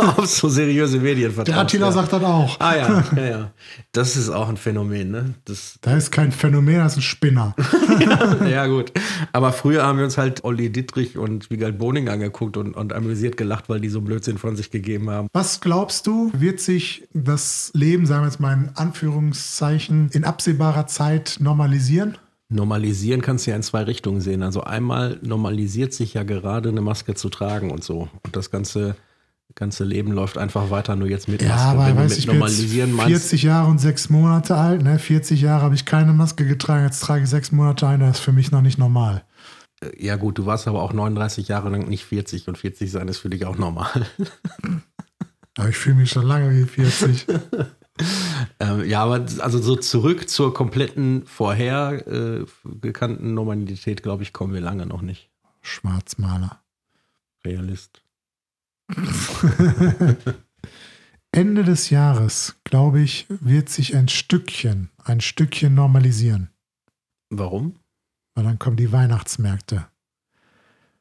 auf 0.16 0.26
so 0.26 0.48
seriöse 0.48 0.98
Medien 0.98 1.32
vertraust. 1.32 1.48
Der 1.48 1.58
Attila 1.58 1.86
ja. 1.88 1.92
sagt 1.92 2.14
das 2.14 2.22
auch. 2.22 2.58
Ah 2.58 2.74
ja, 2.74 3.04
ja, 3.16 3.26
ja. 3.26 3.50
Das 3.92 4.16
ist 4.16 4.30
auch 4.30 4.48
ein 4.48 4.56
Phänomen, 4.56 5.10
ne? 5.10 5.34
Das, 5.44 5.78
da 5.82 5.94
ist 5.94 6.10
kein 6.10 6.32
Phänomen, 6.32 6.85
das 6.86 6.92
ist 6.94 6.98
ein 6.98 7.02
Spinner. 7.02 7.54
ja, 8.00 8.46
ja, 8.46 8.66
gut. 8.66 8.92
Aber 9.32 9.52
früher 9.52 9.84
haben 9.84 9.98
wir 9.98 10.04
uns 10.04 10.16
halt 10.16 10.44
Olli 10.44 10.70
Dittrich 10.70 11.18
und 11.18 11.50
Wiegald 11.50 11.78
Boning 11.78 12.08
angeguckt 12.08 12.56
und, 12.56 12.74
und 12.74 12.92
amüsiert 12.92 13.36
gelacht, 13.36 13.68
weil 13.68 13.80
die 13.80 13.88
so 13.88 14.00
Blödsinn 14.00 14.38
von 14.38 14.56
sich 14.56 14.70
gegeben 14.70 15.10
haben. 15.10 15.28
Was 15.32 15.60
glaubst 15.60 16.06
du, 16.06 16.30
wird 16.34 16.60
sich 16.60 17.08
das 17.12 17.70
Leben, 17.74 18.06
sagen 18.06 18.22
wir 18.22 18.28
jetzt 18.28 18.40
mal 18.40 18.52
in 18.52 18.70
Anführungszeichen, 18.74 20.10
in 20.12 20.24
absehbarer 20.24 20.86
Zeit 20.86 21.36
normalisieren? 21.40 22.18
Normalisieren 22.48 23.22
kannst 23.22 23.46
du 23.46 23.50
ja 23.50 23.56
in 23.56 23.62
zwei 23.62 23.82
Richtungen 23.82 24.20
sehen. 24.20 24.42
Also 24.42 24.62
einmal 24.62 25.18
normalisiert 25.22 25.92
sich 25.92 26.14
ja 26.14 26.22
gerade 26.22 26.68
eine 26.68 26.80
Maske 26.80 27.14
zu 27.14 27.28
tragen 27.28 27.72
und 27.72 27.82
so. 27.82 28.08
Und 28.22 28.36
das 28.36 28.52
ganze, 28.52 28.94
ganze 29.56 29.84
Leben 29.84 30.12
läuft 30.12 30.38
einfach 30.38 30.70
weiter, 30.70 30.94
nur 30.94 31.08
jetzt 31.08 31.28
mit 31.28 31.42
ja, 31.42 31.48
Maske. 31.48 31.66
Aber 31.66 31.86
Wenn 31.86 31.96
weiß, 31.96 32.18
ich 32.18 32.26
normalisieren 32.26 32.96
bin 32.96 33.06
40 33.06 33.42
Jahre 33.42 33.68
und 33.68 33.78
sechs 33.78 34.10
Monate 34.10 34.54
alt. 34.54 34.82
Ne? 34.82 34.98
40 34.98 35.40
Jahre 35.40 35.62
habe 35.62 35.74
ich 35.74 35.86
keine 35.86 36.12
Maske 36.12 36.46
getragen, 36.46 36.84
jetzt 36.84 37.00
trage 37.00 37.24
ich 37.24 37.30
sechs 37.30 37.50
Monate 37.50 37.88
ein. 37.88 38.00
Das 38.00 38.18
ist 38.18 38.24
für 38.24 38.32
mich 38.32 38.52
noch 38.52 38.60
nicht 38.60 38.78
normal. 38.78 39.24
Äh, 39.80 40.04
ja 40.04 40.16
gut, 40.16 40.38
du 40.38 40.46
warst 40.46 40.68
aber 40.68 40.82
auch 40.82 40.92
39 40.92 41.48
Jahre 41.48 41.70
lang 41.70 41.88
nicht 41.88 42.04
40 42.04 42.46
und 42.48 42.58
40 42.58 42.90
sein 42.90 43.08
ist 43.08 43.18
für 43.18 43.30
dich 43.30 43.46
auch 43.46 43.56
normal. 43.56 44.06
aber 45.56 45.68
ich 45.70 45.76
fühle 45.76 45.96
mich 45.96 46.10
schon 46.10 46.26
lange 46.26 46.54
wie 46.54 46.64
40. 46.64 47.26
ähm, 48.60 48.84
ja, 48.84 49.02
aber 49.02 49.24
also 49.38 49.58
so 49.58 49.74
zurück 49.74 50.28
zur 50.28 50.52
kompletten 50.52 51.24
vorher 51.26 52.06
äh, 52.06 52.44
gekannten 52.82 53.32
Normalität, 53.32 54.02
glaube 54.02 54.22
ich, 54.22 54.34
kommen 54.34 54.52
wir 54.52 54.60
lange 54.60 54.84
noch 54.84 55.00
nicht. 55.00 55.30
Schwarzmaler. 55.62 56.60
Realist. 57.42 58.02
Ende 61.32 61.64
des 61.64 61.90
Jahres, 61.90 62.56
glaube 62.64 63.00
ich, 63.00 63.26
wird 63.28 63.68
sich 63.68 63.94
ein 63.96 64.08
Stückchen, 64.08 64.90
ein 65.04 65.20
Stückchen 65.20 65.74
normalisieren. 65.74 66.50
Warum? 67.30 67.76
Weil 68.34 68.44
dann 68.44 68.58
kommen 68.58 68.76
die 68.76 68.92
Weihnachtsmärkte. 68.92 69.86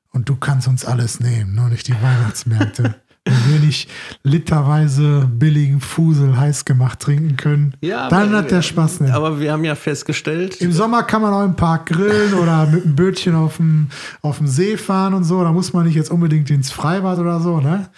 Und 0.09 0.29
du 0.29 0.35
kannst 0.35 0.67
uns 0.67 0.85
alles 0.85 1.19
nehmen, 1.19 1.55
nur 1.55 1.69
nicht 1.69 1.87
die 1.87 2.01
Weihnachtsmärkte. 2.01 3.01
wenn 3.25 3.53
wir 3.53 3.59
nicht 3.59 3.89
literweise 4.23 5.29
billigen 5.31 5.81
Fusel 5.81 6.37
heiß 6.37 6.63
gemacht 6.63 6.99
trinken 6.99 7.37
können, 7.37 7.75
ja, 7.81 8.07
dann 8.07 8.31
hat 8.33 8.51
der 8.51 8.61
Spaß 8.61 9.01
nicht. 9.01 9.13
Aber 9.13 9.39
wir 9.39 9.51
haben 9.51 9.65
ja 9.65 9.75
festgestellt. 9.75 10.61
Im 10.61 10.71
Sommer 10.71 11.03
kann 11.03 11.23
man 11.23 11.33
auch 11.33 11.43
im 11.43 11.55
Park 11.55 11.87
grillen 11.87 12.35
oder 12.35 12.67
mit 12.67 12.85
einem 12.85 12.95
Bötchen 12.95 13.35
auf 13.35 13.57
dem, 13.57 13.87
auf 14.21 14.37
dem 14.37 14.47
See 14.47 14.77
fahren 14.77 15.15
und 15.15 15.23
so. 15.23 15.43
Da 15.43 15.51
muss 15.51 15.73
man 15.73 15.85
nicht 15.85 15.95
jetzt 15.95 16.11
unbedingt 16.11 16.49
ins 16.51 16.71
Freibad 16.71 17.17
oder 17.17 17.39
so, 17.39 17.59
ne? 17.59 17.89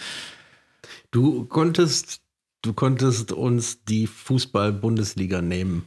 Du 1.11 1.45
konntest, 1.45 2.21
du 2.61 2.73
konntest 2.73 3.33
uns 3.33 3.83
die 3.83 4.07
Fußball-Bundesliga 4.07 5.41
nehmen. 5.41 5.83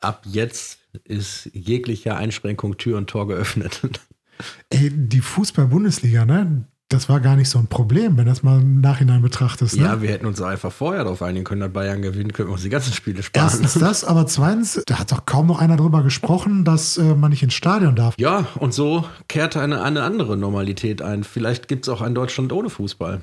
Ab 0.00 0.24
jetzt 0.24 0.78
ist 1.04 1.50
jegliche 1.52 2.16
Einschränkung 2.16 2.76
Tür 2.78 2.98
und 2.98 3.08
Tor 3.08 3.28
geöffnet. 3.28 3.80
Ey, 4.70 4.90
die 4.92 5.20
Fußball-Bundesliga, 5.20 6.24
ne? 6.24 6.66
Das 6.88 7.08
war 7.08 7.20
gar 7.20 7.34
nicht 7.34 7.48
so 7.48 7.58
ein 7.58 7.66
Problem, 7.66 8.16
wenn 8.16 8.26
das 8.26 8.44
mal 8.44 8.60
im 8.60 8.80
Nachhinein 8.80 9.20
betrachtest. 9.20 9.76
Ne? 9.76 9.84
Ja, 9.84 10.02
wir 10.02 10.08
hätten 10.08 10.26
uns 10.26 10.40
einfach 10.40 10.70
vorher 10.70 11.02
darauf 11.02 11.20
einigen 11.20 11.44
können, 11.44 11.60
dass 11.60 11.72
Bayern 11.72 12.00
gewinnt, 12.00 12.32
könnten 12.32 12.50
wir 12.50 12.54
uns 12.54 12.62
die 12.62 12.68
ganzen 12.68 12.92
Spiele 12.92 13.22
sparen. 13.22 13.44
Erstens 13.44 13.74
das, 13.80 14.04
aber 14.04 14.26
zweitens, 14.26 14.82
da 14.86 15.00
hat 15.00 15.10
doch 15.10 15.26
kaum 15.26 15.46
noch 15.48 15.60
einer 15.60 15.76
drüber 15.76 16.02
gesprochen, 16.04 16.64
dass 16.64 16.96
äh, 16.96 17.14
man 17.14 17.30
nicht 17.30 17.42
ins 17.42 17.54
Stadion 17.54 17.96
darf. 17.96 18.14
Ja, 18.18 18.46
und 18.60 18.72
so 18.72 19.04
kehrte 19.26 19.60
eine, 19.60 19.82
eine 19.82 20.02
andere 20.02 20.36
Normalität 20.36 21.02
ein. 21.02 21.24
Vielleicht 21.24 21.66
gibt 21.66 21.86
es 21.86 21.92
auch 21.92 22.02
ein 22.02 22.14
Deutschland 22.14 22.52
ohne 22.52 22.70
Fußball. 22.70 23.22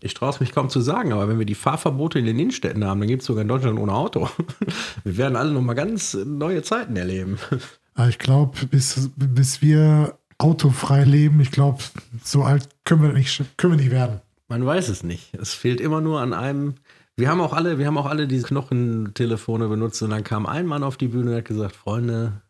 Ich 0.00 0.14
traue 0.14 0.30
es 0.30 0.40
mich 0.40 0.52
kaum 0.52 0.68
zu 0.68 0.80
sagen, 0.80 1.12
aber 1.12 1.28
wenn 1.28 1.38
wir 1.38 1.46
die 1.46 1.54
Fahrverbote 1.54 2.18
in 2.18 2.26
den 2.26 2.38
Innenstädten 2.38 2.84
haben, 2.84 3.00
dann 3.00 3.08
gibt 3.08 3.22
es 3.22 3.26
sogar 3.26 3.42
in 3.42 3.48
Deutschland 3.48 3.78
ohne 3.78 3.92
Auto. 3.92 4.28
Wir 5.04 5.16
werden 5.16 5.34
alle 5.34 5.50
nochmal 5.50 5.74
ganz 5.74 6.14
neue 6.14 6.62
Zeiten 6.62 6.96
erleben. 6.96 7.38
Ich 8.08 8.20
glaube, 8.20 8.66
bis, 8.66 9.10
bis 9.16 9.60
wir 9.60 10.16
autofrei 10.38 11.04
leben. 11.04 11.40
Ich 11.40 11.50
glaube, 11.50 11.82
so 12.22 12.42
alt 12.42 12.68
können 12.84 13.02
wir, 13.02 13.12
nicht, 13.12 13.42
können 13.56 13.74
wir 13.74 13.82
nicht 13.82 13.90
werden. 13.90 14.20
Man 14.48 14.64
weiß 14.64 14.88
es 14.88 15.02
nicht. 15.02 15.34
Es 15.34 15.52
fehlt 15.52 15.80
immer 15.80 16.00
nur 16.00 16.20
an 16.20 16.32
einem. 16.32 16.76
Wir 17.16 17.28
haben 17.28 17.40
auch 17.40 17.52
alle, 17.52 17.78
wir 17.78 17.86
haben 17.86 17.98
auch 17.98 18.06
alle 18.06 18.28
diese 18.28 18.46
Knochentelefone 18.46 19.68
benutzt 19.68 20.00
und 20.02 20.10
dann 20.10 20.24
kam 20.24 20.46
ein 20.46 20.66
Mann 20.66 20.84
auf 20.84 20.96
die 20.96 21.08
Bühne 21.08 21.32
und 21.32 21.36
hat 21.36 21.44
gesagt, 21.44 21.74
Freunde, 21.74 22.40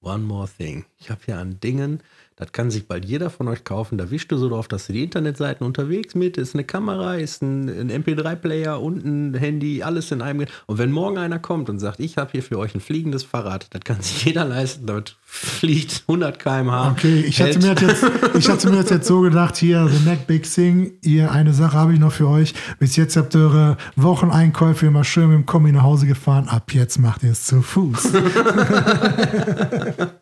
one 0.00 0.22
more 0.22 0.48
thing. 0.58 0.84
Ich 0.98 1.10
habe 1.10 1.20
hier 1.24 1.38
an 1.38 1.58
Dingen, 1.60 2.00
das 2.40 2.52
kann 2.52 2.70
sich 2.70 2.88
bald 2.88 3.04
jeder 3.04 3.28
von 3.28 3.48
euch 3.48 3.64
kaufen. 3.64 3.98
Da 3.98 4.10
wischst 4.10 4.32
du 4.32 4.38
so 4.38 4.48
drauf, 4.48 4.66
dass 4.66 4.86
du 4.86 4.94
die 4.94 5.04
Internetseiten 5.04 5.66
unterwegs 5.66 6.14
mit, 6.14 6.38
ist 6.38 6.54
eine 6.54 6.64
Kamera, 6.64 7.16
ist 7.16 7.42
ein, 7.42 7.68
ein 7.68 8.02
MP3-Player 8.02 8.80
und 8.80 9.04
ein 9.04 9.34
Handy, 9.34 9.82
alles 9.82 10.10
in 10.10 10.22
einem. 10.22 10.46
Und 10.64 10.78
wenn 10.78 10.90
morgen 10.90 11.18
einer 11.18 11.38
kommt 11.38 11.68
und 11.68 11.80
sagt, 11.80 12.00
ich 12.00 12.16
habe 12.16 12.30
hier 12.32 12.42
für 12.42 12.58
euch 12.58 12.74
ein 12.74 12.80
fliegendes 12.80 13.24
Fahrrad, 13.24 13.66
das 13.74 13.82
kann 13.84 14.00
sich 14.00 14.24
jeder 14.24 14.46
leisten, 14.46 14.86
damit 14.86 15.16
fliegt 15.22 16.04
100 16.08 16.38
km/h. 16.38 16.92
Okay, 16.92 17.20
ich 17.20 17.42
hatte, 17.42 17.58
mir 17.58 17.74
jetzt, 17.78 18.06
ich 18.34 18.48
hatte 18.48 18.70
mir 18.70 18.78
jetzt, 18.78 18.90
jetzt 18.90 19.06
so 19.06 19.20
gedacht, 19.20 19.58
hier, 19.58 19.86
The 19.86 20.08
Neck 20.08 20.26
Big 20.26 20.50
Thing, 20.50 20.92
ihr, 21.02 21.30
eine 21.30 21.52
Sache 21.52 21.76
habe 21.76 21.92
ich 21.92 22.00
noch 22.00 22.12
für 22.12 22.26
euch. 22.26 22.54
Bis 22.78 22.96
jetzt 22.96 23.18
habt 23.18 23.34
ihr 23.34 23.42
eure 23.42 23.76
Wocheneinkäufe 23.96 24.86
immer 24.86 25.04
schön 25.04 25.28
mit 25.28 25.36
dem 25.36 25.44
Kombi 25.44 25.72
nach 25.72 25.82
Hause 25.82 26.06
gefahren. 26.06 26.48
Ab 26.48 26.72
jetzt 26.72 26.98
macht 26.98 27.22
ihr 27.22 27.32
es 27.32 27.44
zu 27.44 27.60
Fuß. 27.60 28.14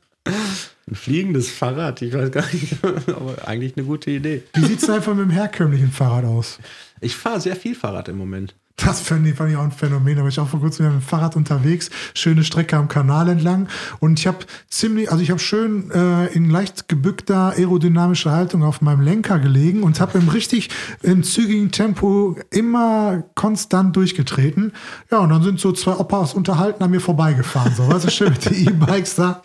Ein 0.91 0.95
fliegendes 0.95 1.51
Fahrrad, 1.51 2.01
ich 2.01 2.15
weiß 2.15 2.31
gar 2.31 2.47
nicht, 2.53 2.77
aber 2.83 3.47
eigentlich 3.47 3.77
eine 3.77 3.85
gute 3.85 4.11
Idee. 4.11 4.43
Wie 4.55 4.65
sieht 4.65 4.83
es 4.83 4.89
einfach 4.89 5.15
mit 5.15 5.25
dem 5.25 5.31
herkömmlichen 5.31 5.91
Fahrrad 5.91 6.25
aus? 6.25 6.59
Ich 7.01 7.15
fahre 7.15 7.41
sehr 7.41 7.57
viel 7.57 7.75
Fahrrad 7.75 8.09
im 8.09 8.17
Moment. 8.17 8.55
Das 8.85 9.01
fand 9.01 9.27
ich, 9.27 9.35
fand 9.35 9.51
ich 9.51 9.57
auch 9.57 9.65
ein 9.65 9.73
Phänomen. 9.73 10.17
Da 10.17 10.23
war 10.23 10.29
ich 10.29 10.39
auch 10.39 10.49
vor 10.49 10.61
kurzem 10.61 10.87
mit 10.87 10.95
dem 10.95 11.03
Fahrrad 11.03 11.35
unterwegs, 11.35 11.91
schöne 12.15 12.45
Strecke 12.45 12.77
am 12.77 12.87
Kanal 12.87 13.29
entlang. 13.29 13.69
Und 13.99 14.21
ich 14.21 14.27
habe 14.27 14.39
ziemlich, 14.69 15.11
also 15.11 15.23
ich 15.23 15.31
habe 15.31 15.41
schön 15.41 15.91
äh, 15.91 16.27
in 16.27 16.49
leicht 16.49 16.89
gebückter 16.89 17.55
aerodynamischer 17.57 18.31
Haltung 18.31 18.63
auf 18.63 18.81
meinem 18.81 19.01
Lenker 19.01 19.41
gelegen 19.41 19.83
und 19.83 20.01
habe 20.01 20.19
im 20.19 20.29
richtig 20.29 20.71
im 21.03 21.25
zügigen 21.25 21.73
Tempo 21.73 22.37
immer 22.51 23.25
konstant 23.35 23.97
durchgetreten. 23.97 24.73
Ja, 25.11 25.19
und 25.19 25.31
dann 25.31 25.43
sind 25.43 25.59
so 25.59 25.73
zwei 25.73 25.97
Opas 25.97 26.35
unterhalten 26.35 26.83
an 26.83 26.91
mir 26.91 27.01
vorbeigefahren. 27.01 27.75
So, 27.75 27.89
weißt 27.89 28.05
du, 28.05 28.11
schön 28.11 28.31
mit 28.31 28.45
den 28.45 28.55
E-Bikes 28.69 29.17
da. 29.17 29.43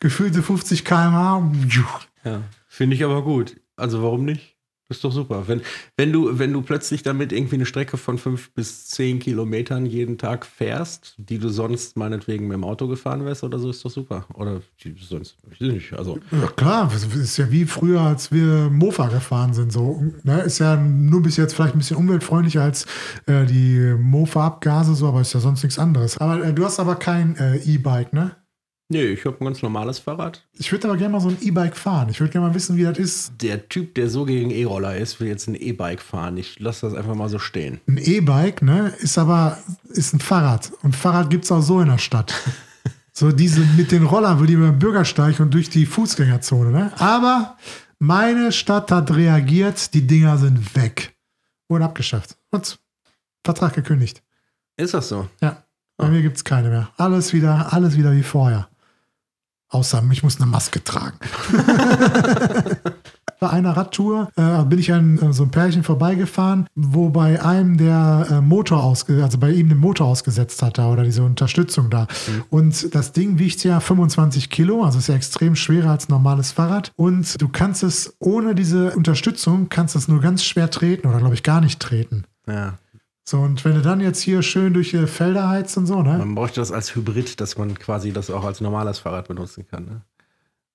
Gefühlte 0.00 0.42
50 0.42 0.84
km/h. 0.84 1.42
Ja, 2.24 2.42
finde 2.68 2.96
ich 2.96 3.04
aber 3.04 3.22
gut. 3.22 3.56
Also 3.76 4.02
warum 4.02 4.24
nicht? 4.24 4.55
Ist 4.88 5.02
doch 5.02 5.10
super. 5.10 5.48
Wenn, 5.48 5.62
wenn, 5.96 6.12
du, 6.12 6.38
wenn 6.38 6.52
du 6.52 6.62
plötzlich 6.62 7.02
damit 7.02 7.32
irgendwie 7.32 7.56
eine 7.56 7.66
Strecke 7.66 7.96
von 7.96 8.18
fünf 8.18 8.52
bis 8.52 8.86
zehn 8.86 9.18
Kilometern 9.18 9.84
jeden 9.84 10.16
Tag 10.16 10.46
fährst, 10.46 11.16
die 11.18 11.38
du 11.38 11.48
sonst 11.48 11.96
meinetwegen 11.96 12.46
mit 12.46 12.54
dem 12.54 12.62
Auto 12.62 12.86
gefahren 12.86 13.24
wärst 13.24 13.42
oder 13.42 13.58
so, 13.58 13.68
ist 13.68 13.84
doch 13.84 13.90
super. 13.90 14.26
Oder 14.34 14.62
sonst, 15.00 15.38
ich 15.50 15.60
weiß 15.60 15.72
nicht. 15.72 15.92
Also. 15.92 16.20
Ja, 16.30 16.46
klar, 16.54 16.88
das 16.92 17.04
ist 17.04 17.36
ja 17.36 17.50
wie 17.50 17.64
früher, 17.64 18.00
als 18.00 18.30
wir 18.30 18.70
Mofa 18.70 19.08
gefahren 19.08 19.54
sind. 19.54 19.72
So, 19.72 20.04
ne? 20.22 20.42
Ist 20.42 20.60
ja 20.60 20.76
nur 20.76 21.20
bis 21.20 21.36
jetzt 21.36 21.54
vielleicht 21.54 21.74
ein 21.74 21.78
bisschen 21.78 21.96
umweltfreundlicher 21.96 22.62
als 22.62 22.86
äh, 23.26 23.44
die 23.44 23.96
Mofa-Abgase, 23.98 24.94
so, 24.94 25.08
aber 25.08 25.20
ist 25.20 25.32
ja 25.32 25.40
sonst 25.40 25.64
nichts 25.64 25.80
anderes. 25.80 26.16
Aber 26.18 26.44
äh, 26.44 26.54
du 26.54 26.64
hast 26.64 26.78
aber 26.78 26.94
kein 26.94 27.34
äh, 27.36 27.56
E-Bike, 27.56 28.12
ne? 28.12 28.36
Nee, 28.88 29.04
ich 29.06 29.24
habe 29.24 29.36
ein 29.40 29.44
ganz 29.44 29.62
normales 29.62 29.98
Fahrrad. 29.98 30.46
Ich 30.52 30.70
würde 30.70 30.86
aber 30.86 30.96
gerne 30.96 31.12
mal 31.12 31.20
so 31.20 31.28
ein 31.28 31.38
E-Bike 31.40 31.76
fahren. 31.76 32.08
Ich 32.08 32.20
würde 32.20 32.32
gerne 32.32 32.48
mal 32.48 32.54
wissen, 32.54 32.76
wie 32.76 32.84
das 32.84 32.98
ist. 32.98 33.32
Der 33.42 33.68
Typ, 33.68 33.96
der 33.96 34.08
so 34.08 34.24
gegen 34.24 34.50
E-Roller 34.50 34.96
ist, 34.96 35.18
will 35.18 35.26
jetzt 35.26 35.48
ein 35.48 35.56
E-Bike 35.56 36.00
fahren. 36.00 36.36
Ich 36.36 36.60
lasse 36.60 36.86
das 36.86 36.96
einfach 36.96 37.16
mal 37.16 37.28
so 37.28 37.40
stehen. 37.40 37.80
Ein 37.88 37.98
E-Bike, 37.98 38.62
ne, 38.62 38.94
ist 39.00 39.18
aber 39.18 39.58
ist 39.88 40.14
ein 40.14 40.20
Fahrrad. 40.20 40.70
Und 40.82 40.94
Fahrrad 40.94 41.30
gibt 41.30 41.44
es 41.44 41.52
auch 41.52 41.62
so 41.62 41.80
in 41.80 41.88
der 41.88 41.98
Stadt. 41.98 42.32
so 43.12 43.32
diese 43.32 43.60
mit 43.76 43.90
den 43.90 44.04
Rollern 44.04 44.38
würde 44.38 44.52
ich 44.52 44.58
über 44.58 44.68
den 44.68 44.78
Bürgersteig 44.78 45.40
und 45.40 45.52
durch 45.52 45.68
die 45.68 45.84
Fußgängerzone, 45.84 46.70
ne? 46.70 46.92
Aber 46.98 47.56
meine 47.98 48.52
Stadt 48.52 48.92
hat 48.92 49.10
reagiert, 49.10 49.94
die 49.94 50.06
Dinger 50.06 50.38
sind 50.38 50.76
weg. 50.76 51.16
Wurden 51.68 51.82
abgeschafft. 51.82 52.36
Und 52.52 52.78
Vertrag 53.44 53.74
gekündigt. 53.74 54.22
Ist 54.76 54.94
das 54.94 55.08
so? 55.08 55.28
Ja. 55.40 55.64
Bei 55.96 56.08
mir 56.08 56.22
gibt 56.22 56.36
es 56.36 56.44
keine 56.44 56.68
mehr. 56.68 56.90
Alles 56.98 57.32
wieder, 57.32 57.72
alles 57.72 57.96
wieder 57.96 58.12
wie 58.12 58.22
vorher. 58.22 58.68
Außer 59.68 60.02
ich 60.12 60.22
muss 60.22 60.40
eine 60.40 60.46
Maske 60.46 60.82
tragen. 60.82 61.18
bei 63.40 63.50
einer 63.50 63.76
Radtour 63.76 64.30
äh, 64.36 64.64
bin 64.64 64.78
ich 64.78 64.92
an 64.92 65.18
äh, 65.18 65.32
so 65.32 65.42
ein 65.42 65.50
Pärchen 65.50 65.82
vorbeigefahren, 65.82 66.66
wo 66.74 67.10
bei 67.10 67.42
einem 67.42 67.76
der 67.76 68.26
äh, 68.30 68.40
Motor 68.40 68.82
ausge 68.82 69.22
also 69.22 69.38
bei 69.38 69.50
ihm 69.50 69.68
den 69.68 69.78
Motor 69.78 70.06
ausgesetzt 70.06 70.62
hatte 70.62 70.82
oder 70.82 71.02
diese 71.02 71.22
Unterstützung 71.22 71.90
da. 71.90 72.02
Mhm. 72.02 72.44
Und 72.50 72.94
das 72.94 73.12
Ding 73.12 73.38
wiegt 73.38 73.62
ja 73.64 73.80
25 73.80 74.50
Kilo, 74.50 74.84
also 74.84 74.98
ist 74.98 75.08
ja 75.08 75.14
extrem 75.14 75.56
schwerer 75.56 75.90
als 75.90 76.08
ein 76.08 76.12
normales 76.12 76.52
Fahrrad. 76.52 76.92
Und 76.96 77.40
du 77.40 77.48
kannst 77.48 77.82
es 77.82 78.16
ohne 78.18 78.54
diese 78.54 78.92
Unterstützung 78.96 79.68
kannst 79.68 79.96
es 79.96 80.08
nur 80.08 80.20
ganz 80.20 80.44
schwer 80.44 80.70
treten 80.70 81.08
oder 81.08 81.18
glaube 81.18 81.34
ich 81.34 81.42
gar 81.42 81.60
nicht 81.60 81.80
treten. 81.80 82.24
Ja. 82.46 82.74
So, 83.28 83.40
und 83.40 83.64
wenn 83.64 83.74
du 83.74 83.82
dann 83.82 84.00
jetzt 84.00 84.20
hier 84.20 84.40
schön 84.42 84.72
durch 84.72 84.90
die 84.90 85.04
Felder 85.08 85.48
heizt 85.48 85.76
und 85.76 85.86
so, 85.86 86.00
ne? 86.00 86.18
Man 86.18 86.36
bräuchte 86.36 86.60
das 86.60 86.70
als 86.70 86.94
Hybrid, 86.94 87.40
dass 87.40 87.58
man 87.58 87.76
quasi 87.76 88.12
das 88.12 88.30
auch 88.30 88.44
als 88.44 88.60
normales 88.60 89.00
Fahrrad 89.00 89.26
benutzen 89.26 89.66
kann, 89.68 89.84
ne? 89.84 90.02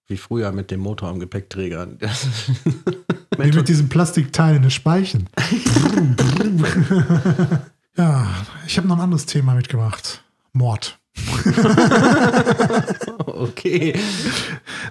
Wie 0.07 0.17
früher 0.17 0.51
mit 0.51 0.69
dem 0.69 0.81
Motor 0.81 1.07
am 1.07 1.21
Gepäckträger. 1.21 1.87
Wie 3.37 3.51
mit 3.51 3.69
diesem 3.69 3.87
Plastikteil 3.87 4.57
in 4.57 4.63
den 4.63 4.71
Speichen. 4.71 5.29
ja, 7.97 8.27
ich 8.67 8.77
habe 8.77 8.89
noch 8.89 8.97
ein 8.97 9.01
anderes 9.01 9.25
Thema 9.25 9.55
mitgebracht. 9.55 10.21
Mord. 10.51 11.00
okay. 13.25 13.93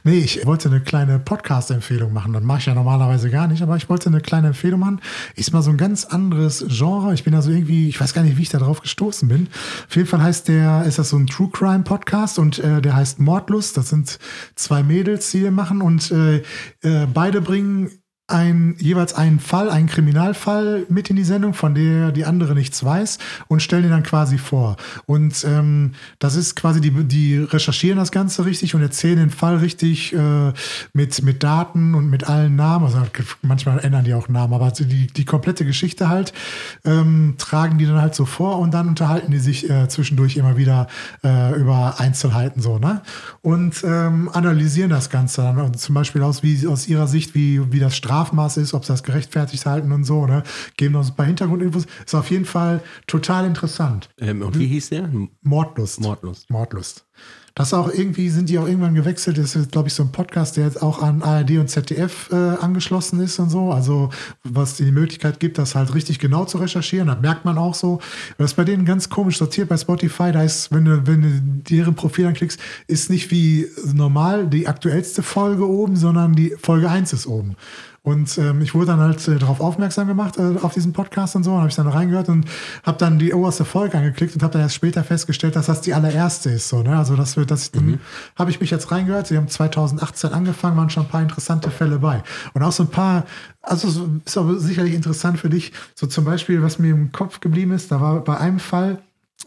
Nee, 0.04 0.18
ich 0.18 0.46
wollte 0.46 0.68
eine 0.68 0.80
kleine 0.80 1.18
Podcast-Empfehlung 1.18 2.12
machen. 2.12 2.32
Das 2.32 2.42
mache 2.42 2.58
ich 2.58 2.66
ja 2.66 2.74
normalerweise 2.74 3.30
gar 3.30 3.46
nicht, 3.46 3.62
aber 3.62 3.76
ich 3.76 3.88
wollte 3.88 4.08
eine 4.08 4.20
kleine 4.20 4.48
Empfehlung 4.48 4.80
machen. 4.80 5.00
Ist 5.34 5.52
mal 5.52 5.62
so 5.62 5.70
ein 5.70 5.76
ganz 5.76 6.04
anderes 6.04 6.64
Genre. 6.68 7.14
Ich 7.14 7.24
bin 7.24 7.34
also 7.34 7.50
irgendwie, 7.50 7.88
ich 7.88 8.00
weiß 8.00 8.14
gar 8.14 8.22
nicht, 8.22 8.36
wie 8.36 8.42
ich 8.42 8.48
da 8.48 8.58
drauf 8.58 8.82
gestoßen 8.82 9.28
bin. 9.28 9.48
Auf 9.88 9.96
jeden 9.96 10.08
Fall 10.08 10.22
heißt 10.22 10.48
der, 10.48 10.84
ist 10.84 10.98
das 10.98 11.10
so 11.10 11.16
ein 11.16 11.26
True 11.26 11.50
Crime 11.52 11.84
Podcast 11.84 12.38
und 12.38 12.58
äh, 12.58 12.82
der 12.82 12.96
heißt 12.96 13.20
Mordlust. 13.20 13.76
Das 13.76 13.88
sind 13.88 14.18
zwei 14.54 14.82
Mädels, 14.82 15.30
die 15.30 15.42
wir 15.42 15.50
machen 15.50 15.82
und 15.82 16.10
äh, 16.10 16.42
äh, 16.82 17.06
beide 17.12 17.40
bringen 17.40 17.90
ein, 18.30 18.74
jeweils 18.78 19.14
einen 19.14 19.40
Fall, 19.40 19.70
einen 19.70 19.86
Kriminalfall 19.86 20.86
mit 20.88 21.10
in 21.10 21.16
die 21.16 21.24
Sendung, 21.24 21.54
von 21.54 21.74
der 21.74 22.12
die 22.12 22.24
andere 22.24 22.54
nichts 22.54 22.84
weiß 22.84 23.18
und 23.48 23.62
stellen 23.62 23.82
den 23.82 23.92
dann 23.92 24.02
quasi 24.02 24.38
vor. 24.38 24.76
Und 25.06 25.44
ähm, 25.44 25.92
das 26.18 26.36
ist 26.36 26.56
quasi, 26.56 26.80
die, 26.80 26.90
die 27.04 27.38
recherchieren 27.38 27.98
das 27.98 28.12
Ganze 28.12 28.44
richtig 28.44 28.74
und 28.74 28.82
erzählen 28.82 29.18
den 29.18 29.30
Fall 29.30 29.56
richtig 29.56 30.12
äh, 30.12 30.52
mit, 30.92 31.22
mit 31.22 31.42
Daten 31.42 31.94
und 31.94 32.10
mit 32.10 32.28
allen 32.28 32.56
Namen. 32.56 32.86
Also 32.86 33.02
manchmal 33.42 33.78
ändern 33.80 34.04
die 34.04 34.14
auch 34.14 34.28
Namen, 34.28 34.52
aber 34.54 34.70
die, 34.70 35.06
die 35.06 35.24
komplette 35.24 35.64
Geschichte 35.64 36.08
halt 36.08 36.32
ähm, 36.84 37.34
tragen 37.38 37.78
die 37.78 37.86
dann 37.86 38.00
halt 38.00 38.14
so 38.14 38.24
vor 38.24 38.58
und 38.58 38.72
dann 38.72 38.88
unterhalten 38.88 39.32
die 39.32 39.38
sich 39.38 39.68
äh, 39.68 39.88
zwischendurch 39.88 40.36
immer 40.36 40.56
wieder 40.56 40.86
äh, 41.24 41.58
über 41.58 41.98
Einzelheiten 41.98 42.60
so, 42.60 42.78
ne? 42.78 43.02
Und 43.42 43.82
ähm, 43.84 44.30
analysieren 44.32 44.90
das 44.90 45.10
Ganze 45.10 45.42
dann 45.42 45.58
und 45.58 45.80
zum 45.80 45.94
Beispiel 45.94 46.22
aus, 46.22 46.42
wie, 46.42 46.66
aus 46.66 46.88
ihrer 46.88 47.06
Sicht, 47.06 47.34
wie, 47.34 47.72
wie 47.72 47.80
das 47.80 47.96
Straf 47.96 48.19
Strafmaß 48.20 48.58
ist, 48.58 48.74
ob 48.74 48.84
sie 48.84 48.92
das 48.92 49.02
gerechtfertigt 49.02 49.64
halten 49.66 49.92
und 49.92 50.04
so, 50.04 50.26
ne? 50.26 50.42
Geben 50.76 50.94
uns 50.96 51.10
ein 51.10 51.16
paar 51.16 51.26
Hintergrundinfos. 51.26 51.86
Ist 52.04 52.14
auf 52.14 52.30
jeden 52.30 52.44
Fall 52.44 52.82
total 53.06 53.46
interessant. 53.46 54.10
Ähm, 54.18 54.42
und 54.42 54.58
wie 54.58 54.66
hieß 54.66 54.90
der? 54.90 55.10
Mordlust. 55.42 56.00
Mordlust. 56.00 56.50
Mordlust. 56.50 57.06
Das 57.60 57.74
auch 57.74 57.92
irgendwie, 57.92 58.30
sind 58.30 58.48
die 58.48 58.58
auch 58.58 58.66
irgendwann 58.66 58.94
gewechselt. 58.94 59.36
Das 59.36 59.54
ist, 59.54 59.70
glaube 59.70 59.88
ich, 59.88 59.94
so 59.94 60.02
ein 60.02 60.12
Podcast, 60.12 60.56
der 60.56 60.64
jetzt 60.64 60.80
auch 60.80 61.02
an 61.02 61.20
ARD 61.20 61.58
und 61.58 61.68
ZDF 61.68 62.30
äh, 62.32 62.34
angeschlossen 62.34 63.20
ist 63.20 63.38
und 63.38 63.50
so. 63.50 63.70
Also, 63.70 64.08
was 64.44 64.78
die 64.78 64.90
Möglichkeit 64.90 65.40
gibt, 65.40 65.58
das 65.58 65.74
halt 65.74 65.94
richtig 65.94 66.18
genau 66.18 66.46
zu 66.46 66.56
recherchieren. 66.56 67.08
Das 67.08 67.20
merkt 67.20 67.44
man 67.44 67.58
auch 67.58 67.74
so. 67.74 68.00
Das 68.38 68.52
ist 68.52 68.56
bei 68.56 68.64
denen 68.64 68.86
ganz 68.86 69.10
komisch 69.10 69.36
sortiert 69.36 69.68
bei 69.68 69.76
Spotify. 69.76 70.32
Da 70.32 70.42
ist, 70.42 70.72
wenn 70.72 70.86
du, 70.86 71.06
wenn 71.06 71.20
du 71.20 71.28
deren 71.68 71.94
Profil 71.94 72.28
anklickst, 72.28 72.58
ist 72.86 73.10
nicht 73.10 73.30
wie 73.30 73.66
normal 73.92 74.46
die 74.46 74.66
aktuellste 74.66 75.22
Folge 75.22 75.68
oben, 75.68 75.96
sondern 75.96 76.32
die 76.32 76.54
Folge 76.58 76.88
1 76.88 77.12
ist 77.12 77.26
oben. 77.26 77.56
Und 78.02 78.38
ähm, 78.38 78.62
ich 78.62 78.74
wurde 78.74 78.86
dann 78.86 79.00
halt 79.00 79.26
äh, 79.28 79.36
darauf 79.36 79.60
aufmerksam 79.60 80.08
gemacht, 80.08 80.38
äh, 80.38 80.54
auf 80.62 80.72
diesen 80.72 80.94
Podcast 80.94 81.36
und 81.36 81.44
so. 81.44 81.52
Und 81.52 81.58
habe 81.58 81.68
ich 81.68 81.74
dann 81.74 81.86
reingehört 81.86 82.30
und 82.30 82.46
habe 82.82 82.96
dann 82.96 83.18
die 83.18 83.34
oberste 83.34 83.66
Folge 83.66 83.98
angeklickt 83.98 84.34
und 84.34 84.42
habe 84.42 84.54
dann 84.54 84.62
erst 84.62 84.74
später 84.74 85.04
festgestellt, 85.04 85.54
dass 85.54 85.66
das 85.66 85.82
die 85.82 85.92
allererste 85.92 86.48
ist. 86.48 86.70
So, 86.70 86.82
ne? 86.82 86.96
Also 86.96 87.14
das 87.14 87.36
wird, 87.50 87.74
das 87.74 87.82
mhm. 87.82 87.98
habe 88.36 88.50
ich 88.50 88.60
mich 88.60 88.70
jetzt 88.70 88.90
reingehört. 88.90 89.26
Sie 89.26 89.36
haben 89.36 89.48
2018 89.48 90.32
angefangen, 90.32 90.76
waren 90.76 90.90
schon 90.90 91.04
ein 91.04 91.08
paar 91.08 91.22
interessante 91.22 91.70
Fälle 91.70 91.98
bei. 91.98 92.22
Und 92.54 92.62
auch 92.62 92.72
so 92.72 92.84
ein 92.84 92.90
paar, 92.90 93.26
also 93.62 94.08
ist 94.24 94.36
aber 94.36 94.58
sicherlich 94.58 94.94
interessant 94.94 95.38
für 95.38 95.50
dich. 95.50 95.72
So 95.94 96.06
zum 96.06 96.24
Beispiel, 96.24 96.62
was 96.62 96.78
mir 96.78 96.90
im 96.90 97.12
Kopf 97.12 97.40
geblieben 97.40 97.72
ist, 97.72 97.90
da 97.90 98.00
war 98.00 98.20
bei 98.24 98.38
einem 98.38 98.58
Fall, 98.58 98.98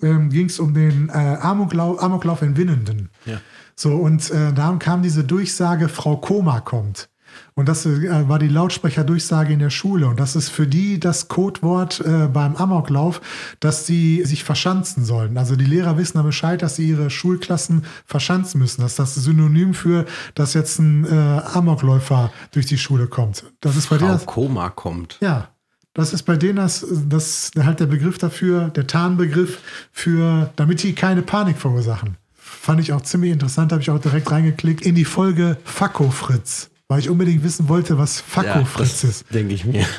ähm, 0.01 0.29
ging 0.29 0.47
es 0.47 0.59
um 0.59 0.73
den 0.73 1.09
äh, 1.09 1.11
Amoklauf, 1.11 2.01
Amoklauf 2.01 2.41
in 2.41 2.57
Winnenden. 2.57 3.09
Ja. 3.25 3.39
So, 3.75 3.95
und 3.95 4.29
äh, 4.31 4.53
da 4.53 4.75
kam 4.79 5.01
diese 5.01 5.23
Durchsage, 5.23 5.89
Frau 5.89 6.17
Koma 6.17 6.59
kommt. 6.59 7.09
Und 7.55 7.69
das 7.69 7.85
äh, 7.85 8.27
war 8.27 8.39
die 8.39 8.47
Lautsprecherdurchsage 8.47 9.53
in 9.53 9.59
der 9.59 9.69
Schule. 9.69 10.07
Und 10.07 10.19
das 10.19 10.35
ist 10.35 10.49
für 10.49 10.67
die 10.67 10.99
das 10.99 11.27
Codewort 11.27 11.99
äh, 12.01 12.27
beim 12.27 12.55
Amoklauf, 12.55 13.21
dass 13.59 13.85
sie 13.85 14.23
sich 14.25 14.43
verschanzen 14.43 15.05
sollen. 15.05 15.37
Also 15.37 15.55
die 15.55 15.65
Lehrer 15.65 15.97
wissen 15.97 16.17
dann 16.17 16.25
Bescheid, 16.25 16.61
dass 16.61 16.75
sie 16.75 16.89
ihre 16.89 17.09
Schulklassen 17.09 17.85
verschanzen 18.05 18.59
müssen. 18.59 18.81
Das 18.81 18.91
ist 18.91 18.99
das 18.99 19.15
Synonym 19.15 19.73
für, 19.73 20.05
dass 20.35 20.53
jetzt 20.53 20.79
ein 20.79 21.05
äh, 21.05 21.41
Amokläufer 21.53 22.31
durch 22.51 22.65
die 22.65 22.77
Schule 22.77 23.07
kommt. 23.07 23.43
Das 23.61 23.75
ist 23.75 23.89
bei 23.89 23.99
Frau 23.99 24.07
denen. 24.07 24.25
Koma 24.25 24.69
kommt. 24.69 25.17
Ja. 25.21 25.49
Das 25.95 26.11
ist 26.11 26.23
bei 26.23 26.37
denen 26.37 26.55
das, 26.55 26.85
das 27.07 27.51
halt 27.55 27.79
der 27.79 27.85
Begriff 27.85 28.17
dafür, 28.17 28.69
der 28.69 28.87
Tarnbegriff 28.87 29.59
für, 29.91 30.51
damit 30.55 30.81
die 30.81 30.95
keine 30.95 31.21
Panik 31.21 31.59
verursachen. 31.59 32.17
Fand 32.35 32.79
ich 32.79 32.93
auch 32.93 33.01
ziemlich 33.01 33.31
interessant, 33.31 33.71
habe 33.71 33.81
ich 33.81 33.91
auch 33.91 33.99
direkt 33.99 34.31
reingeklickt 34.31 34.85
in 34.85 34.95
die 34.95 35.05
Folge 35.05 35.57
Facko 35.65 36.09
Fritz 36.09 36.71
weil 36.87 36.99
ich 36.99 37.09
unbedingt 37.09 37.43
wissen 37.43 37.69
wollte, 37.69 37.97
was 37.97 38.19
Fakko 38.19 38.59
ja, 38.59 38.65
Fritz 38.65 39.03
ist. 39.03 39.25
Denke 39.33 39.53
ich 39.53 39.65
mir. 39.65 39.85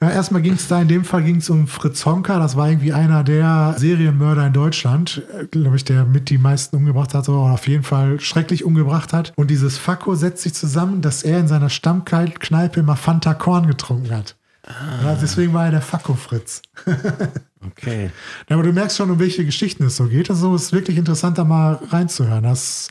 Ja, 0.00 0.10
erstmal 0.10 0.42
ging 0.42 0.52
es 0.52 0.68
da, 0.68 0.80
in 0.80 0.86
dem 0.86 1.04
Fall 1.04 1.24
ging 1.24 1.38
es 1.38 1.50
um 1.50 1.66
Fritz 1.66 2.06
Honka. 2.06 2.38
Das 2.38 2.56
war 2.56 2.68
irgendwie 2.68 2.92
einer 2.92 3.24
der 3.24 3.74
Serienmörder 3.76 4.46
in 4.46 4.52
Deutschland, 4.52 5.22
äh, 5.36 5.46
glaube 5.46 5.74
ich, 5.74 5.84
der 5.84 6.04
mit 6.04 6.30
die 6.30 6.38
meisten 6.38 6.76
umgebracht 6.76 7.14
hat 7.14 7.28
oder 7.28 7.52
auf 7.52 7.66
jeden 7.66 7.82
Fall 7.82 8.20
schrecklich 8.20 8.64
umgebracht 8.64 9.12
hat. 9.12 9.32
Und 9.34 9.50
dieses 9.50 9.76
Fakko 9.76 10.14
setzt 10.14 10.44
sich 10.44 10.54
zusammen, 10.54 11.02
dass 11.02 11.24
er 11.24 11.40
in 11.40 11.48
seiner 11.48 11.68
Stammkneipe 11.68 12.78
immer 12.78 12.94
Fanta 12.94 13.34
Korn 13.34 13.66
getrunken 13.66 14.14
hat. 14.14 14.36
Ah. 14.62 15.04
Ja, 15.04 15.14
deswegen 15.20 15.52
war 15.52 15.64
er 15.64 15.72
der 15.72 15.82
Fakko 15.82 16.14
Fritz. 16.14 16.62
okay. 17.70 18.10
Ja, 18.48 18.56
aber 18.56 18.62
du 18.62 18.72
merkst 18.72 18.96
schon, 18.96 19.10
um 19.10 19.18
welche 19.18 19.44
Geschichten 19.44 19.84
es 19.84 19.96
so 19.96 20.06
geht. 20.06 20.30
Also 20.30 20.54
es 20.54 20.64
ist 20.64 20.72
wirklich 20.72 20.96
interessant, 20.96 21.38
da 21.38 21.44
mal 21.44 21.74
reinzuhören. 21.90 22.42
Das, 22.42 22.88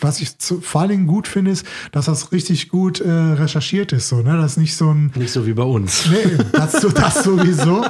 was 0.00 0.20
ich 0.20 0.38
zu, 0.38 0.60
vor 0.60 0.82
allen 0.82 0.90
Dingen 0.90 1.06
gut 1.06 1.28
finde, 1.28 1.50
ist, 1.50 1.66
dass 1.92 2.06
das 2.06 2.32
richtig 2.32 2.68
gut 2.68 3.00
äh, 3.00 3.10
recherchiert 3.10 3.92
ist. 3.92 4.08
So, 4.08 4.22
ne? 4.22 4.36
Das 4.36 4.52
ist 4.52 4.56
nicht 4.58 4.76
so 4.76 4.92
ein. 4.92 5.12
Nicht 5.14 5.32
so 5.32 5.46
wie 5.46 5.52
bei 5.52 5.62
uns. 5.62 6.08
Nee, 6.10 6.38
das, 6.52 6.72
das 6.72 7.24
sowieso. 7.24 7.84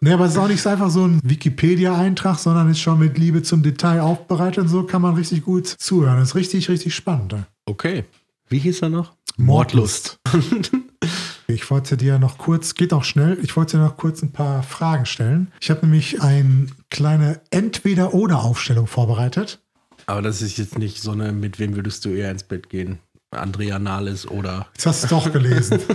nee, 0.00 0.12
aber 0.12 0.26
es 0.26 0.32
ist 0.32 0.38
auch 0.38 0.48
nicht 0.48 0.66
einfach 0.66 0.90
so 0.90 1.06
ein 1.06 1.20
Wikipedia-Eintrag, 1.22 2.38
sondern 2.38 2.70
ist 2.70 2.80
schon 2.80 2.98
mit 2.98 3.18
Liebe 3.18 3.42
zum 3.42 3.62
Detail 3.62 4.00
aufbereitet 4.00 4.64
und 4.64 4.68
so 4.68 4.84
kann 4.84 5.02
man 5.02 5.14
richtig 5.14 5.44
gut 5.44 5.66
zuhören. 5.66 6.18
Das 6.18 6.30
ist 6.30 6.34
richtig, 6.34 6.68
richtig 6.68 6.94
spannend. 6.94 7.34
Okay. 7.66 8.04
Wie 8.48 8.58
hieß 8.58 8.82
er 8.82 8.90
noch? 8.90 9.12
Mordlust. 9.36 10.18
Ich 11.52 11.70
wollte 11.70 11.96
dir 11.96 12.18
noch 12.18 12.38
kurz, 12.38 12.74
geht 12.74 12.92
auch 12.92 13.04
schnell, 13.04 13.38
ich 13.42 13.56
wollte 13.56 13.76
dir 13.76 13.82
noch 13.84 13.96
kurz 13.96 14.22
ein 14.22 14.32
paar 14.32 14.62
Fragen 14.62 15.06
stellen. 15.06 15.52
Ich 15.60 15.70
habe 15.70 15.82
nämlich 15.82 16.22
eine 16.22 16.66
kleine 16.90 17.40
Entweder-Oder-Aufstellung 17.50 18.86
vorbereitet. 18.86 19.60
Aber 20.06 20.22
das 20.22 20.42
ist 20.42 20.58
jetzt 20.58 20.78
nicht 20.78 21.00
so 21.00 21.12
eine, 21.12 21.32
mit 21.32 21.58
wem 21.58 21.76
würdest 21.76 22.04
du 22.04 22.10
eher 22.10 22.30
ins 22.30 22.42
Bett 22.42 22.68
gehen? 22.68 22.98
Andrea 23.30 23.78
Nahles 23.78 24.26
oder. 24.28 24.66
Jetzt 24.74 24.86
hast 24.86 25.02
du 25.02 25.06
es 25.06 25.10
doch 25.10 25.32
gelesen. 25.32 25.80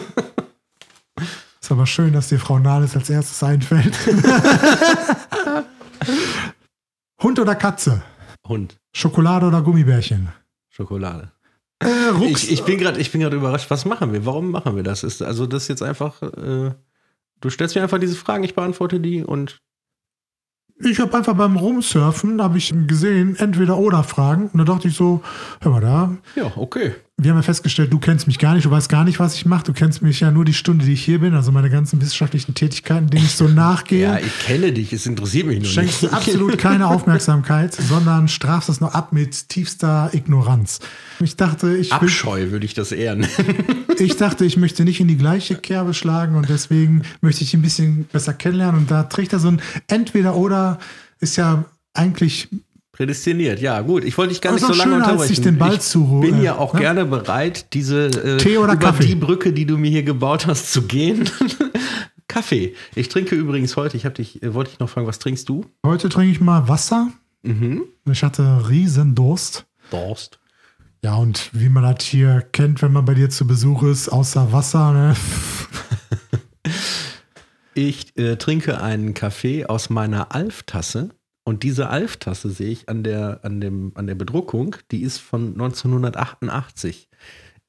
Ist 1.67 1.71
aber 1.73 1.85
schön, 1.85 2.13
dass 2.13 2.29
dir 2.29 2.39
Frau 2.39 2.59
Nahles 2.59 2.95
als 2.95 3.09
erstes 3.09 3.43
einfällt. 3.43 3.93
Hund 7.21 7.39
oder 7.39 7.55
Katze? 7.55 8.01
Hund. 8.47 8.77
Schokolade 8.95 9.47
oder 9.47 9.61
Gummibärchen? 9.61 10.29
Schokolade. 10.69 11.31
Äh. 11.83 12.25
Ich, 12.25 12.51
ich 12.51 12.63
bin 12.63 12.77
gerade 12.79 12.99
ich 12.99 13.11
bin 13.11 13.21
gerade 13.21 13.35
überrascht, 13.35 13.69
was 13.69 13.85
machen 13.85 14.13
wir? 14.13 14.25
Warum 14.25 14.51
machen 14.51 14.75
wir 14.75 14.83
das? 14.83 15.03
Ist, 15.03 15.21
also 15.21 15.45
das 15.45 15.63
ist 15.63 15.69
jetzt 15.69 15.83
einfach, 15.83 16.21
äh, 16.23 16.71
du 17.41 17.49
stellst 17.49 17.75
mir 17.75 17.83
einfach 17.83 17.99
diese 17.99 18.15
Fragen, 18.15 18.43
ich 18.43 18.55
beantworte 18.55 18.99
die 18.99 19.23
und 19.23 19.59
Ich 20.79 20.99
habe 20.99 21.15
einfach 21.17 21.35
beim 21.35 21.55
Rumsurfen, 21.55 22.41
habe 22.41 22.57
ich 22.57 22.73
gesehen, 22.87 23.35
entweder 23.35 23.77
oder 23.77 24.03
Fragen. 24.03 24.49
Und 24.53 24.59
da 24.59 24.63
dachte 24.63 24.87
ich 24.89 24.95
so, 24.95 25.21
hör 25.61 25.71
mal 25.71 25.81
da, 25.81 26.17
ja, 26.35 26.51
okay. 26.55 26.95
Wir 27.19 27.31
haben 27.31 27.37
ja 27.39 27.41
festgestellt, 27.41 27.91
du 27.91 27.97
kennst 27.97 28.27
mich 28.27 28.37
gar 28.37 28.53
nicht, 28.53 28.65
du 28.65 28.69
weißt 28.69 28.89
gar 28.89 29.03
nicht, 29.03 29.19
was 29.19 29.33
ich 29.33 29.47
mache. 29.47 29.63
Du 29.63 29.73
kennst 29.73 30.03
mich 30.03 30.19
ja 30.19 30.29
nur 30.29 30.45
die 30.45 30.53
Stunde, 30.53 30.85
die 30.85 30.93
ich 30.93 31.03
hier 31.03 31.19
bin, 31.19 31.33
also 31.33 31.51
meine 31.51 31.71
ganzen 31.71 31.99
wissenschaftlichen 31.99 32.53
Tätigkeiten, 32.53 33.09
denen 33.09 33.25
ich 33.25 33.31
so 33.31 33.47
nachgehe. 33.47 34.03
Ja, 34.03 34.19
ich 34.19 34.37
kenne 34.45 34.71
dich, 34.71 34.93
es 34.93 35.07
interessiert 35.07 35.47
mich 35.47 35.57
nur 35.57 35.67
Schenkst 35.67 36.03
nicht. 36.03 36.13
du 36.13 36.15
absolut 36.15 36.59
keine 36.59 36.85
Aufmerksamkeit, 36.85 37.73
sondern 37.73 38.27
strafst 38.27 38.69
es 38.69 38.81
nur 38.81 38.93
ab 38.93 39.13
mit 39.13 39.49
tiefster 39.49 40.11
Ignoranz. 40.13 40.79
Ich 41.19 41.35
dachte, 41.35 41.75
ich, 41.75 41.91
Abscheu 41.91 42.51
würde 42.51 42.67
ich 42.67 42.75
das 42.75 42.91
eher 42.91 43.15
nennen. 43.15 43.31
ich 43.97 44.15
dachte, 44.17 44.45
ich 44.45 44.55
möchte 44.55 44.83
nicht 44.83 44.99
in 44.99 45.07
die 45.07 45.17
gleiche 45.17 45.55
Kerbe 45.55 45.95
schlagen 45.95 46.35
und 46.35 46.47
deswegen 46.49 47.01
möchte 47.21 47.43
ich 47.43 47.51
ihn 47.51 47.61
ein 47.61 47.63
bisschen 47.63 48.03
besser 48.03 48.35
kennenlernen. 48.35 48.81
Und 48.81 48.91
da 48.91 49.01
trägt 49.01 49.33
er 49.33 49.39
so 49.39 49.47
ein 49.47 49.59
Entweder-Oder, 49.87 50.77
ist 51.19 51.35
ja 51.35 51.65
eigentlich 51.95 52.49
Prädestiniert, 52.97 53.61
ja, 53.61 53.79
gut. 53.81 54.03
Ich 54.03 54.17
wollte 54.17 54.33
dich 54.33 54.41
gar 54.41 54.53
nicht 54.53 54.61
so 54.65 54.69
lange 54.73 54.81
schöner, 54.81 54.95
als 54.95 55.03
unterbrechen. 55.05 55.35
sich 55.35 55.41
den 55.43 55.57
Ball 55.59 55.73
ich 55.75 55.81
zu- 55.81 56.19
bin 56.19 56.41
ja 56.41 56.57
auch 56.57 56.73
ne? 56.73 56.79
gerne 56.79 57.05
bereit, 57.05 57.73
diese 57.73 58.07
äh, 58.07 58.37
Tee 58.37 58.57
oder 58.57 58.73
über 58.73 58.87
Kaffee? 58.87 59.05
die 59.05 59.13
Brücke, 59.15 59.53
die 59.53 59.65
du 59.67 59.77
mir 59.77 59.91
hier 59.91 60.01
gebaut 60.03 60.47
hast, 60.47 60.71
zu 60.73 60.81
gehen. 60.81 61.29
Kaffee. 62.27 62.73
Ich 62.95 63.07
trinke 63.09 63.35
übrigens 63.35 63.75
heute, 63.77 63.95
ich 63.97 64.05
habe 64.05 64.15
dich, 64.15 64.41
äh, 64.41 64.53
wollte 64.55 64.71
ich 64.73 64.79
noch 64.79 64.89
fragen, 64.89 65.05
was 65.05 65.19
trinkst 65.19 65.47
du? 65.47 65.65
Heute 65.85 66.09
trinke 66.09 66.31
ich 66.31 66.41
mal 66.41 66.67
Wasser. 66.67 67.09
Mhm. 67.43 67.83
Ich 68.11 68.23
hatte 68.23 68.67
riesen 68.67 69.13
Durst. 69.13 69.65
Dorst. 69.91 70.39
Ja, 71.03 71.15
und 71.17 71.51
wie 71.53 71.69
man 71.69 71.83
das 71.83 72.03
hier 72.03 72.41
kennt, 72.51 72.81
wenn 72.81 72.91
man 72.91 73.05
bei 73.05 73.13
dir 73.13 73.29
zu 73.29 73.45
Besuch 73.45 73.83
ist, 73.83 74.09
außer 74.09 74.51
Wasser, 74.51 74.91
ne? 74.91 75.15
Ich 77.73 78.17
äh, 78.17 78.37
trinke 78.37 78.81
einen 78.81 79.13
Kaffee 79.13 79.65
aus 79.67 79.91
meiner 79.91 80.33
Alf-Tasse. 80.33 81.09
Und 81.47 81.63
diese 81.63 81.87
Alf-Tasse 81.89 82.49
sehe 82.49 82.71
ich 82.71 82.89
an 82.89 83.03
der, 83.03 83.39
an, 83.43 83.61
dem, 83.61 83.93
an 83.95 84.05
der 84.05 84.15
Bedruckung, 84.15 84.75
die 84.91 85.01
ist 85.01 85.19
von 85.19 85.53
1988. 85.53 87.07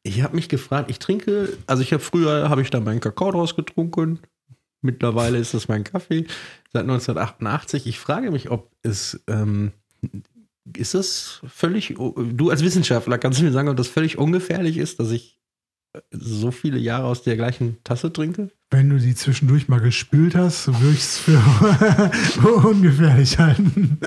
Ich 0.03 0.21
habe 0.25 0.35
mich 0.35 0.49
gefragt, 0.49 0.91
ich 0.91 0.99
trinke, 0.99 1.57
also 1.69 1.81
ich 1.81 1.93
habe 1.93 2.03
früher, 2.03 2.51
habe 2.51 2.61
ich 2.61 2.71
da 2.71 2.81
meinen 2.81 2.99
Kakao 2.99 3.31
draus 3.31 3.55
getrunken. 3.55 4.19
Mittlerweile 4.81 5.39
ist 5.39 5.55
das 5.55 5.69
mein 5.69 5.85
Kaffee 5.85 6.27
seit 6.73 6.83
1988. 6.83 7.87
Ich 7.87 8.01
frage 8.01 8.33
mich, 8.33 8.51
ob 8.51 8.69
es, 8.83 9.23
ähm, 9.29 9.71
ist 10.77 10.95
das 10.95 11.41
völlig, 11.47 11.95
du 11.97 12.51
als 12.51 12.65
Wissenschaftler 12.65 13.17
kannst 13.17 13.39
du 13.39 13.45
mir 13.45 13.53
sagen, 13.53 13.69
ob 13.69 13.77
das 13.77 13.87
völlig 13.87 14.19
ungefährlich 14.19 14.77
ist, 14.77 14.99
dass 14.99 15.13
ich 15.13 15.39
so 16.11 16.51
viele 16.51 16.79
Jahre 16.79 17.07
aus 17.07 17.23
der 17.23 17.37
gleichen 17.37 17.77
Tasse 17.85 18.13
trinke? 18.13 18.51
Wenn 18.71 18.91
du 18.91 18.99
die 18.99 19.15
zwischendurch 19.15 19.69
mal 19.69 19.81
gespült 19.81 20.35
hast, 20.35 20.69
würde 20.69 20.93
ich 20.93 21.01
es 21.01 21.19
für 21.19 21.39
ungefährlich 22.69 23.39
halten. 23.39 23.99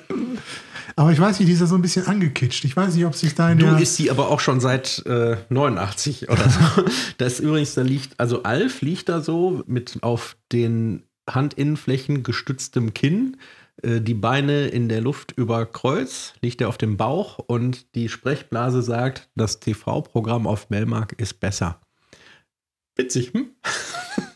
Aber 0.95 1.12
ich 1.12 1.19
weiß 1.19 1.39
nicht, 1.39 1.50
die 1.50 1.54
ist 1.54 1.62
ja 1.62 1.65
so 1.65 1.76
ein 1.76 1.82
bisschen 1.82 2.06
angekitscht. 2.06 2.63
Ich 2.65 2.76
weiß 2.76 2.93
nicht, 2.93 3.06
ob 3.06 3.15
sich 3.15 3.34
da 3.34 3.52
in 3.52 3.58
Du 3.58 3.65
der... 3.65 3.80
isst 3.80 3.97
die 3.97 4.12
aber 4.12 4.30
auch 4.30 4.39
schon 4.39 4.60
seit 4.60 5.04
äh, 5.08 5.38
89 5.50 6.30
oder 6.30 6.47
so. 6.47 6.86
Das 7.17 7.34
ist 7.34 7.39
übrigens, 7.39 7.74
da 7.74 7.82
liegt, 7.82 8.19
also 8.19 8.43
Alf 8.43 8.82
liegt 8.82 9.10
da 9.10 9.21
so 9.21 9.63
mit 9.65 9.97
auf 10.02 10.38
den 10.52 11.04
Handinnenflächen 11.28 12.21
gestütztem 12.21 12.93
Kinn, 12.93 13.38
äh, 13.82 14.02
die 14.02 14.13
Beine 14.13 14.67
in 14.67 14.89
der 14.89 15.02
Luft 15.02 15.34
über 15.36 15.65
Kreuz, 15.65 16.34
liegt 16.41 16.62
er 16.62 16.69
auf 16.69 16.78
dem 16.78 16.97
Bauch 16.97 17.39
und 17.39 17.95
die 17.95 18.10
Sprechblase 18.10 18.82
sagt, 18.82 19.30
das 19.36 19.60
TV-Programm 19.60 20.45
auf 20.45 20.69
Melmark 20.69 21.13
ist 21.19 21.39
besser. 21.39 21.82
Witzig, 22.95 23.34
hm? 23.34 23.50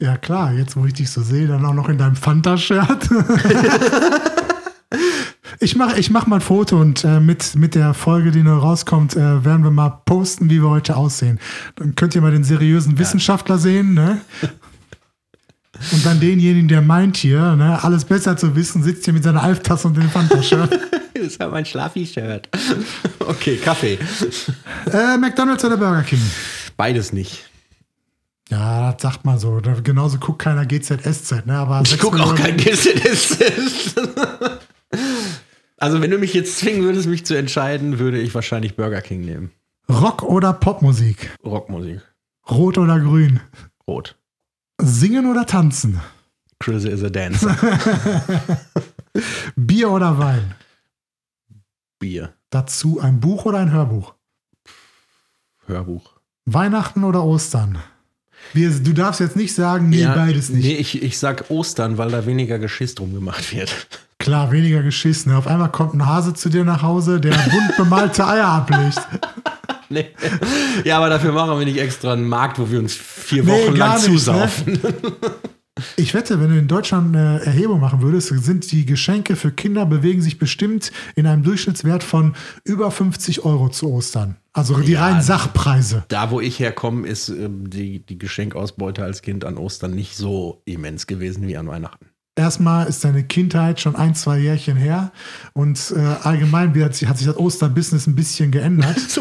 Ja 0.00 0.16
klar, 0.16 0.52
jetzt 0.54 0.76
wo 0.76 0.86
ich 0.86 0.94
dich 0.94 1.10
so 1.10 1.22
sehe, 1.22 1.46
dann 1.46 1.64
auch 1.66 1.74
noch 1.74 1.90
in 1.90 1.98
deinem 1.98 2.16
Fanta-Shirt. 2.16 3.10
ich 5.60 5.76
mache 5.76 6.00
ich 6.00 6.10
mach 6.10 6.26
mal 6.26 6.36
ein 6.36 6.40
Foto 6.40 6.80
und 6.80 7.04
äh, 7.04 7.20
mit, 7.20 7.54
mit 7.54 7.74
der 7.74 7.92
Folge, 7.92 8.30
die 8.30 8.42
noch 8.42 8.62
rauskommt, 8.62 9.14
äh, 9.14 9.44
werden 9.44 9.62
wir 9.62 9.70
mal 9.70 9.90
posten, 10.06 10.48
wie 10.48 10.62
wir 10.62 10.70
heute 10.70 10.96
aussehen. 10.96 11.38
Dann 11.76 11.96
könnt 11.96 12.14
ihr 12.14 12.22
mal 12.22 12.32
den 12.32 12.44
seriösen 12.44 12.98
Wissenschaftler 12.98 13.58
sehen, 13.58 13.92
ne? 13.92 14.22
Und 15.92 16.04
dann 16.04 16.18
denjenigen, 16.18 16.68
der 16.68 16.82
meint 16.82 17.18
hier, 17.18 17.56
ne, 17.56 17.82
alles 17.82 18.04
besser 18.04 18.36
zu 18.36 18.54
wissen, 18.56 18.82
sitzt 18.82 19.04
hier 19.04 19.14
mit 19.14 19.22
seiner 19.22 19.42
Alftasse 19.42 19.86
und 19.88 19.96
dem 19.96 20.08
Fanta-Shirt. 20.10 20.78
Das 21.12 21.32
ist 21.34 21.40
ja 21.40 21.48
mein 21.48 21.66
Schlafi-Shirt. 21.66 22.48
Okay, 23.18 23.56
Kaffee. 23.56 23.98
äh, 24.90 25.18
McDonalds 25.18 25.64
oder 25.64 25.76
Burger 25.76 26.02
King? 26.02 26.22
Beides 26.76 27.12
nicht. 27.12 27.49
Ja, 28.50 28.92
das 28.92 29.02
sagt 29.02 29.24
man 29.24 29.38
so. 29.38 29.60
Genauso 29.82 30.18
guckt 30.18 30.40
keiner 30.42 30.66
GZSZ, 30.66 31.46
ne? 31.46 31.54
Aber 31.56 31.82
Ich 31.82 31.98
gucke 31.98 32.20
auch 32.22 32.34
kein 32.34 32.56
GZSZ. 32.56 33.96
Also, 35.76 36.00
wenn 36.02 36.10
du 36.10 36.18
mich 36.18 36.34
jetzt 36.34 36.58
zwingen 36.58 36.82
würdest, 36.82 37.06
mich 37.08 37.24
zu 37.24 37.34
entscheiden, 37.36 37.98
würde 37.98 38.20
ich 38.20 38.34
wahrscheinlich 38.34 38.76
Burger 38.76 39.00
King 39.00 39.20
nehmen. 39.22 39.50
Rock 39.88 40.22
oder 40.22 40.52
Popmusik? 40.52 41.30
Rockmusik. 41.44 42.00
Rot 42.50 42.76
oder 42.76 42.98
grün? 43.00 43.40
Rot. 43.86 44.16
Singen 44.82 45.30
oder 45.30 45.46
tanzen? 45.46 46.00
Chris 46.58 46.84
is 46.84 47.02
a 47.02 47.08
dancer. 47.08 47.56
Bier 49.56 49.90
oder 49.90 50.18
Wein? 50.18 50.54
Bier. 51.98 52.34
Dazu 52.50 53.00
ein 53.00 53.20
Buch 53.20 53.44
oder 53.46 53.58
ein 53.58 53.70
Hörbuch? 53.72 54.14
Hörbuch. 55.66 56.20
Weihnachten 56.44 57.04
oder 57.04 57.24
Ostern? 57.24 57.78
Wir, 58.52 58.70
du 58.70 58.92
darfst 58.92 59.20
jetzt 59.20 59.36
nicht 59.36 59.54
sagen, 59.54 59.88
nee, 59.88 60.04
beides 60.04 60.48
nicht. 60.48 60.64
Nee, 60.64 60.74
ich, 60.74 61.02
ich 61.02 61.18
sag 61.18 61.50
Ostern, 61.50 61.98
weil 61.98 62.10
da 62.10 62.26
weniger 62.26 62.58
Geschiss 62.58 62.94
drum 62.94 63.14
gemacht 63.14 63.54
wird. 63.54 63.70
Klar, 64.18 64.50
weniger 64.52 64.82
geschissen. 64.82 65.32
Auf 65.32 65.46
einmal 65.46 65.70
kommt 65.70 65.94
ein 65.94 66.06
Hase 66.06 66.34
zu 66.34 66.48
dir 66.50 66.64
nach 66.64 66.82
Hause, 66.82 67.20
der 67.20 67.30
bunt 67.30 67.76
bemalte 67.76 68.26
Eier 68.26 68.48
ablegt. 68.48 69.00
Nee. 69.92 70.06
Ja, 70.84 70.98
aber 70.98 71.08
dafür 71.08 71.32
machen 71.32 71.58
wir 71.58 71.66
nicht 71.66 71.78
extra 71.78 72.12
einen 72.12 72.28
Markt, 72.28 72.60
wo 72.60 72.70
wir 72.70 72.78
uns 72.78 72.94
vier 72.94 73.42
Nee, 73.42 73.50
Wochen 73.50 73.74
gar 73.74 73.98
lang 73.98 74.12
nicht, 74.12 74.26
ne? 74.28 74.48
Ich 75.96 76.14
wette, 76.14 76.40
wenn 76.40 76.50
du 76.50 76.58
in 76.58 76.68
Deutschland 76.68 77.14
eine 77.14 77.44
Erhebung 77.44 77.80
machen 77.80 78.02
würdest, 78.02 78.28
sind 78.28 78.70
die 78.72 78.86
Geschenke 78.86 79.36
für 79.36 79.52
Kinder 79.52 79.86
bewegen 79.86 80.22
sich 80.22 80.38
bestimmt 80.38 80.92
in 81.16 81.26
einem 81.26 81.42
Durchschnittswert 81.42 82.02
von 82.02 82.34
über 82.64 82.90
50 82.90 83.44
Euro 83.44 83.68
zu 83.68 83.90
Ostern. 83.90 84.36
Also 84.52 84.78
die 84.80 84.92
Ja, 84.92 85.06
reinen 85.06 85.22
Sachpreise. 85.22 86.04
Da, 86.08 86.30
wo 86.30 86.40
ich 86.40 86.58
herkomme, 86.58 87.06
ist 87.06 87.28
ähm, 87.28 87.70
die, 87.70 88.04
die 88.04 88.18
Geschenkausbeute 88.18 89.04
als 89.04 89.22
Kind 89.22 89.44
an 89.44 89.58
Ostern 89.58 89.94
nicht 89.94 90.16
so 90.16 90.62
immens 90.64 91.06
gewesen 91.06 91.46
wie 91.46 91.56
an 91.56 91.68
Weihnachten. 91.68 92.06
Erstmal 92.36 92.86
ist 92.86 93.04
deine 93.04 93.24
Kindheit 93.24 93.80
schon 93.80 93.96
ein, 93.96 94.14
zwei 94.14 94.38
Jährchen 94.38 94.76
her 94.76 95.10
und 95.52 95.92
äh, 95.96 95.98
allgemein 96.22 96.72
hat 96.82 96.94
sich, 96.94 97.08
hat 97.08 97.18
sich 97.18 97.26
das 97.26 97.36
Osterbusiness 97.36 98.06
ein 98.06 98.14
bisschen 98.14 98.50
geändert. 98.50 98.96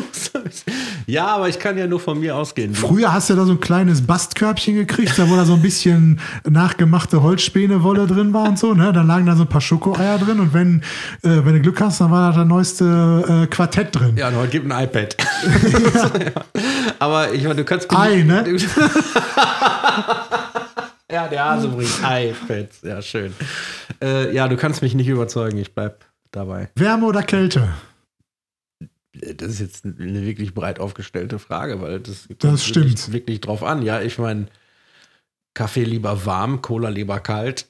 Ja, 1.06 1.28
aber 1.28 1.50
ich 1.50 1.60
kann 1.60 1.78
ja 1.78 1.88
nur 1.88 2.00
von 2.00 2.20
mir 2.20 2.36
ausgehen. 2.36 2.76
Früher 2.76 3.12
hast 3.12 3.30
du 3.30 3.36
da 3.36 3.46
so 3.46 3.54
ein 3.54 3.60
kleines 3.60 4.06
Bastkörbchen 4.06 4.76
gekriegt, 4.76 5.18
da 5.18 5.28
wo 5.28 5.36
da 5.36 5.44
so 5.44 5.54
ein 5.54 5.62
bisschen 5.62 6.20
nachgemachte 6.48 7.24
Holzspänewolle 7.24 8.06
drin 8.06 8.32
war 8.32 8.48
und 8.48 8.60
so, 8.60 8.76
ne? 8.76 8.94
Dann 8.94 9.08
lagen 9.08 9.26
da 9.26 9.36
so 9.36 9.44
ein 9.44 9.50
paar 9.50 9.62
Schokoeier 9.62 10.20
drin 10.20 10.40
und 10.40 10.54
wenn, 10.54 10.82
äh, 11.24 11.44
wenn 11.44 11.54
du 11.54 11.62
Glück 11.62 11.82
hast, 11.82 12.00
dann 12.00 12.12
war 12.12 12.30
da 12.30 12.38
der 12.38 12.46
neueste 12.46 13.44
äh, 13.44 13.48
Quartett 13.48 13.96
drin. 13.96 14.18
Ja, 14.18 14.30
und 14.30 14.36
heute 14.36 14.52
gibt 14.52 14.72
ein 14.72 14.84
iPad. 14.84 15.18
Aber 17.00 17.34
ich 17.34 17.42
meine, 17.44 17.56
du 17.56 17.64
kannst. 17.64 17.92
Ei, 17.92 18.24
ne? 18.24 18.46
Ja, 21.12 21.28
der 21.28 21.46
Hase 21.46 21.68
bringt 21.70 22.00
iPads. 22.04 22.82
Ja, 22.84 23.02
schön. 23.02 23.34
Äh, 24.02 24.34
ja, 24.34 24.48
du 24.48 24.58
kannst 24.58 24.82
mich 24.82 24.94
nicht 24.96 25.08
überzeugen. 25.08 25.58
Ich 25.58 25.74
bleib 25.74 26.06
dabei. 26.32 26.70
Wärme 26.76 27.06
oder 27.06 27.24
Kälte? 27.24 27.70
Das 29.14 29.50
ist 29.50 29.60
jetzt 29.60 29.86
eine 29.86 30.26
wirklich 30.26 30.54
breit 30.54 30.80
aufgestellte 30.80 31.40
Frage, 31.40 31.82
weil 31.82 32.00
das, 32.00 32.28
Das 32.40 32.64
stimmt. 32.64 32.86
Wirklich, 32.86 33.12
wirklich 33.12 33.42
drauf 33.42 33.64
an. 33.64 33.82
Ja, 33.82 34.02
ich 34.02 34.18
meine, 34.18 34.46
Kaffee 35.54 35.84
lieber 35.84 36.26
warm, 36.26 36.62
Cola 36.62 36.90
lieber 36.90 37.20
kalt. 37.20 37.68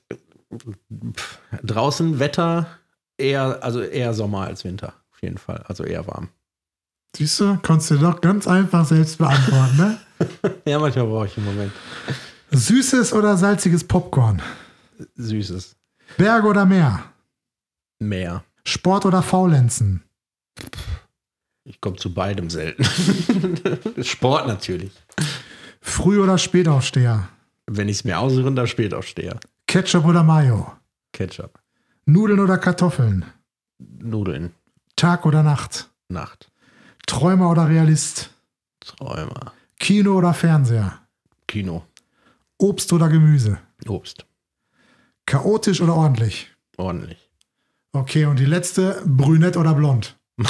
Pff, 0.53 1.39
draußen 1.63 2.19
Wetter 2.19 2.67
eher, 3.17 3.63
also 3.63 3.81
eher 3.81 4.13
Sommer 4.13 4.41
als 4.47 4.63
Winter. 4.63 4.93
Auf 5.11 5.21
jeden 5.23 5.37
Fall. 5.37 5.63
Also 5.67 5.83
eher 5.83 6.05
warm. 6.07 6.29
Siehst 7.15 7.39
du, 7.39 7.57
konntest 7.63 7.91
du 7.91 7.97
doch 7.97 8.21
ganz 8.21 8.47
einfach 8.47 8.85
selbst 8.85 9.17
beantworten, 9.17 9.77
ne? 9.77 9.97
Ja, 10.65 10.77
manchmal 10.77 11.05
brauche 11.05 11.25
ich 11.27 11.37
einen 11.37 11.45
Moment. 11.45 11.71
Süßes 12.51 13.13
oder 13.13 13.37
salziges 13.37 13.83
Popcorn? 13.83 14.41
Süßes. 15.15 15.75
Berge 16.17 16.47
oder 16.47 16.65
Meer? 16.65 17.03
Meer. 17.99 18.43
Sport 18.65 19.05
oder 19.05 19.21
Faulenzen? 19.21 20.03
Ich 21.63 21.79
komme 21.81 21.97
zu 21.97 22.13
beidem 22.13 22.49
selten. 22.49 22.83
Sport 24.03 24.47
natürlich. 24.47 24.91
Früh- 25.81 26.21
oder 26.21 26.37
Spätaufsteher? 26.37 27.29
Wenn 27.67 27.87
ich 27.87 27.97
es 27.97 28.03
mir 28.03 28.17
aussuche, 28.17 28.51
dann 28.51 28.67
Spätaufsteher. 28.67 29.39
Ketchup 29.67 30.05
oder 30.05 30.23
Mayo? 30.23 30.73
Ketchup. 31.13 31.59
Nudeln 32.05 32.39
oder 32.39 32.57
Kartoffeln? 32.57 33.25
Nudeln. 33.77 34.53
Tag 34.95 35.25
oder 35.25 35.43
Nacht? 35.43 35.89
Nacht. 36.07 36.51
Träumer 37.05 37.51
oder 37.51 37.69
Realist? 37.69 38.31
Träumer. 38.79 39.53
Kino 39.77 40.17
oder 40.17 40.33
Fernseher? 40.33 40.99
Kino. 41.47 41.85
Obst 42.61 42.91
oder 42.91 43.07
Gemüse? 43.07 43.57
Obst. 43.87 44.25
Chaotisch 45.25 45.79
oder 45.81 45.95
ordentlich? 45.95 46.49
Ordentlich. 46.75 47.29
Okay, 47.93 48.25
und 48.25 48.37
die 48.37 48.45
letzte, 48.45 49.01
brünett 49.05 49.55
oder 49.55 49.73
blond? 49.73 50.17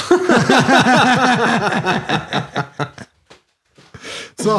so, 4.36 4.58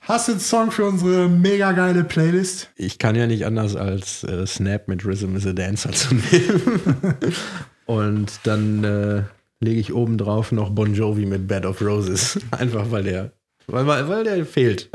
hast 0.00 0.28
du 0.28 0.32
einen 0.32 0.40
Song 0.40 0.70
für 0.70 0.86
unsere 0.86 1.28
mega 1.28 1.72
geile 1.72 2.04
Playlist? 2.04 2.70
Ich 2.74 2.98
kann 2.98 3.16
ja 3.16 3.26
nicht 3.26 3.44
anders 3.44 3.76
als 3.76 4.24
äh, 4.24 4.46
Snap 4.46 4.88
mit 4.88 5.04
Rhythm 5.04 5.36
is 5.36 5.46
a 5.46 5.52
Dancer 5.52 5.92
zu 5.92 6.14
nehmen. 6.14 6.80
Und 7.86 8.40
dann 8.44 8.82
äh, 8.84 9.24
lege 9.60 9.80
ich 9.80 9.92
oben 9.92 10.16
drauf 10.16 10.52
noch 10.52 10.70
Bon 10.70 10.94
Jovi 10.94 11.26
mit 11.26 11.46
Bed 11.46 11.66
of 11.66 11.82
Roses. 11.82 12.38
Einfach 12.50 12.90
weil 12.90 13.04
der, 13.04 13.32
weil, 13.66 14.08
weil 14.08 14.24
der 14.24 14.46
fehlt. 14.46 14.88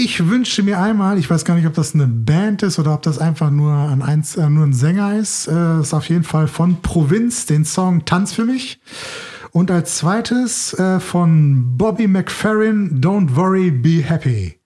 Ich 0.00 0.28
wünsche 0.28 0.62
mir 0.62 0.78
einmal, 0.78 1.18
ich 1.18 1.28
weiß 1.28 1.44
gar 1.44 1.56
nicht, 1.56 1.66
ob 1.66 1.74
das 1.74 1.92
eine 1.92 2.06
Band 2.06 2.62
ist 2.62 2.78
oder 2.78 2.94
ob 2.94 3.02
das 3.02 3.18
einfach 3.18 3.50
nur 3.50 3.74
ein, 3.74 4.00
Einz 4.00 4.36
äh, 4.36 4.48
nur 4.48 4.64
ein 4.64 4.72
Sänger 4.72 5.18
ist, 5.18 5.48
äh, 5.48 5.80
ist 5.80 5.92
auf 5.92 6.08
jeden 6.08 6.22
Fall 6.22 6.46
von 6.46 6.80
Provinz 6.82 7.46
den 7.46 7.64
Song 7.64 8.04
Tanz 8.04 8.32
für 8.32 8.44
mich. 8.44 8.78
Und 9.50 9.72
als 9.72 9.96
zweites 9.96 10.72
äh, 10.74 11.00
von 11.00 11.76
Bobby 11.76 12.06
McFerrin, 12.06 13.00
Don't 13.00 13.34
Worry, 13.34 13.72
Be 13.72 14.04
Happy. 14.04 14.60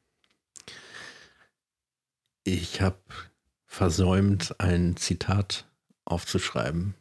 Ich 2.45 2.83
habe 2.83 3.01
versäumt, 3.65 4.55
ein 4.61 4.99
Zitat 4.99 5.67
aufzuschreiben. 6.05 6.93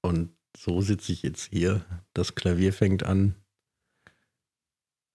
Und 0.00 0.30
so 0.56 0.80
sitze 0.80 1.12
ich 1.12 1.20
jetzt 1.20 1.50
hier. 1.52 1.84
Das 2.14 2.34
Klavier 2.34 2.72
fängt 2.72 3.02
an. 3.02 3.34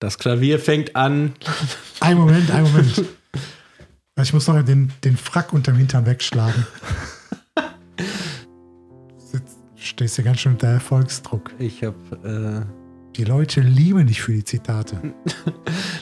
Das 0.03 0.17
Klavier 0.17 0.59
fängt 0.59 0.97
an. 0.97 1.31
Ein 2.01 2.17
Moment, 2.17 2.51
ein 2.51 2.63
Moment. 2.63 3.05
Ich 4.21 4.33
muss 4.33 4.47
noch 4.49 4.61
den, 4.61 4.91
den 5.05 5.15
Frack 5.15 5.53
unterm 5.53 5.77
Hintern 5.77 6.05
wegschlagen. 6.05 6.67
Jetzt 9.31 9.57
stehst 9.75 10.17
du 10.17 10.23
ganz 10.23 10.41
schön 10.41 10.51
unter 10.51 10.67
Erfolgsdruck. 10.67 11.51
Ich 11.57 11.85
habe. 11.85 12.65
Äh 12.67 12.83
die 13.15 13.23
Leute 13.23 13.61
lieben 13.61 14.07
dich 14.07 14.21
für 14.21 14.33
die 14.33 14.43
Zitate. 14.43 15.13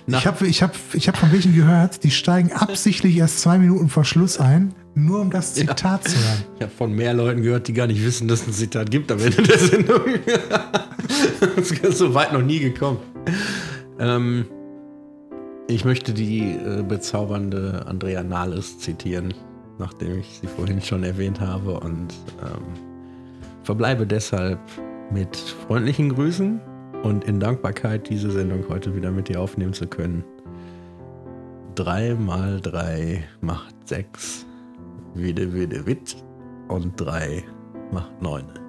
ich 0.08 0.26
habe 0.26 0.48
ich 0.48 0.64
hab, 0.64 0.76
ich 0.94 1.08
hab 1.08 1.18
von 1.18 1.32
welchen 1.32 1.54
gehört, 1.54 2.04
die 2.04 2.10
steigen 2.10 2.54
absichtlich 2.54 3.18
erst 3.18 3.42
zwei 3.42 3.60
Minuten 3.60 3.90
vor 3.90 4.06
Schluss 4.06 4.40
ein, 4.40 4.74
nur 4.96 5.20
um 5.20 5.30
das 5.30 5.54
Zitat 5.54 6.06
ja. 6.06 6.10
zu 6.10 6.18
hören. 6.18 6.46
Ich 6.56 6.62
habe 6.64 6.72
von 6.76 6.92
mehr 6.94 7.14
Leuten 7.14 7.44
gehört, 7.44 7.68
die 7.68 7.74
gar 7.74 7.86
nicht 7.86 8.04
wissen, 8.04 8.28
dass 8.28 8.42
es 8.42 8.48
ein 8.48 8.54
Zitat 8.54 8.90
gibt 8.90 9.12
am 9.12 9.20
Ende 9.20 9.44
der 9.44 9.60
Sendung. 9.60 10.02
das 11.56 11.72
ist 11.72 11.98
so 11.98 12.14
weit 12.16 12.34
noch 12.34 12.42
nie 12.42 12.60
gekommen. 12.60 12.98
Ähm, 14.02 14.46
ich 15.68 15.86
möchte 15.86 16.14
die 16.14 16.42
äh, 16.42 16.84
bezaubernde 16.84 17.86
Andrea 17.86 18.24
Nahles 18.24 18.80
zitieren, 18.80 19.34
nachdem 19.78 20.20
ich 20.20 20.40
sie 20.42 20.48
vorhin 20.48 20.82
schon 20.82 21.04
erwähnt 21.04 21.40
habe 21.40 21.80
und 21.80 22.14
ähm, 22.42 22.64
verbleibe 23.64 24.08
deshalb 24.08 24.60
mit 25.12 25.36
freundlichen 25.38 26.10
Grüßen 26.10 26.60
und 27.04 27.26
in 27.26 27.40
Dankbarkeit, 27.40 28.10
diese 28.10 28.32
Sendung 28.32 28.66
heute 28.70 28.96
wieder 28.96 29.12
mit 29.12 29.30
dir 29.30 29.40
aufnehmen 29.40 29.74
zu 29.74 29.88
können. 29.88 30.24
Drei 31.76 32.16
mal 32.16 32.60
drei 32.60 33.24
macht 33.40 33.76
sechs, 33.88 34.46
wide, 35.14 35.54
wide, 35.54 35.86
wit 35.86 36.16
und 36.68 37.00
drei 37.00 37.44
macht 37.92 38.22
neun. 38.22 38.61